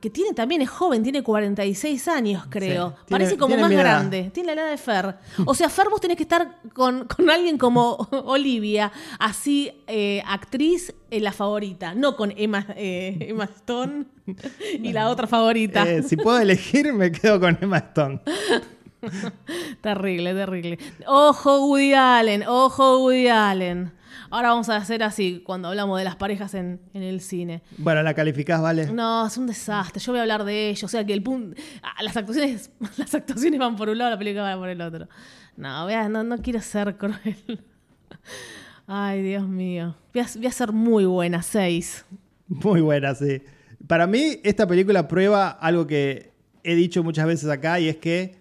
que 0.00 0.10
tiene 0.10 0.32
también, 0.34 0.60
es 0.62 0.68
joven, 0.70 1.02
tiene 1.02 1.22
46 1.22 2.06
años, 2.08 2.44
creo. 2.50 2.90
Sí, 2.90 2.94
tiene- 3.06 3.24
Parece 3.24 3.36
como 3.38 3.56
más 3.56 3.70
grande. 3.70 4.30
Tiene 4.32 4.54
la 4.54 4.62
edad 4.62 4.70
de 4.70 4.76
Fer. 4.76 5.16
O 5.46 5.54
sea, 5.54 5.68
Fer, 5.68 5.88
vos 5.88 6.00
tenés 6.00 6.16
que 6.16 6.22
estar 6.22 6.60
con, 6.74 7.06
con 7.06 7.28
alguien 7.30 7.56
como 7.58 7.94
Olivia, 8.26 8.92
así, 9.18 9.72
eh, 9.86 10.22
actriz, 10.26 10.94
eh, 11.10 11.20
la 11.20 11.32
favorita. 11.32 11.94
No 11.94 12.14
con 12.16 12.32
Emma, 12.36 12.66
eh, 12.76 13.16
Emma 13.20 13.44
Stone 13.44 14.04
y 14.82 14.92
la 14.92 15.08
otra 15.08 15.26
favorita. 15.26 15.88
Eh, 15.88 16.02
si 16.02 16.16
puedo 16.16 16.38
elegir, 16.38 16.92
me 16.92 17.10
quedo 17.10 17.40
con 17.40 17.58
Emma 17.60 17.78
Stone. 17.78 18.20
Terrible, 19.80 20.34
terrible. 20.34 20.78
Ojo 21.06 21.66
Woody 21.66 21.92
Allen, 21.94 22.44
ojo 22.46 23.00
Woody 23.04 23.28
Allen. 23.28 23.92
Ahora 24.36 24.50
vamos 24.50 24.68
a 24.68 24.76
hacer 24.76 25.02
así 25.02 25.42
cuando 25.44 25.68
hablamos 25.68 25.98
de 25.98 26.04
las 26.04 26.16
parejas 26.16 26.52
en, 26.54 26.78
en 26.92 27.02
el 27.02 27.20
cine. 27.20 27.62
Bueno, 27.78 28.02
la 28.02 28.12
calificás, 28.14 28.60
¿vale? 28.60 28.86
No, 28.92 29.26
es 29.26 29.36
un 29.38 29.46
desastre. 29.46 30.00
Yo 30.00 30.12
voy 30.12 30.18
a 30.18 30.22
hablar 30.22 30.44
de 30.44 30.68
ello. 30.70 30.84
O 30.84 30.88
sea 30.88 31.04
que 31.06 31.12
el 31.14 31.22
punto. 31.22 31.60
ah, 31.82 32.02
Las 32.02 32.16
actuaciones, 32.16 32.70
las 32.98 33.14
actuaciones 33.14 33.58
van 33.58 33.76
por 33.76 33.88
un 33.88 33.96
lado, 33.98 34.10
la 34.10 34.18
película 34.18 34.42
va 34.54 34.58
por 34.60 34.68
el 34.68 34.80
otro. 34.82 35.08
No, 35.56 35.84
voy 35.84 35.94
a- 35.94 36.08
no, 36.08 36.22
no 36.22 36.36
quiero 36.38 36.60
ser 36.60 36.96
cruel. 36.98 37.36
Ay, 38.86 39.22
Dios 39.22 39.46
mío. 39.48 39.96
Voy 40.12 40.22
a, 40.22 40.26
voy 40.36 40.46
a 40.46 40.52
ser 40.52 40.72
muy 40.72 41.04
buena, 41.06 41.42
seis. 41.42 42.04
Muy 42.46 42.80
buena, 42.80 43.14
sí. 43.14 43.42
Para 43.86 44.06
mí, 44.06 44.38
esta 44.44 44.66
película 44.66 45.08
prueba 45.08 45.48
algo 45.50 45.86
que 45.86 46.32
he 46.62 46.74
dicho 46.74 47.02
muchas 47.02 47.26
veces 47.26 47.48
acá 47.50 47.80
y 47.80 47.88
es 47.88 47.96
que 47.96 48.36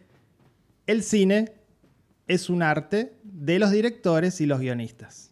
el 0.87 1.03
cine 1.03 1.53
es 2.27 2.49
un 2.49 2.63
arte 2.63 3.13
de 3.23 3.59
los 3.59 3.71
directores 3.71 4.41
y 4.41 4.45
los 4.45 4.59
guionistas. 4.59 5.24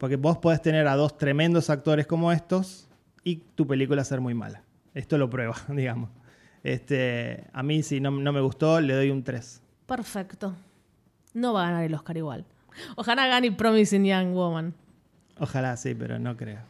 Porque 0.00 0.16
vos 0.16 0.38
podés 0.38 0.62
tener 0.62 0.88
a 0.88 0.96
dos 0.96 1.18
tremendos 1.18 1.68
actores 1.68 2.06
como 2.06 2.32
estos 2.32 2.88
y 3.22 3.36
tu 3.54 3.66
película 3.66 4.02
ser 4.02 4.22
muy 4.22 4.32
mala. 4.32 4.62
Esto 4.94 5.18
lo 5.18 5.28
prueba, 5.28 5.54
digamos. 5.68 6.08
Este, 6.64 7.44
a 7.52 7.62
mí, 7.62 7.82
si 7.82 8.00
no, 8.00 8.10
no 8.10 8.32
me 8.32 8.40
gustó, 8.40 8.80
le 8.80 8.94
doy 8.94 9.10
un 9.10 9.22
3. 9.22 9.60
Perfecto. 9.84 10.54
No 11.34 11.52
va 11.52 11.64
a 11.64 11.66
ganar 11.66 11.84
el 11.84 11.92
Oscar 11.92 12.16
igual. 12.16 12.46
Ojalá 12.96 13.26
gane 13.26 13.52
Promising 13.52 14.06
Young 14.06 14.32
Woman. 14.32 14.72
Ojalá 15.38 15.76
sí, 15.76 15.94
pero 15.94 16.18
no 16.18 16.34
creo. 16.34 16.60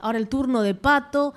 Ahora 0.00 0.18
el 0.18 0.26
turno 0.26 0.60
de 0.60 0.74
Pato, 0.74 1.32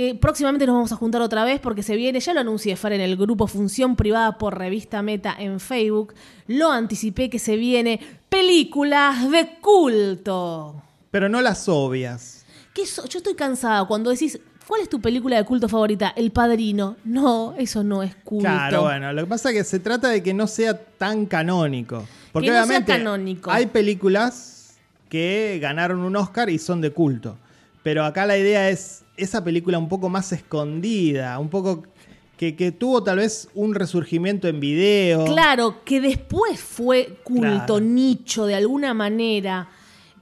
que 0.00 0.14
próximamente 0.14 0.66
nos 0.66 0.74
vamos 0.76 0.92
a 0.92 0.96
juntar 0.96 1.20
otra 1.22 1.44
vez 1.44 1.60
porque 1.60 1.82
se 1.82 1.94
viene, 1.96 2.20
ya 2.20 2.32
lo 2.34 2.40
anuncié 2.40 2.74
Fer 2.76 2.92
en 2.94 3.00
el 3.00 3.16
grupo 3.16 3.46
Función 3.46 3.96
Privada 3.96 4.38
por 4.38 4.56
Revista 4.58 5.02
Meta 5.02 5.34
en 5.38 5.60
Facebook, 5.60 6.14
lo 6.46 6.70
anticipé 6.70 7.28
que 7.28 7.38
se 7.38 7.56
viene 7.56 8.00
películas 8.28 9.30
de 9.30 9.58
culto. 9.60 10.82
Pero 11.10 11.28
no 11.28 11.40
las 11.42 11.68
obvias. 11.68 12.44
¿Qué 12.72 12.86
so- 12.86 13.04
Yo 13.06 13.18
estoy 13.18 13.34
cansada 13.34 13.84
cuando 13.84 14.10
decís, 14.10 14.38
¿cuál 14.66 14.80
es 14.82 14.88
tu 14.88 15.00
película 15.00 15.36
de 15.36 15.44
culto 15.44 15.68
favorita? 15.68 16.12
El 16.16 16.30
Padrino. 16.30 16.96
No, 17.04 17.54
eso 17.58 17.82
no 17.84 18.02
es 18.02 18.14
culto. 18.16 18.44
Claro, 18.44 18.82
bueno, 18.82 19.12
lo 19.12 19.22
que 19.22 19.28
pasa 19.28 19.50
es 19.50 19.56
que 19.56 19.64
se 19.64 19.80
trata 19.80 20.08
de 20.08 20.22
que 20.22 20.32
no 20.32 20.46
sea 20.46 20.74
tan 20.78 21.26
canónico. 21.26 22.04
Porque 22.32 22.46
Que 22.46 22.52
no 22.52 22.58
sea 22.58 22.64
obviamente 22.64 22.92
canónico. 22.92 23.50
hay 23.50 23.66
películas 23.66 24.76
que 25.08 25.58
ganaron 25.60 26.00
un 26.00 26.14
Oscar 26.16 26.48
y 26.48 26.58
son 26.58 26.80
de 26.80 26.92
culto. 26.92 27.36
Pero 27.82 28.04
acá 28.04 28.26
la 28.26 28.38
idea 28.38 28.68
es 28.70 29.02
esa 29.22 29.42
película 29.44 29.78
un 29.78 29.88
poco 29.88 30.08
más 30.08 30.32
escondida, 30.32 31.38
un 31.38 31.48
poco 31.48 31.84
que, 32.36 32.56
que 32.56 32.72
tuvo 32.72 33.02
tal 33.04 33.18
vez 33.18 33.48
un 33.54 33.74
resurgimiento 33.74 34.48
en 34.48 34.60
video. 34.60 35.24
Claro, 35.26 35.84
que 35.84 36.00
después 36.00 36.58
fue 36.60 37.18
culto, 37.22 37.42
Claro. 37.76 37.80
nicho 37.80 38.46
de 38.46 38.54
alguna 38.54 38.94
manera. 38.94 39.68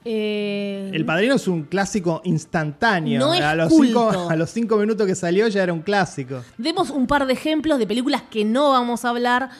Eh, 0.05 0.91
El 0.95 1.05
Padrino 1.05 1.35
es 1.35 1.47
un 1.49 1.65
clásico 1.65 2.21
instantáneo. 2.25 3.21
No 3.21 3.35
es 3.35 3.41
a, 3.43 3.55
los 3.55 3.69
culto. 3.69 4.11
cinco, 4.11 4.31
a 4.31 4.37
los 4.37 4.51
cinco 4.51 4.77
minutos 4.79 5.07
que 5.07 5.15
salió 5.15 5.49
ya 5.49 5.63
era 5.63 5.73
un 5.73 5.83
clásico. 5.83 6.43
Demos 6.57 6.91
un 6.91 7.07
par 7.07 7.27
de 7.27 7.33
ejemplos 7.35 7.79
de 7.79 7.87
películas 7.87 8.23
que 8.31 8.45
no 8.45 8.71
vamos 8.71 9.05
a 9.05 9.11
hablar 9.11 9.51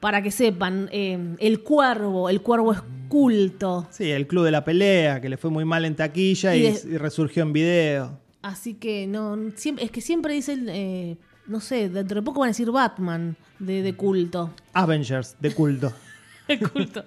para 0.00 0.22
que 0.22 0.30
sepan. 0.30 0.88
Eh, 0.92 1.36
el 1.38 1.60
Cuervo, 1.62 2.28
El 2.28 2.40
Cuervo 2.42 2.72
es 2.72 2.80
culto. 3.08 3.86
Sí, 3.90 4.10
el 4.10 4.26
Club 4.26 4.44
de 4.44 4.50
la 4.50 4.64
Pelea, 4.64 5.20
que 5.20 5.28
le 5.28 5.36
fue 5.36 5.50
muy 5.50 5.64
mal 5.64 5.84
en 5.84 5.94
taquilla 5.94 6.56
Y 6.56 6.60
y, 6.60 6.62
de- 6.72 6.80
y 6.94 6.96
resurgió 6.96 7.42
en 7.42 7.52
video. 7.52 8.18
Así 8.42 8.74
que 8.74 9.06
no, 9.06 9.38
siempre, 9.54 9.84
es 9.84 9.90
que 9.90 10.00
siempre 10.00 10.34
dicen, 10.34 10.68
eh, 10.68 11.16
no 11.46 11.60
sé, 11.60 11.88
dentro 11.88 12.20
de 12.20 12.24
poco 12.24 12.40
van 12.40 12.48
a 12.48 12.50
decir 12.50 12.70
Batman 12.70 13.36
de, 13.58 13.82
de 13.82 13.94
culto. 13.94 14.50
Avengers, 14.72 15.36
de 15.40 15.54
culto. 15.54 15.92
De 16.48 16.58
culto. 16.58 17.04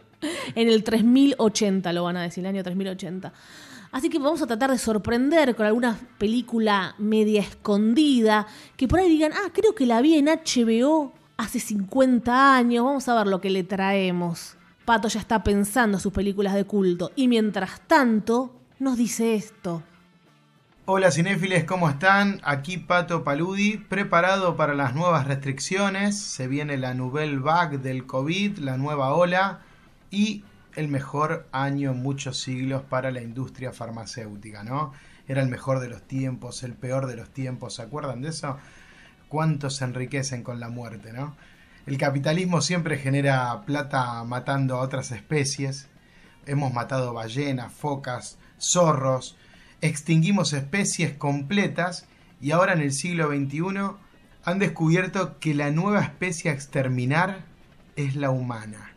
En 0.56 0.70
el 0.70 0.82
3080 0.84 1.92
lo 1.92 2.04
van 2.04 2.16
a 2.16 2.22
decir, 2.22 2.44
el 2.44 2.50
año 2.50 2.64
3080. 2.64 3.34
Así 3.92 4.10
que 4.10 4.18
vamos 4.18 4.42
a 4.42 4.48
tratar 4.48 4.72
de 4.72 4.78
sorprender 4.78 5.56
con 5.56 5.66
alguna 5.66 6.00
película 6.18 6.96
media 6.98 7.42
escondida, 7.42 8.48
que 8.78 8.88
por 8.88 9.00
ahí 9.00 9.10
digan, 9.10 9.34
ah, 9.34 9.52
creo 9.54 9.76
que 9.76 9.86
la 9.86 10.02
vi 10.02 10.16
en 10.16 10.26
HBO 10.26 11.14
hace 11.38 11.60
50 11.60 12.56
años, 12.56 12.86
vamos 12.86 13.08
a 13.08 13.16
ver 13.16 13.28
lo 13.28 13.42
que 13.42 13.50
le 13.50 13.64
traemos. 13.64 14.56
Pato 14.86 15.08
ya 15.08 15.20
está 15.20 15.44
pensando 15.44 15.98
en 15.98 16.02
sus 16.02 16.14
películas 16.14 16.54
de 16.54 16.66
culto 16.66 17.12
y 17.16 17.28
mientras 17.28 17.82
tanto 17.88 18.56
nos 18.80 18.98
dice 18.98 19.36
esto. 19.36 19.84
Hola 20.88 21.10
cinéfiles, 21.10 21.64
¿cómo 21.64 21.90
están? 21.90 22.40
Aquí 22.44 22.78
Pato 22.78 23.24
Paludi, 23.24 23.78
preparado 23.78 24.56
para 24.56 24.76
las 24.76 24.94
nuevas 24.94 25.26
restricciones. 25.26 26.16
Se 26.16 26.48
viene 26.48 26.78
la 26.78 26.94
nouvelle 26.94 27.40
vague 27.40 27.80
del 27.80 28.06
COVID, 28.06 28.60
la 28.60 28.78
nueva 28.78 29.12
ola 29.16 29.62
y 30.12 30.44
el 30.76 30.88
mejor 30.88 31.48
año 31.52 31.90
en 31.90 32.04
muchos 32.04 32.38
siglos 32.38 32.84
para 32.84 33.10
la 33.10 33.24
industria 33.24 33.74
farmacéutica, 33.74 34.64
¿no? 34.64 34.94
Era 35.28 35.42
el 35.42 35.50
mejor 35.50 35.80
de 35.80 35.90
los 35.90 36.04
tiempos, 36.04 36.62
el 36.62 36.76
peor 36.76 37.08
de 37.08 37.16
los 37.16 37.32
tiempos, 37.32 37.74
¿se 37.74 37.82
acuerdan 37.82 38.22
de 38.22 38.30
eso? 38.30 38.60
¿Cuántos 39.28 39.78
se 39.78 39.86
enriquecen 39.86 40.44
con 40.44 40.60
la 40.60 40.70
muerte, 40.70 41.14
no? 41.14 41.36
El 41.88 41.98
capitalismo 41.98 42.62
siempre 42.62 43.00
genera 43.00 43.64
plata 43.66 44.24
matando 44.24 44.76
a 44.76 44.82
otras 44.82 45.10
especies. 45.12 45.90
Hemos 46.46 46.72
matado 46.72 47.12
ballenas, 47.12 47.74
focas, 47.74 48.38
zorros, 48.60 49.36
extinguimos 49.88 50.54
especies 50.54 51.14
completas 51.14 52.08
y 52.42 52.52
ahora 52.52 52.74
en 52.74 52.82
el 52.82 52.92
siglo 52.92 53.28
XXI 53.28 53.96
han 54.44 54.60
descubierto 54.60 55.40
que 55.40 55.54
la 55.54 55.72
nueva 55.72 56.02
especie 56.02 56.52
a 56.52 56.54
exterminar 56.54 57.46
es 57.96 58.16
la 58.16 58.30
humana. 58.30 58.92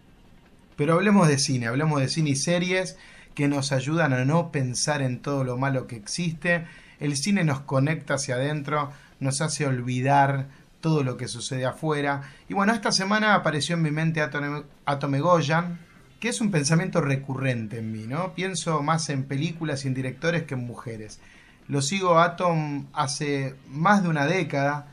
Pero 0.76 0.94
hablemos 0.94 1.28
de 1.28 1.38
cine, 1.38 1.66
hablemos 1.66 2.00
de 2.00 2.08
cine 2.08 2.30
y 2.30 2.36
series 2.36 2.96
que 3.34 3.48
nos 3.48 3.72
ayudan 3.72 4.12
a 4.12 4.24
no 4.24 4.52
pensar 4.52 5.00
en 5.02 5.20
todo 5.20 5.44
lo 5.44 5.56
malo 5.56 5.86
que 5.86 5.96
existe. 5.96 6.66
El 7.00 7.16
cine 7.16 7.44
nos 7.44 7.60
conecta 7.60 8.14
hacia 8.14 8.34
adentro, 8.34 8.92
nos 9.20 9.40
hace 9.40 9.66
olvidar 9.66 10.48
todo 10.80 11.02
lo 11.02 11.16
que 11.16 11.28
sucede 11.28 11.66
afuera. 11.66 12.22
Y 12.48 12.54
bueno, 12.54 12.72
esta 12.72 12.92
semana 12.92 13.34
apareció 13.34 13.76
en 13.76 13.82
mi 13.82 13.90
mente 13.90 14.20
Atome, 14.20 15.20
Goyan, 15.20 15.78
que 16.20 16.28
es 16.28 16.40
un 16.40 16.50
pensamiento 16.50 17.00
recurrente 17.00 17.78
en 17.78 17.92
mí, 17.92 18.06
¿no? 18.06 18.34
Pienso 18.34 18.82
más 18.82 19.08
en 19.08 19.24
películas 19.24 19.84
y 19.84 19.88
en 19.88 19.94
directores 19.94 20.42
que 20.44 20.54
en 20.54 20.66
mujeres. 20.66 21.20
Lo 21.68 21.82
sigo 21.82 22.18
a 22.18 22.24
Atom 22.24 22.86
hace 22.92 23.54
más 23.68 24.02
de 24.02 24.08
una 24.08 24.26
década, 24.26 24.88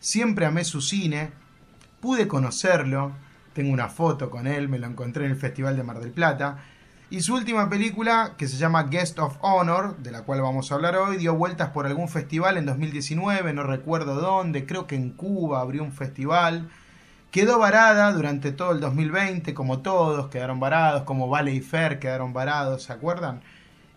siempre 0.00 0.46
amé 0.46 0.64
su 0.64 0.80
cine, 0.80 1.30
pude 2.00 2.26
conocerlo, 2.26 3.12
tengo 3.52 3.72
una 3.72 3.88
foto 3.88 4.30
con 4.30 4.46
él, 4.46 4.68
me 4.68 4.78
lo 4.78 4.86
encontré 4.86 5.26
en 5.26 5.30
el 5.30 5.36
Festival 5.36 5.76
de 5.76 5.82
Mar 5.84 6.00
del 6.00 6.10
Plata. 6.10 6.58
Y 7.10 7.20
su 7.20 7.34
última 7.34 7.68
película, 7.68 8.34
que 8.36 8.48
se 8.48 8.56
llama 8.56 8.84
Guest 8.84 9.18
of 9.20 9.36
Honor, 9.42 9.98
de 9.98 10.10
la 10.10 10.22
cual 10.22 10.40
vamos 10.40 10.72
a 10.72 10.74
hablar 10.74 10.96
hoy, 10.96 11.18
dio 11.18 11.34
vueltas 11.34 11.70
por 11.70 11.86
algún 11.86 12.08
festival 12.08 12.56
en 12.56 12.66
2019, 12.66 13.52
no 13.52 13.62
recuerdo 13.62 14.16
dónde, 14.16 14.66
creo 14.66 14.86
que 14.86 14.96
en 14.96 15.10
Cuba 15.10 15.60
abrió 15.60 15.84
un 15.84 15.92
festival. 15.92 16.68
Quedó 17.34 17.58
varada 17.58 18.12
durante 18.12 18.52
todo 18.52 18.70
el 18.70 18.78
2020, 18.78 19.54
como 19.54 19.80
todos 19.80 20.28
quedaron 20.28 20.60
varados, 20.60 21.02
como 21.02 21.28
Valley 21.28 21.60
Fair 21.62 21.98
quedaron 21.98 22.32
varados, 22.32 22.84
¿se 22.84 22.92
acuerdan? 22.92 23.40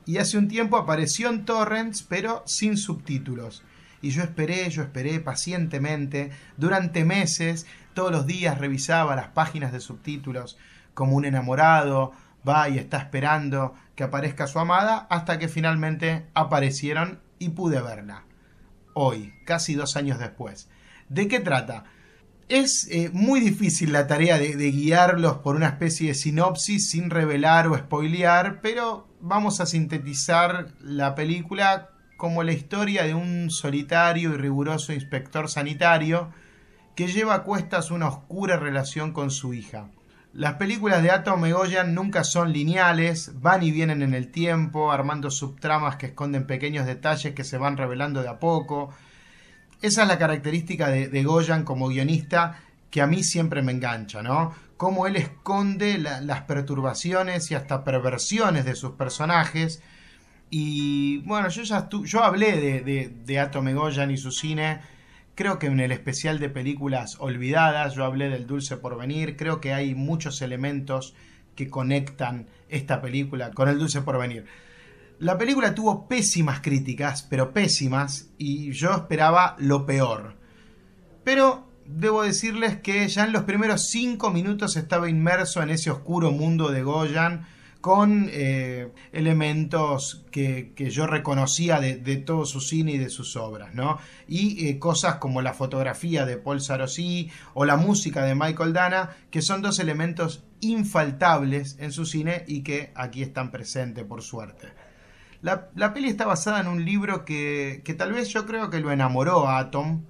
Y 0.08 0.18
hace 0.18 0.40
un 0.40 0.48
tiempo 0.48 0.76
apareció 0.76 1.30
en 1.30 1.46
Torrents, 1.46 2.02
pero 2.02 2.42
sin 2.48 2.78
subtítulos. 2.78 3.62
Y 4.02 4.10
yo 4.10 4.24
esperé, 4.24 4.68
yo 4.72 4.82
esperé 4.82 5.20
pacientemente, 5.20 6.32
durante 6.58 7.06
meses, 7.06 7.68
todos 7.94 8.12
los 8.12 8.26
días 8.26 8.58
revisaba 8.58 9.16
las 9.16 9.28
páginas 9.28 9.72
de 9.72 9.82
subtítulos 9.82 10.58
como 10.96 11.16
un 11.16 11.24
enamorado, 11.24 12.14
va 12.50 12.68
y 12.70 12.80
está 12.80 12.98
esperando 12.98 13.76
que 13.94 14.04
aparezca 14.04 14.48
su 14.48 14.58
amada 14.58 15.06
hasta 15.12 15.38
que 15.38 15.48
finalmente 15.48 16.26
aparecieron 16.34 17.20
y 17.38 17.50
pude 17.50 17.84
verla. 17.84 18.24
Hoy, 18.96 19.36
casi 19.46 19.76
dos 19.76 19.96
años 19.96 20.18
después. 20.18 20.70
¿De 21.08 21.28
qué 21.28 21.40
trata? 21.40 21.84
Es 22.50 22.88
eh, 22.90 23.10
muy 23.12 23.42
difícil 23.42 23.92
la 23.92 24.08
tarea 24.08 24.38
de, 24.38 24.56
guiarlos 24.72 25.40
por 25.40 25.58
una 25.58 25.68
especie 25.68 26.08
de 26.08 26.14
sinopsis 26.14 26.90
sin 26.90 27.10
revelar 27.10 27.68
o 27.68 27.78
spoilear, 27.78 28.62
pero 28.62 29.06
vamos 29.20 29.60
a 29.60 29.66
sintetizar 29.66 30.68
la 30.80 31.14
película 31.14 31.90
como 32.16 32.44
la 32.44 32.54
historia 32.54 33.04
de 33.04 33.14
un 33.14 33.50
solitario 33.50 34.34
y 34.34 34.38
riguroso 34.38 34.94
inspector 34.94 35.50
sanitario 35.50 36.32
que 36.96 37.08
lleva 37.08 37.36
a 37.36 37.44
cuestas 37.44 37.92
una 37.92 38.08
oscura 38.08 38.56
relación 38.56 39.12
con 39.12 39.30
su 39.30 39.54
hija. 39.54 39.90
Las 40.32 40.54
películas 40.54 41.04
de 41.04 41.12
Atom 41.12 41.44
Egoyan 41.46 41.94
nunca 41.94 42.24
son 42.24 42.54
lineales, 42.54 43.42
van 43.42 43.62
y 43.62 43.72
vienen 43.72 44.02
en 44.02 44.14
el 44.14 44.32
tiempo, 44.32 44.94
armando 44.94 45.32
subtramas 45.32 45.98
que 45.98 46.08
esconden 46.08 46.48
pequeños 46.48 46.86
detalles 46.86 47.36
que 47.36 47.44
se 47.44 47.58
van 47.58 47.76
revelando 47.76 48.22
de 48.22 48.30
a 48.30 48.40
poco. 48.40 48.94
Esa 49.82 50.02
es 50.04 50.08
la 50.08 50.18
característica 50.18 50.90
de, 50.90 51.24
Goyan 51.24 51.64
como 51.64 51.88
guionista 51.88 52.60
que 52.90 53.02
a 53.02 53.08
mí 53.08 53.24
siempre 53.24 53.62
me 53.62 53.72
engancha, 53.72 54.24
¿no? 54.24 54.54
Cómo 54.78 55.08
él 55.08 55.16
esconde 55.16 55.98
las 55.98 56.42
perturbaciones 56.42 57.52
y 57.52 57.56
hasta 57.56 57.84
perversiones 57.84 58.66
de 58.66 58.76
sus 58.76 58.92
personajes. 58.92 59.82
Y 60.50 61.20
bueno, 61.20 61.50
yo 61.50 61.64
ya 61.64 61.90
yo 61.90 62.24
hablé 62.24 62.60
de, 62.60 62.82
de, 62.82 63.14
de 63.26 63.40
Atom 63.40 63.68
Egoyan 63.68 64.12
y 64.12 64.18
su 64.18 64.32
cine 64.32 64.80
Creo 65.38 65.60
que 65.60 65.68
en 65.68 65.80
el 65.80 65.92
especial 65.92 66.40
de 66.40 66.50
películas 66.50 67.18
olvidadas, 67.20 67.94
yo 67.94 68.06
hablé 68.06 68.28
del 68.28 68.48
Dulce 68.48 68.76
Porvenir, 68.76 69.38
creo 69.38 69.62
que 69.62 69.72
hay 69.72 69.94
muchos 69.94 70.42
elementos 70.42 71.14
que 71.56 71.70
conectan 71.70 72.48
esta 72.70 73.02
película 73.02 73.52
con 73.52 73.70
el 73.70 73.78
Dulce 73.78 74.02
Porvenir. 74.02 74.48
La 75.20 75.38
película 75.38 75.74
tuvo 75.74 76.08
pésimas 76.08 76.62
críticas, 76.62 77.24
pero 77.24 77.52
pésimas, 77.52 78.30
y 78.38 78.72
yo 78.72 78.94
esperaba 78.94 79.56
lo 79.58 79.86
peor. 79.86 80.36
Pero 81.24 81.68
debo 81.88 82.22
decirles 82.22 82.78
que 82.82 83.08
ya 83.08 83.26
en 83.26 83.34
los 83.34 83.44
primeros 83.44 83.88
cinco 83.90 84.30
minutos 84.30 84.76
estaba 84.76 85.10
inmerso 85.10 85.64
en 85.64 85.72
ese 85.72 85.90
oscuro 85.90 86.32
mundo 86.32 86.70
de 86.70 86.84
Goyan, 86.84 87.48
con 87.82 88.30
eh, 88.32 88.92
elementos 89.12 90.26
que, 90.30 90.74
yo 90.92 91.08
reconocía 91.08 91.80
de, 91.80 92.18
todo 92.18 92.46
su 92.46 92.60
cine 92.60 92.94
y 92.94 92.98
de 92.98 93.10
sus 93.10 93.36
obras, 93.36 93.74
¿no? 93.74 93.98
Y 94.28 94.68
eh, 94.68 94.78
cosas 94.78 95.16
como 95.16 95.42
la 95.42 95.54
fotografía 95.54 96.26
de 96.26 96.38
Paul 96.38 96.62
Sarosy 96.62 97.32
o 97.54 97.66
la 97.66 97.78
música 97.78 98.24
de 98.24 98.36
Michael 98.36 98.74
Dana, 98.74 99.16
que 99.32 99.42
son 99.42 99.62
dos 99.62 99.80
elementos 99.80 100.44
infaltables 100.60 101.78
en 101.80 101.92
su 101.92 102.06
cine 102.06 102.44
y 102.48 102.62
que 102.62 102.92
aquí 102.96 103.22
están 103.22 103.52
presentes, 103.52 104.04
por 104.06 104.22
suerte. 104.22 104.87
La, 105.42 105.70
la 105.76 105.94
peli 105.94 106.10
está 106.10 106.26
basada 106.26 106.60
en 106.62 106.68
un 106.68 106.84
libro 106.84 107.26
que, 107.26 107.82
que 107.86 107.94
tal 107.94 108.14
vez 108.14 108.30
yo 108.30 108.46
creo 108.46 108.70
que 108.70 108.80
lo 108.80 108.92
enamoró 108.92 109.48
a 109.48 109.60
Atom, 109.60 110.04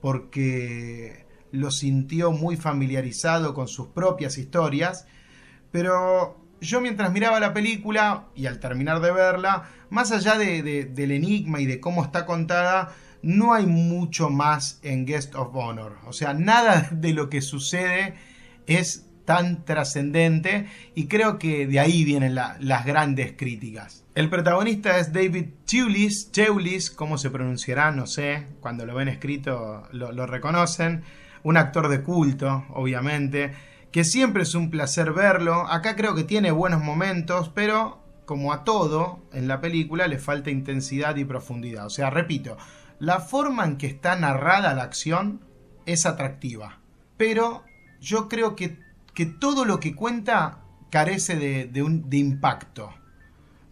porque 0.00 1.26
lo 1.52 1.70
sintió 1.70 2.32
muy 2.32 2.56
familiarizado 2.56 3.54
con 3.54 3.68
sus 3.68 3.88
propias 3.88 4.38
historias, 4.38 5.06
pero 5.70 6.38
yo 6.60 6.80
mientras 6.80 7.12
miraba 7.12 7.40
la 7.40 7.54
película 7.54 8.26
y 8.34 8.46
al 8.46 8.60
terminar 8.60 9.00
de 9.00 9.12
verla, 9.12 9.68
más 9.90 10.12
allá 10.12 10.36
del 10.36 11.10
enigma 11.10 11.60
y 11.60 11.66
de 11.66 11.80
cómo 11.80 12.02
está 12.02 12.26
contada, 12.26 12.94
no 13.22 13.54
hay 13.54 13.66
mucho 13.66 14.30
más 14.30 14.78
en 14.82 15.06
Guest 15.06 15.34
of 15.34 15.54
Honor. 15.54 15.98
O 16.06 16.12
sea, 16.12 16.34
nada 16.34 16.88
de 16.92 17.12
lo 17.12 17.28
que 17.28 17.40
sucede 17.40 18.14
es 18.66 19.07
tan 19.28 19.66
trascendente 19.66 20.68
y 20.94 21.06
creo 21.06 21.38
que 21.38 21.66
de 21.66 21.80
ahí 21.80 22.02
vienen 22.02 22.34
las 22.34 22.86
grandes 22.86 23.34
críticas. 23.36 24.06
El 24.14 24.30
protagonista 24.30 24.98
es 24.98 25.12
David 25.12 25.48
Tulis, 25.70 26.32
Teulis, 26.32 26.90
cómo 26.90 27.18
se 27.18 27.28
pronunciará, 27.28 27.90
no 27.90 28.06
sé, 28.06 28.46
cuando 28.60 28.86
lo 28.86 28.94
ven 28.94 29.08
escrito 29.08 29.86
lo, 29.92 30.12
lo 30.12 30.26
reconocen, 30.26 31.02
un 31.42 31.58
actor 31.58 31.88
de 31.88 32.00
culto, 32.00 32.64
obviamente 32.70 33.52
que 33.92 34.04
siempre 34.04 34.44
es 34.44 34.54
un 34.54 34.70
placer 34.70 35.12
verlo. 35.12 35.66
Acá 35.68 35.94
creo 35.94 36.14
que 36.14 36.24
tiene 36.24 36.50
buenos 36.50 36.82
momentos, 36.82 37.50
pero 37.54 38.02
como 38.24 38.54
a 38.54 38.64
todo 38.64 39.26
en 39.34 39.46
la 39.46 39.60
película 39.60 40.08
le 40.08 40.18
falta 40.18 40.50
intensidad 40.50 41.16
y 41.16 41.26
profundidad. 41.26 41.84
O 41.84 41.90
sea, 41.90 42.08
repito, 42.08 42.56
la 42.98 43.20
forma 43.20 43.66
en 43.66 43.76
que 43.76 43.88
está 43.88 44.16
narrada 44.16 44.72
la 44.72 44.84
acción 44.84 45.42
es 45.84 46.06
atractiva, 46.06 46.80
pero 47.18 47.64
yo 48.00 48.28
creo 48.28 48.54
que, 48.54 48.78
que 49.18 49.26
todo 49.26 49.64
lo 49.64 49.80
que 49.80 49.96
cuenta 49.96 50.60
carece 50.90 51.34
de, 51.34 52.08
impacto. 52.12 52.94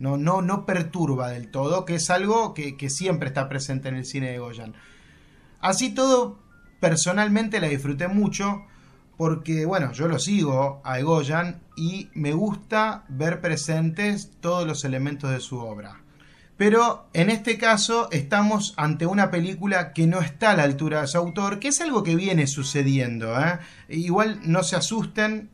No, 0.01 0.17
no, 0.17 0.43
no 0.43 0.67
perturba 0.67 1.29
del 1.29 1.53
todo, 1.53 1.85
que 1.85 1.95
es 1.95 2.11
algo 2.11 2.53
que, 2.53 2.91
siempre 2.91 3.29
está 3.29 3.49
presente 3.49 3.89
en 3.89 3.95
el 3.95 4.05
cine 4.05 4.33
de 4.33 4.41
Goyan. 4.41 4.75
Así 5.61 5.95
todo, 5.95 6.41
personalmente 6.81 7.61
la 7.61 7.69
disfruté 7.69 8.09
mucho 8.09 8.65
porque, 9.17 9.67
bueno, 9.67 9.93
yo 9.93 10.09
lo 10.09 10.19
sigo 10.19 10.81
a 10.83 10.99
Egoyan 10.99 11.63
y 11.77 12.11
me 12.13 12.33
gusta 12.33 13.05
ver 13.09 13.41
presentes 13.41 14.33
todos 14.41 14.67
los 14.67 14.85
elementos 14.85 15.31
de 15.31 15.39
su 15.39 15.61
obra. 15.61 16.01
Pero 16.57 17.09
en 17.13 17.29
este 17.29 17.59
caso 17.59 18.09
estamos 18.11 18.73
ante 18.77 19.07
una 19.07 19.31
película 19.31 19.93
que 19.93 20.07
no 20.07 20.21
está 20.21 20.53
a 20.53 20.57
la 20.57 20.63
altura 20.63 21.03
de 21.03 21.07
su 21.07 21.19
autor, 21.19 21.59
que 21.59 21.69
es 21.69 21.81
algo 21.81 22.03
que 22.03 22.17
viene 22.17 22.47
sucediendo. 22.47 23.39
¿eh? 23.39 23.59
Igual 23.89 24.41
no 24.43 24.63
se 24.63 24.77
asusten, 24.77 25.51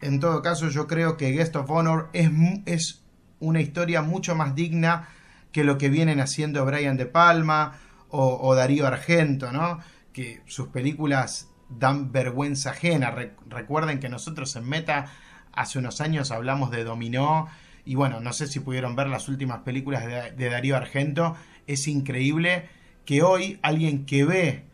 en 0.00 0.20
todo 0.20 0.42
caso 0.42 0.68
yo 0.68 0.86
creo 0.86 1.16
que 1.16 1.32
Guest 1.32 1.56
of 1.56 1.70
Honor 1.70 2.10
es, 2.12 3.02
una 3.38 3.60
historia 3.60 4.00
mucho 4.02 4.34
más 4.34 4.54
digna 4.54 5.08
que 5.52 5.64
lo 5.64 5.78
que 5.78 5.90
vienen 5.90 6.20
haciendo 6.20 6.64
Brian 6.64 6.96
De 6.96 7.06
Palma 7.06 7.78
o, 8.08 8.38
o 8.40 8.54
Darío 8.54 8.86
Argento, 8.86 9.52
¿no? 9.52 9.80
que 10.12 10.40
sus 10.46 10.68
películas 10.68 11.50
dan 11.68 12.12
vergüenza 12.12 12.70
ajena. 12.70 13.14
recuerden 13.48 14.00
que 14.00 14.08
nosotros 14.08 14.54
en 14.56 14.66
Meta 14.66 15.06
hace 15.52 15.78
unos 15.78 16.00
años 16.00 16.30
hablamos 16.30 16.70
de 16.70 16.84
Dominó 16.84 17.48
y 17.86 17.94
bueno, 17.94 18.20
no 18.20 18.32
sé 18.32 18.48
si 18.48 18.58
pudieron 18.58 18.96
ver 18.96 19.06
las 19.06 19.28
últimas 19.28 19.60
películas 19.60 20.04
de, 20.04 20.50
Darío 20.50 20.76
Argento. 20.76 21.36
Es 21.68 21.86
increíble 21.86 22.68
que 23.06 23.22
hoy 23.22 23.60
alguien 23.62 24.06
que 24.06 24.24
ve 24.24 24.64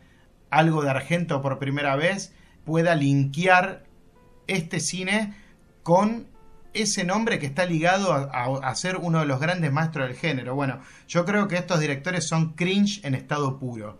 algo 0.49 0.81
de 0.81 0.89
Argento 0.89 1.41
por 1.41 1.59
primera 1.59 1.95
vez 1.95 2.33
pueda 2.65 2.95
linkear 2.95 3.85
este 4.47 4.79
cine 4.79 5.35
con 5.83 6.25
ese 6.73 7.03
nombre 7.03 7.37
que 7.37 7.45
está 7.45 7.65
ligado 7.65 8.11
a, 8.13 8.75
ser 8.75 8.97
uno 8.97 9.19
de 9.19 9.27
los 9.27 9.39
grandes 9.39 9.71
maestros 9.71 10.07
del 10.07 10.17
género. 10.17 10.55
Bueno, 10.55 10.79
yo 11.07 11.23
creo 11.23 11.47
que 11.47 11.57
estos 11.57 11.79
directores 11.79 12.27
son 12.27 12.53
cringe 12.53 13.05
en 13.05 13.13
estado 13.13 13.59
puro. 13.59 13.99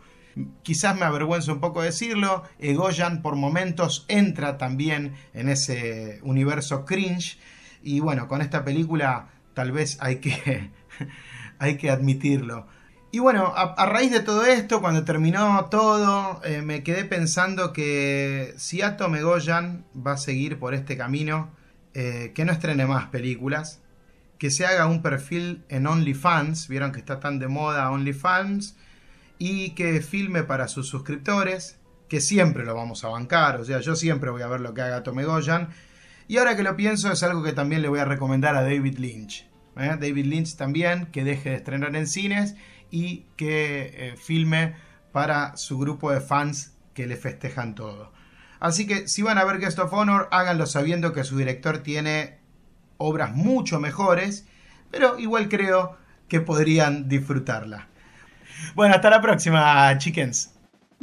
Quizás 0.63 0.95
me 0.95 1.05
avergüenza 1.05 1.53
un 1.53 1.59
poco 1.59 1.83
decirlo, 1.83 2.41
Egoyan 2.57 3.21
por 3.21 3.35
momentos 3.35 4.05
entra 4.07 4.57
también 4.57 5.13
en 5.35 5.49
ese 5.49 6.19
universo 6.23 6.83
cringe 6.85 7.37
y 7.83 7.99
bueno, 7.99 8.27
con 8.27 8.41
esta 8.41 8.63
película 8.63 9.29
tal 9.53 9.71
vez 9.71 9.97
hay 9.99 10.17
que, 10.17 10.71
hay 11.59 11.77
que 11.77 11.89
admitirlo. 11.89 12.67
Y 13.11 13.19
bueno, 13.19 13.53
a, 13.55 13.85
raíz 13.85 14.11
de 14.11 14.21
todo 14.21 14.43
esto, 14.43 14.81
cuando 14.81 15.05
terminó 15.05 15.65
todo, 15.69 16.41
eh, 16.43 16.63
me 16.63 16.81
quedé 16.81 17.05
pensando 17.05 17.71
que 17.71 18.55
si 18.57 18.81
Atom 18.81 19.15
Egoyan 19.15 19.85
va 19.95 20.13
a 20.13 20.17
seguir 20.17 20.57
por 20.57 20.73
este 20.73 20.97
camino, 20.97 21.51
eh, 21.93 22.31
que 22.33 22.43
no 22.43 22.51
estrene 22.51 22.87
más 22.87 23.09
películas, 23.09 23.83
que 24.39 24.49
se 24.49 24.65
haga 24.65 24.87
un 24.87 25.03
perfil 25.03 25.63
en 25.69 25.85
OnlyFans, 25.85 26.67
vieron 26.67 26.91
que 26.91 26.97
está 26.97 27.19
tan 27.19 27.37
de 27.37 27.47
moda 27.47 27.91
OnlyFans, 27.91 28.77
y 29.37 29.75
que 29.75 30.01
filme 30.01 30.41
para 30.41 30.67
sus 30.67 30.87
suscriptores, 30.87 31.77
que 32.09 32.19
siempre 32.19 32.65
lo 32.65 32.73
vamos 32.73 33.03
a 33.03 33.09
bancar, 33.09 33.61
o 33.61 33.65
sea, 33.65 33.79
yo 33.79 33.95
siempre 33.95 34.31
voy 34.31 34.41
a 34.41 34.47
ver 34.47 34.61
lo 34.61 34.73
que 34.73 34.81
haga 34.81 34.97
Atom 34.97 35.19
Egoyan. 35.19 35.69
Y 36.27 36.37
ahora 36.37 36.55
que 36.55 36.63
lo 36.63 36.75
pienso, 36.75 37.11
es 37.11 37.23
algo 37.23 37.43
que 37.43 37.53
también 37.53 37.81
le 37.81 37.89
voy 37.89 37.99
a 37.99 38.05
recomendar 38.05 38.55
a 38.55 38.61
David 38.61 38.97
Lynch. 38.97 39.47
¿eh? 39.77 39.97
David 39.99 40.25
Lynch 40.25 40.55
también, 40.55 41.07
que 41.07 41.23
deje 41.23 41.49
de 41.49 41.55
estrenar 41.55 41.95
en 41.95 42.07
cines 42.07 42.55
y 42.91 43.25
que 43.35 43.91
eh, 43.93 44.15
filme 44.17 44.75
para 45.11 45.57
su 45.57 45.77
grupo 45.77 46.11
de 46.11 46.21
fans 46.21 46.75
que 46.93 47.07
le 47.07 47.17
festejan 47.17 47.75
todo. 47.75 48.11
Así 48.59 48.87
que 48.87 49.07
si 49.07 49.21
van 49.21 49.37
a 49.37 49.43
ver 49.43 49.59
Guest 49.59 49.79
of 49.79 49.91
Honor, 49.91 50.29
háganlo 50.31 50.65
sabiendo 50.65 51.11
que 51.11 51.23
su 51.23 51.37
director 51.37 51.79
tiene 51.79 52.39
obras 52.97 53.35
mucho 53.35 53.79
mejores, 53.79 54.47
pero 54.89 55.19
igual 55.19 55.49
creo 55.49 55.97
que 56.29 56.39
podrían 56.39 57.09
disfrutarla. 57.09 57.89
Bueno, 58.75 58.95
hasta 58.95 59.09
la 59.09 59.21
próxima, 59.21 59.97
chickens. 59.97 60.52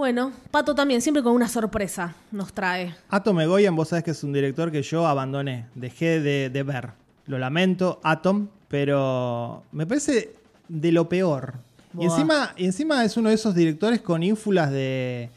Bueno, 0.01 0.33
Pato 0.51 0.75
también, 0.75 1.03
siempre 1.03 1.23
con 1.23 1.35
una 1.35 1.47
sorpresa 1.47 2.15
nos 2.33 2.55
trae. 2.55 2.95
Atom 3.11 3.39
Egoyan, 3.39 3.77
vos 3.77 3.89
sabés 3.91 4.03
que 4.03 4.13
es 4.13 4.25
un 4.25 4.33
director 4.33 4.73
que 4.73 4.81
yo 4.81 5.07
abandoné, 5.07 5.67
dejé 5.75 6.21
de, 6.21 6.49
de 6.49 6.63
ver. 6.63 6.93
Lo 7.27 7.39
lamento, 7.39 8.01
Atom, 8.03 8.49
pero 8.67 9.63
me 9.73 9.87
parece 9.87 10.33
de 10.71 10.91
lo 10.91 11.07
peor. 11.07 11.57
Y 11.99 12.05
encima, 12.07 12.55
y 12.57 12.65
encima 12.65 13.05
es 13.05 13.19
uno 13.19 13.29
de 13.29 13.35
esos 13.35 13.55
directores 13.55 14.01
con 14.01 14.23
ínfulas 14.23 14.71
de, 14.71 15.29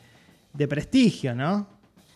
de 0.54 0.68
prestigio, 0.70 1.36
¿no? 1.36 1.68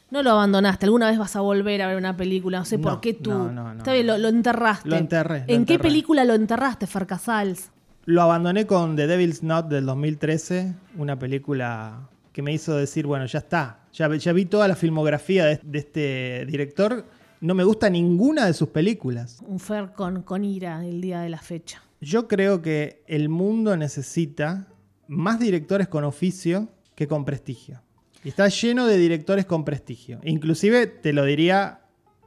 No 0.09 0.23
lo 0.23 0.31
abandonaste, 0.31 0.85
alguna 0.85 1.09
vez 1.09 1.19
vas 1.19 1.35
a 1.35 1.41
volver 1.41 1.81
a 1.81 1.87
ver 1.87 1.97
una 1.97 2.15
película, 2.15 2.59
no 2.59 2.63
sé 2.65 2.79
por 2.79 2.93
No, 2.93 3.01
qué 3.01 3.13
tú. 3.13 3.29
no, 3.29 3.51
no, 3.51 3.73
no, 3.73 3.79
Está 3.79 3.91
bien, 3.91 4.07
lo, 4.07 4.17
lo 4.17 4.29
enterraste. 4.29 4.87
Lo 4.87 4.95
enterré, 4.95 5.43
lo 5.45 5.53
¿En 5.53 5.65
qué 5.65 5.79
película 5.79 6.23
lo 6.23 6.33
enterraste, 6.33 6.87
Fer 6.87 7.07
Casals? 7.07 7.71
Lo 8.05 8.21
abandoné 8.21 8.65
con 8.65 8.95
The 8.95 9.05
Devil's 9.05 9.41
Knot 9.41 9.67
del 9.67 9.85
2013, 9.85 10.75
una 10.97 11.19
película 11.19 12.07
que 12.37 12.43
me 12.43 12.53
hizo 12.53 12.77
decir, 12.77 13.07
bueno, 13.07 13.25
ya 13.25 13.39
está. 13.39 13.79
Ya, 13.93 14.15
ya 14.15 14.31
vi 14.31 14.45
toda 14.45 14.67
la 14.67 14.75
filmografía 14.75 15.45
de, 15.45 15.59
de 15.63 15.79
este 15.79 16.45
director. 16.45 17.03
No 17.41 17.55
me 17.55 17.63
gusta 17.63 17.89
ninguna 17.89 18.45
de 18.45 18.53
sus 18.53 18.69
películas. 18.69 19.41
Un 19.47 19.59
Fer 19.59 19.93
con, 19.93 20.21
con 20.21 20.45
ira 20.45 20.85
el 20.85 21.01
día 21.01 21.21
de 21.21 21.29
la 21.29 21.39
fecha. 21.39 21.81
Yo 21.99 22.27
creo 22.27 22.61
que 22.61 23.01
el 23.07 23.27
mundo 23.27 23.75
necesita 23.75 24.67
más 25.07 25.39
directores 25.39 25.87
con 25.87 26.03
oficio 26.03 26.69
que 26.93 27.07
con 27.07 27.25
prestigio. 27.25 27.81
Y 28.23 28.29
está 28.29 28.47
lleno 28.49 28.85
de 28.85 28.99
directores 28.99 29.47
con 29.47 29.65
prestigio. 29.65 30.19
Inclusive 30.23 30.85
te 30.85 31.13
lo 31.13 31.25
diría 31.25 31.81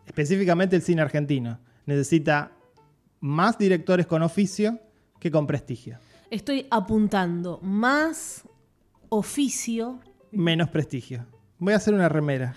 específicamente 0.06 0.74
el 0.74 0.82
cine 0.82 1.02
argentino. 1.02 1.61
Necesita 1.86 2.50
más 3.20 3.58
directores 3.58 4.08
con 4.08 4.22
oficio 4.22 4.80
que 5.20 5.30
con 5.30 5.46
prestigio. 5.46 5.98
Estoy 6.32 6.66
apuntando 6.68 7.61
más 7.62 8.42
oficio. 9.11 10.00
Menos 10.32 10.70
prestigio. 10.70 11.26
Voy 11.58 11.74
a 11.74 11.76
hacer 11.76 11.92
una 11.92 12.08
remera. 12.08 12.54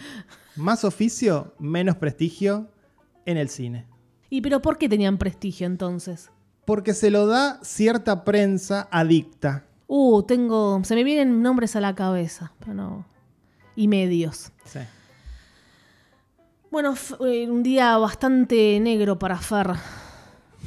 Más 0.56 0.86
oficio, 0.86 1.54
menos 1.60 1.98
prestigio 1.98 2.70
en 3.26 3.38
el 3.38 3.50
cine. 3.50 3.86
¿Y 4.30 4.42
pero 4.42 4.62
por 4.62 4.78
qué 4.78 4.88
tenían 4.88 5.18
prestigio 5.18 5.68
entonces? 5.68 6.32
Porque 6.66 6.94
se 6.94 7.12
lo 7.12 7.28
da 7.28 7.60
cierta 7.64 8.24
prensa 8.24 8.88
adicta. 8.90 9.66
Uh, 9.88 10.24
tengo. 10.24 10.82
Se 10.84 10.96
me 10.96 11.04
vienen 11.04 11.42
nombres 11.42 11.76
a 11.76 11.82
la 11.82 11.94
cabeza, 11.94 12.54
pero 12.60 12.74
no. 12.74 13.06
Y 13.76 13.88
medios. 13.88 14.52
Sí. 14.66 14.80
Bueno, 16.72 16.96
eh, 17.28 17.50
un 17.50 17.62
día 17.62 17.98
bastante 17.98 18.80
negro 18.80 19.20
para 19.20 19.38
Fer 19.38 19.72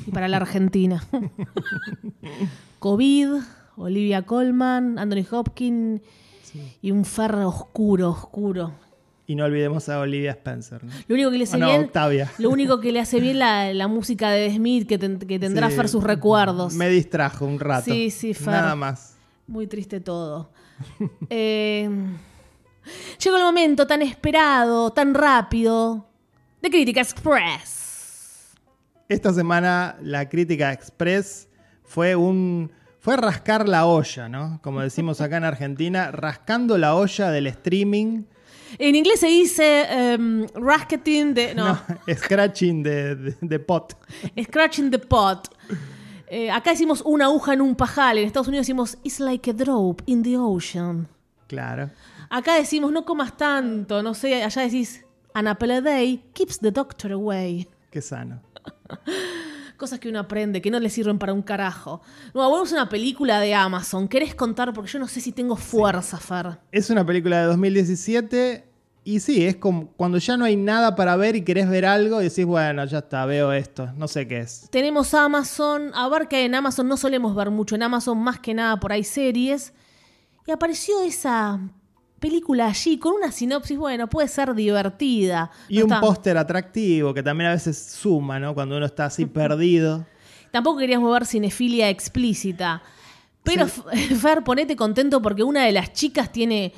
y 0.06 0.10
para 0.10 0.28
la 0.28 0.36
Argentina. 0.36 1.02
COVID, 2.78 3.40
Olivia 3.76 4.22
Colman, 4.22 4.98
Anthony 4.98 5.24
Hopkins 5.30 6.00
y 6.82 6.90
un 6.90 7.04
Fer 7.04 7.34
oscuro, 7.36 8.10
oscuro. 8.10 8.72
Y 9.26 9.34
no 9.34 9.44
olvidemos 9.44 9.88
a 9.88 9.98
Olivia 10.00 10.30
Spencer. 10.32 10.84
¿no? 10.84 10.92
Lo 11.08 11.14
único 11.14 11.30
que 11.30 11.38
le 11.38 11.44
hace 11.44 11.56
Ah, 11.56 11.58
no, 11.58 11.66
bien, 11.68 11.80
Octavia. 11.84 12.32
lo 12.38 12.50
único 12.50 12.80
que 12.80 12.92
le 12.92 13.00
hace 13.00 13.20
bien 13.20 13.38
la, 13.40 13.74
la 13.74 13.88
música 13.88 14.30
de 14.30 14.50
Smith 14.54 14.86
que, 14.88 14.98
ten- 14.98 15.18
que 15.18 15.38
tendrá 15.38 15.68
Sí, 15.68 15.76
Fer 15.76 15.88
sus 15.88 16.04
recuerdos. 16.04 16.74
Me 16.74 16.88
distrajo 16.88 17.44
un 17.44 17.58
rato. 17.58 17.84
Sí, 17.86 18.10
sí, 18.10 18.34
Fer. 18.34 18.46
Nada 18.54 18.76
más. 18.76 19.16
Muy 19.46 19.66
triste 19.66 20.00
todo. 20.00 20.50
Eh, 21.30 21.88
llegó 23.22 23.36
el 23.36 23.42
momento 23.42 23.86
tan 23.86 24.00
esperado, 24.02 24.90
tan 24.92 25.12
rápido, 25.14 26.06
de 26.62 26.70
Crítica 26.70 27.00
Express. 27.00 28.54
Esta 29.08 29.32
semana 29.32 29.96
la 30.02 30.28
crítica 30.28 30.72
express 30.72 31.48
fue 31.84 32.14
un 32.16 32.70
fue 33.06 33.16
rascar 33.16 33.68
la 33.68 33.86
olla, 33.86 34.28
¿no? 34.28 34.58
Como 34.64 34.80
decimos 34.80 35.20
acá 35.20 35.36
en 35.36 35.44
Argentina, 35.44 36.10
rascando 36.10 36.76
la 36.76 36.96
olla 36.96 37.30
del 37.30 37.46
streaming, 37.46 38.24
En 38.80 38.96
inglés 38.96 39.20
se 39.20 39.28
dice 39.28 39.86
em, 39.88 40.44
rasketing 40.56 41.32
de. 41.32 41.54
No, 41.54 41.68
no, 41.68 41.78
scratching 42.16 42.82
de, 42.82 43.14
de- 43.14 43.36
de 43.40 43.58
pot. 43.60 43.94
scratching 44.42 44.90
the 44.90 44.98
pot. 44.98 45.46
Eh, 46.26 46.50
acá 46.50 46.70
decimos 46.72 47.00
una 47.06 47.26
aguja 47.26 47.52
en 47.52 47.60
un 47.60 47.76
pajal. 47.76 48.18
En 48.18 48.26
Estados 48.26 48.48
Unidos 48.48 48.66
decimos 48.66 48.98
it's 49.04 49.20
like 49.20 49.48
a 49.50 49.52
drop 49.52 50.02
in 50.06 50.24
the 50.24 50.36
ocean. 50.36 51.06
Claro. 51.46 51.90
Acá 52.28 52.56
decimos 52.56 52.90
no 52.90 53.04
comas 53.04 53.36
tanto. 53.36 54.02
No 54.02 54.14
sé, 54.14 54.42
allá 54.42 54.62
decís 54.62 55.04
an 55.32 55.46
apple 55.46 55.72
a 55.72 55.80
day 55.80 56.24
keeps 56.34 56.58
the 56.58 56.72
doctor 56.72 57.12
away. 57.12 57.68
Qué 57.92 58.02
sano. 58.02 58.42
Cosas 59.76 59.98
que 59.98 60.08
uno 60.08 60.18
aprende 60.18 60.62
que 60.62 60.70
no 60.70 60.80
le 60.80 60.90
sirven 60.90 61.18
para 61.18 61.32
un 61.32 61.42
carajo. 61.42 62.00
No, 62.34 62.42
a 62.42 62.62
una 62.62 62.88
película 62.88 63.40
de 63.40 63.54
Amazon. 63.54 64.08
¿Querés 64.08 64.34
contar? 64.34 64.72
Porque 64.72 64.90
yo 64.90 64.98
no 64.98 65.08
sé 65.08 65.20
si 65.20 65.32
tengo 65.32 65.56
fuerza, 65.56 66.18
Fer. 66.18 66.58
Es 66.72 66.90
una 66.90 67.04
película 67.04 67.40
de 67.40 67.46
2017 67.46 68.64
y 69.06 69.20
sí, 69.20 69.46
es 69.46 69.54
como 69.54 69.92
cuando 69.92 70.18
ya 70.18 70.36
no 70.36 70.44
hay 70.44 70.56
nada 70.56 70.96
para 70.96 71.14
ver 71.14 71.36
y 71.36 71.42
querés 71.42 71.68
ver 71.68 71.86
algo 71.86 72.20
y 72.20 72.24
decís, 72.24 72.44
bueno, 72.44 72.84
ya 72.86 72.98
está, 72.98 73.24
veo 73.24 73.52
esto, 73.52 73.92
no 73.96 74.08
sé 74.08 74.26
qué 74.26 74.40
es. 74.40 74.68
Tenemos 74.70 75.14
Amazon. 75.14 75.92
A 75.94 76.08
ver 76.08 76.26
que 76.26 76.44
en 76.44 76.56
Amazon 76.56 76.88
no 76.88 76.96
solemos 76.96 77.36
ver 77.36 77.50
mucho. 77.50 77.76
En 77.76 77.84
Amazon 77.84 78.18
más 78.18 78.40
que 78.40 78.52
nada 78.52 78.80
por 78.80 78.90
ahí 78.90 79.04
series. 79.04 79.72
Y 80.44 80.50
apareció 80.50 81.02
esa 81.02 81.60
película 82.20 82.66
allí 82.66 82.98
con 82.98 83.12
una 83.14 83.30
sinopsis, 83.32 83.76
bueno, 83.78 84.08
puede 84.08 84.28
ser 84.28 84.54
divertida. 84.54 85.50
Y 85.68 85.78
No 85.78 85.84
un 85.86 85.92
está- 85.92 86.00
póster 86.00 86.36
atractivo 86.38 87.12
que 87.14 87.22
también 87.22 87.50
a 87.50 87.52
veces 87.54 87.78
suma, 87.78 88.38
¿no? 88.40 88.54
Cuando 88.54 88.76
uno 88.76 88.86
está 88.86 89.06
así 89.06 89.26
perdido. 89.26 90.06
Tampoco 90.50 90.78
queríamos 90.78 91.12
ver 91.12 91.26
cinefilia 91.26 91.88
explícita. 91.90 92.82
Pero, 93.42 93.66
Fer, 94.20 94.42
ponete 94.42 94.74
contento 94.76 95.20
porque 95.22 95.42
una 95.42 95.64
de 95.64 95.72
las 95.72 95.92
chicas 95.92 96.32
tiene 96.32 96.72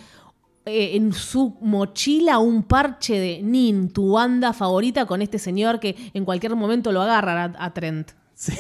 eh, 0.66 0.96
en 0.96 1.12
su 1.12 1.56
mochila 1.62 2.38
un 2.38 2.62
parche 2.64 3.18
de 3.18 3.40
Nin, 3.42 3.90
tu 3.90 4.12
banda 4.12 4.52
favorita, 4.52 5.06
con 5.06 5.22
este 5.22 5.38
señor 5.38 5.80
que 5.80 5.96
en 6.12 6.24
cualquier 6.24 6.54
momento 6.56 6.92
lo 6.92 7.00
agarra 7.02 7.44
a, 7.58 7.64
a 7.64 7.72
Trent. 7.74 8.10
Sí, 8.38 8.52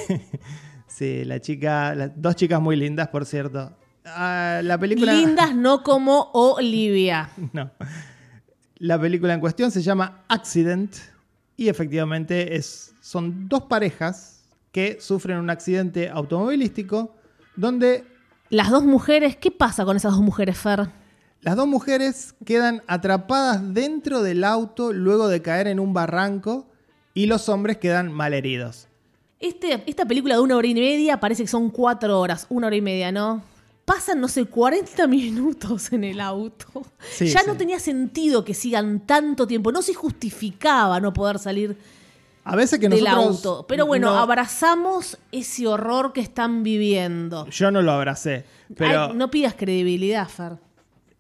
sí, 0.88 1.24
la 1.24 1.40
chica, 1.40 1.94
las 1.94 2.10
dos 2.20 2.34
chicas 2.34 2.60
muy 2.60 2.74
lindas, 2.74 3.06
por 3.08 3.24
cierto. 3.24 3.77
La 4.16 4.78
película. 4.78 5.12
Lindas 5.12 5.54
no 5.54 5.82
como 5.82 6.30
Olivia. 6.32 7.30
No. 7.52 7.70
La 8.80 9.00
película 9.00 9.34
en 9.34 9.40
cuestión 9.40 9.72
se 9.72 9.82
llama 9.82 10.22
Accident 10.28 10.94
y 11.56 11.68
efectivamente 11.68 12.54
es, 12.54 12.94
son 13.00 13.48
dos 13.48 13.62
parejas 13.64 14.44
que 14.70 15.00
sufren 15.00 15.38
un 15.38 15.50
accidente 15.50 16.08
automovilístico 16.08 17.16
donde 17.56 18.04
Las 18.50 18.70
dos 18.70 18.84
mujeres, 18.84 19.36
¿qué 19.36 19.50
pasa 19.50 19.84
con 19.84 19.96
esas 19.96 20.12
dos 20.12 20.20
mujeres, 20.20 20.56
Fer? 20.56 20.88
las 21.40 21.56
dos 21.56 21.68
mujeres 21.68 22.34
quedan 22.44 22.82
atrapadas 22.86 23.74
dentro 23.74 24.22
del 24.22 24.44
auto 24.44 24.92
luego 24.92 25.28
de 25.28 25.42
caer 25.42 25.68
en 25.68 25.80
un 25.80 25.92
barranco 25.92 26.66
y 27.14 27.26
los 27.26 27.48
hombres 27.48 27.78
quedan 27.78 28.12
malheridos. 28.12 28.88
Este, 29.40 29.82
esta 29.86 30.04
película 30.04 30.34
de 30.34 30.40
una 30.40 30.56
hora 30.56 30.66
y 30.66 30.74
media 30.74 31.20
parece 31.20 31.44
que 31.44 31.48
son 31.48 31.70
cuatro 31.70 32.18
horas, 32.20 32.46
una 32.48 32.66
hora 32.66 32.76
y 32.76 32.80
media, 32.80 33.12
¿no? 33.12 33.42
Pasan, 33.88 34.20
no 34.20 34.28
sé, 34.28 34.44
40 34.44 35.06
minutos 35.08 35.92
en 35.92 36.04
el 36.04 36.20
auto. 36.20 36.66
Sí, 37.10 37.26
ya 37.28 37.40
sí. 37.40 37.46
no 37.46 37.56
tenía 37.56 37.80
sentido 37.80 38.44
que 38.44 38.52
sigan 38.54 39.00
tanto 39.00 39.46
tiempo. 39.46 39.72
No 39.72 39.80
se 39.82 39.94
justificaba 39.94 41.00
no 41.00 41.12
poder 41.14 41.38
salir 41.38 41.76
A 42.44 42.54
veces 42.54 42.78
que 42.78 42.88
del 42.88 43.06
auto. 43.06 43.64
Pero 43.66 43.86
bueno, 43.86 44.10
no- 44.12 44.18
abrazamos 44.18 45.16
ese 45.32 45.66
horror 45.66 46.12
que 46.12 46.20
están 46.20 46.62
viviendo. 46.62 47.46
yo 47.48 47.70
no 47.70 47.80
lo 47.82 47.92
abracé, 47.92 48.44
pero 48.76 49.06
Ay, 49.06 49.14
no 49.14 49.30
pidas 49.30 49.54
credibilidad, 49.54 50.28
Fer. 50.28 50.58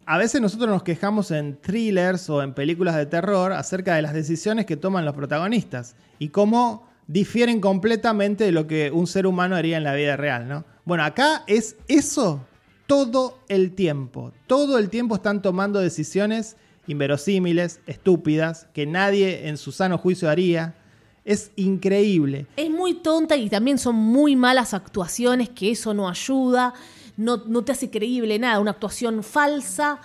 A 0.04 0.16
veces 0.18 0.40
nosotros 0.40 0.68
nos 0.70 0.82
quejamos 0.82 1.30
en 1.30 1.58
thrillers 1.60 2.30
o 2.30 2.42
en 2.42 2.54
películas 2.54 2.96
de 2.96 3.06
terror 3.06 3.52
acerca 3.52 3.94
de 3.94 4.02
las 4.02 4.14
decisiones 4.14 4.64
que 4.66 4.76
toman 4.76 5.04
los 5.04 5.14
protagonistas 5.14 5.96
y 6.18 6.28
cómo 6.28 6.86
difieren 7.06 7.60
completamente 7.60 8.44
de 8.44 8.52
lo 8.52 8.66
que 8.66 8.90
un 8.90 9.06
ser 9.06 9.26
humano 9.26 9.56
haría 9.56 9.76
en 9.78 9.84
la 9.84 9.94
vida 9.94 10.16
real, 10.16 10.48
¿no? 10.48 10.64
Bueno, 10.84 11.04
acá 11.04 11.44
es 11.46 11.76
eso 11.88 12.40
todo 12.88 13.38
el 13.48 13.74
tiempo. 13.74 14.32
Todo 14.48 14.78
el 14.78 14.88
tiempo 14.88 15.14
están 15.14 15.42
tomando 15.42 15.78
decisiones 15.78 16.56
inverosímiles, 16.88 17.80
estúpidas, 17.86 18.66
que 18.72 18.86
nadie 18.86 19.46
en 19.46 19.58
su 19.58 19.72
sano 19.72 19.98
juicio 19.98 20.28
haría. 20.28 20.74
Es 21.26 21.52
increíble. 21.56 22.46
Es 22.56 22.70
muy 22.70 22.94
tonta 22.94 23.36
y 23.36 23.50
también 23.50 23.76
son 23.78 23.94
muy 23.94 24.34
malas 24.34 24.72
actuaciones, 24.72 25.50
que 25.50 25.70
eso 25.70 25.92
no 25.92 26.08
ayuda, 26.08 26.72
no, 27.18 27.42
no 27.46 27.62
te 27.62 27.72
hace 27.72 27.90
creíble 27.90 28.38
nada. 28.38 28.58
Una 28.58 28.70
actuación 28.70 29.22
falsa, 29.22 30.00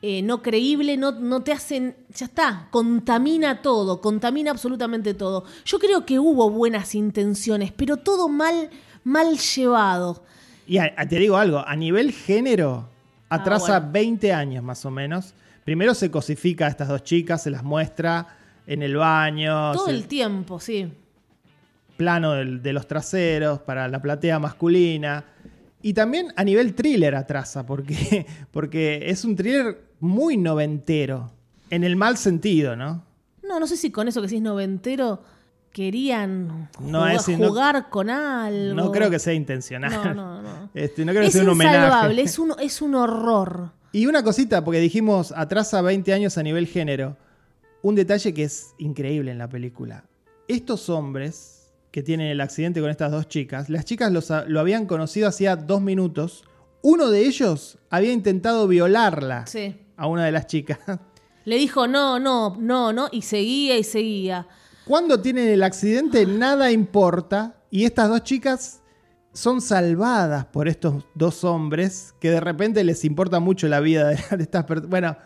eh, 0.00 0.22
no 0.22 0.40
creíble, 0.40 0.96
no, 0.96 1.12
no 1.12 1.42
te 1.42 1.52
hacen. 1.52 1.94
Ya 2.16 2.24
está, 2.24 2.68
contamina 2.70 3.60
todo, 3.60 4.00
contamina 4.00 4.52
absolutamente 4.52 5.12
todo. 5.12 5.44
Yo 5.66 5.78
creo 5.78 6.06
que 6.06 6.18
hubo 6.18 6.48
buenas 6.48 6.94
intenciones, 6.94 7.72
pero 7.72 7.98
todo 7.98 8.30
mal, 8.30 8.70
mal 9.04 9.36
llevado. 9.36 10.22
Y 10.66 10.78
te 10.78 11.18
digo 11.18 11.36
algo, 11.36 11.58
a 11.66 11.74
nivel 11.76 12.12
género, 12.12 12.88
ah, 13.28 13.36
atrasa 13.36 13.80
20 13.80 14.32
años 14.32 14.62
más 14.62 14.84
o 14.84 14.90
menos. 14.90 15.34
Primero 15.64 15.94
se 15.94 16.10
cosifica 16.10 16.66
a 16.66 16.68
estas 16.68 16.88
dos 16.88 17.02
chicas, 17.02 17.42
se 17.42 17.50
las 17.50 17.62
muestra 17.62 18.26
en 18.66 18.82
el 18.82 18.96
baño. 18.96 19.72
Todo 19.72 19.88
el 19.88 20.06
tiempo, 20.06 20.60
sí. 20.60 20.92
Plano 21.96 22.32
de, 22.32 22.72
los 22.72 22.86
traseros 22.86 23.60
para 23.60 23.88
la 23.88 24.00
platea 24.00 24.38
masculina. 24.38 25.24
Y 25.82 25.94
también 25.94 26.32
a 26.36 26.44
nivel 26.44 26.74
thriller 26.74 27.14
atrasa, 27.14 27.66
porque, 27.66 28.26
porque 28.50 29.02
es 29.06 29.24
un 29.24 29.36
thriller 29.36 29.92
muy 30.00 30.36
noventero. 30.36 31.32
En 31.70 31.84
el 31.84 31.96
mal 31.96 32.16
sentido, 32.16 32.76
¿no? 32.76 33.04
No, 33.42 33.58
no 33.58 33.66
sé 33.66 33.76
si 33.76 33.90
con 33.90 34.08
eso 34.08 34.20
que 34.20 34.28
decís 34.28 34.42
noventero 34.42 35.22
querían 35.72 36.68
jugar, 36.74 37.88
con 37.88 38.10
algo. 38.10 38.74
No 38.74 38.92
creo 38.92 39.10
que 39.10 39.18
sea 39.18 39.32
intencional. 39.32 40.14
No, 40.14 40.14
no, 40.14 40.42
no. 40.42 40.70
Este, 40.74 41.04
no 41.04 41.12
creo 41.12 41.24
que 41.24 41.30
sea 41.30 41.42
un 41.42 41.50
homenaje. 41.50 42.22
Es 42.22 42.38
un, 42.38 42.54
es 42.60 42.82
un 42.82 42.94
horror. 42.94 43.72
Y 43.92 44.06
una 44.06 44.22
cosita, 44.22 44.64
porque 44.64 44.80
dijimos 44.80 45.32
atrasa 45.36 45.82
20 45.82 46.12
años 46.12 46.38
a 46.38 46.42
nivel 46.42 46.66
género. 46.66 47.16
Un 47.82 47.94
detalle 47.94 48.32
que 48.32 48.44
es 48.44 48.74
increíble 48.78 49.32
en 49.32 49.38
la 49.38 49.48
película. 49.48 50.04
Estos 50.48 50.88
hombres 50.88 51.72
que 51.90 52.02
tienen 52.02 52.28
el 52.28 52.40
accidente 52.40 52.80
con 52.80 52.90
estas 52.90 53.10
dos 53.10 53.28
chicas, 53.28 53.68
las 53.68 53.84
chicas 53.84 54.12
lo 54.46 54.60
habían 54.60 54.86
conocido 54.86 55.28
hacía 55.28 55.56
dos 55.56 55.82
minutos. 55.82 56.44
Uno 56.80 57.10
de 57.10 57.26
ellos 57.26 57.78
había 57.90 58.12
intentado 58.12 58.66
violarla 58.66 59.44
a 59.96 60.06
una 60.06 60.24
de 60.24 60.32
las 60.32 60.46
chicas. 60.46 60.78
Le 61.44 61.56
dijo 61.56 61.88
no, 61.88 62.18
no, 62.20 62.56
no, 62.58 62.92
no, 62.92 63.08
y 63.10 63.22
seguía 63.22 63.76
y 63.76 63.84
seguía. 63.84 64.46
Cuando 64.86 65.20
tienen 65.20 65.48
el 65.48 65.62
accidente, 65.62 66.26
nada 66.26 66.70
importa. 66.70 67.56
Y 67.70 67.84
estas 67.84 68.08
dos 68.08 68.22
chicas 68.22 68.82
son 69.32 69.60
salvadas 69.60 70.44
por 70.46 70.68
estos 70.68 71.04
dos 71.14 71.42
hombres 71.44 72.14
que 72.20 72.30
de 72.30 72.40
repente 72.40 72.84
les 72.84 73.04
importa 73.04 73.40
mucho 73.40 73.66
la 73.68 73.80
vida 73.80 74.08
de, 74.08 74.14
estas 74.42 74.64
personas. 74.64 74.90
Bueno, 74.90 75.16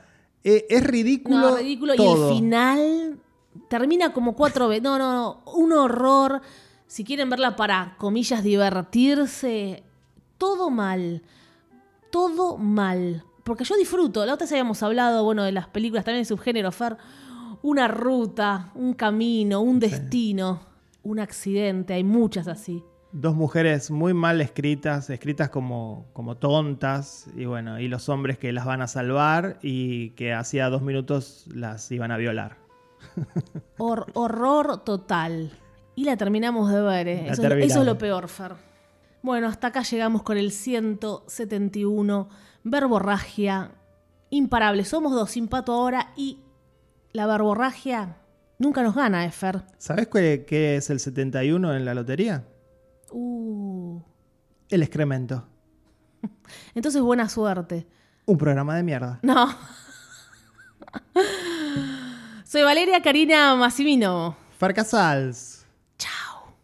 e, 0.45 0.67
es 0.69 0.85
ridículo. 0.85 1.51
No, 1.51 1.57
ridículo. 1.57 1.95
Y 1.95 2.03
el 2.03 2.37
final 2.37 3.19
termina 3.69 4.13
como 4.13 4.35
cuatro 4.35 4.69
veces. 4.69 4.83
No, 4.83 4.99
no, 4.99 5.13
no. 5.13 5.53
Un 5.53 5.73
horror. 5.73 6.43
Si 6.87 7.03
quieren 7.03 7.29
verla 7.29 7.57
para, 7.57 7.97
comillas, 7.99 8.45
divertirse, 8.45 9.83
todo 10.39 10.71
mal. 10.71 11.23
Todo 12.11 12.57
mal. 12.59 13.25
Porque 13.43 13.65
yo 13.65 13.77
disfruto. 13.77 14.25
La 14.25 14.35
otra 14.35 14.45
vez 14.45 14.53
habíamos 14.53 14.83
hablado, 14.83 15.25
bueno, 15.25 15.43
de 15.43 15.53
las 15.53 15.67
películas 15.67 16.05
también 16.05 16.23
de 16.23 16.29
subgénero, 16.29 16.71
Fer. 16.71 16.97
Una 17.67 17.89
ruta, 17.89 18.71
un 18.77 18.95
camino, 18.95 19.61
un 19.61 19.81
destino, 19.81 20.61
un 21.03 21.19
accidente. 21.19 21.95
Hay 21.95 22.05
muchas 22.05 22.47
así 22.47 22.81
dos 23.13 23.35
mujeres 23.35 23.91
muy 23.91 24.13
mal 24.13 24.41
escritas, 24.43 25.09
escritas 25.09 25.49
como, 25.49 26.07
como 26.13 26.37
tontas, 26.37 27.27
y 27.35 27.47
bueno, 27.47 27.81
y 27.81 27.89
los 27.89 28.11
hombres 28.11 28.37
que 28.39 28.53
las 28.53 28.67
van 28.67 28.83
a 28.83 28.87
salvar 28.89 29.59
y 29.63 30.11
que 30.11 30.35
hacía 30.35 30.69
dos 30.69 30.83
minutos 30.83 31.47
las 31.55 31.91
iban 31.91 32.11
a 32.11 32.19
violar. 32.19 32.59
horror 33.79 34.85
total. 34.85 35.51
Y 35.95 36.05
la 36.05 36.19
terminamos 36.19 36.71
de 36.71 36.83
ver, 36.83 37.09
¿eh? 37.09 37.29
eso, 37.31 37.43
eso, 37.47 37.81
es 37.81 37.87
lo 37.87 37.97
peor, 37.97 38.29
Fer. 38.29 38.53
Bueno, 39.23 39.49
hasta 39.49 39.69
acá 39.69 39.83
llegamos 39.83 40.23
con 40.23 40.37
el 40.37 40.53
171, 40.53 42.29
verborragia, 42.65 43.71
imparable. 44.29 44.85
Somos 44.85 45.13
dos, 45.13 45.31
sin 45.31 45.49
pato 45.49 45.73
ahora, 45.73 46.13
y 46.17 46.41
la 47.17 47.27
verborragia 47.27 48.15
nunca 48.59 48.83
nos 48.83 48.95
gana, 48.95 49.25
¿eh, 49.25 49.31
Fer? 49.31 49.63
¿Sabes 49.79 50.09
qué 50.09 50.77
es 50.77 50.91
el 50.91 51.01
71 51.01 51.75
en 51.75 51.85
la 51.87 51.95
lotería? 51.95 52.45
Uh. 53.11 53.99
El 54.69 54.83
excremento. 54.83 55.49
Entonces, 56.75 57.01
buena 57.01 57.29
suerte. 57.31 57.87
Un 58.27 58.37
programa 58.37 58.77
de 58.77 58.83
mierda. 58.83 59.19
No. 59.23 59.49
Soy 62.45 62.63
Valeria 62.63 63.01
Karina 63.01 63.57
Massimino. 63.57 64.37
Farcasals. 64.59 65.65
Chao. 65.97 66.55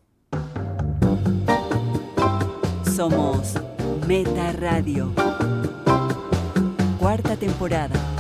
Somos 2.95 3.55
Meta 4.07 4.53
Radio. 4.53 5.13
Cuarta 6.99 7.37
temporada. 7.37 8.12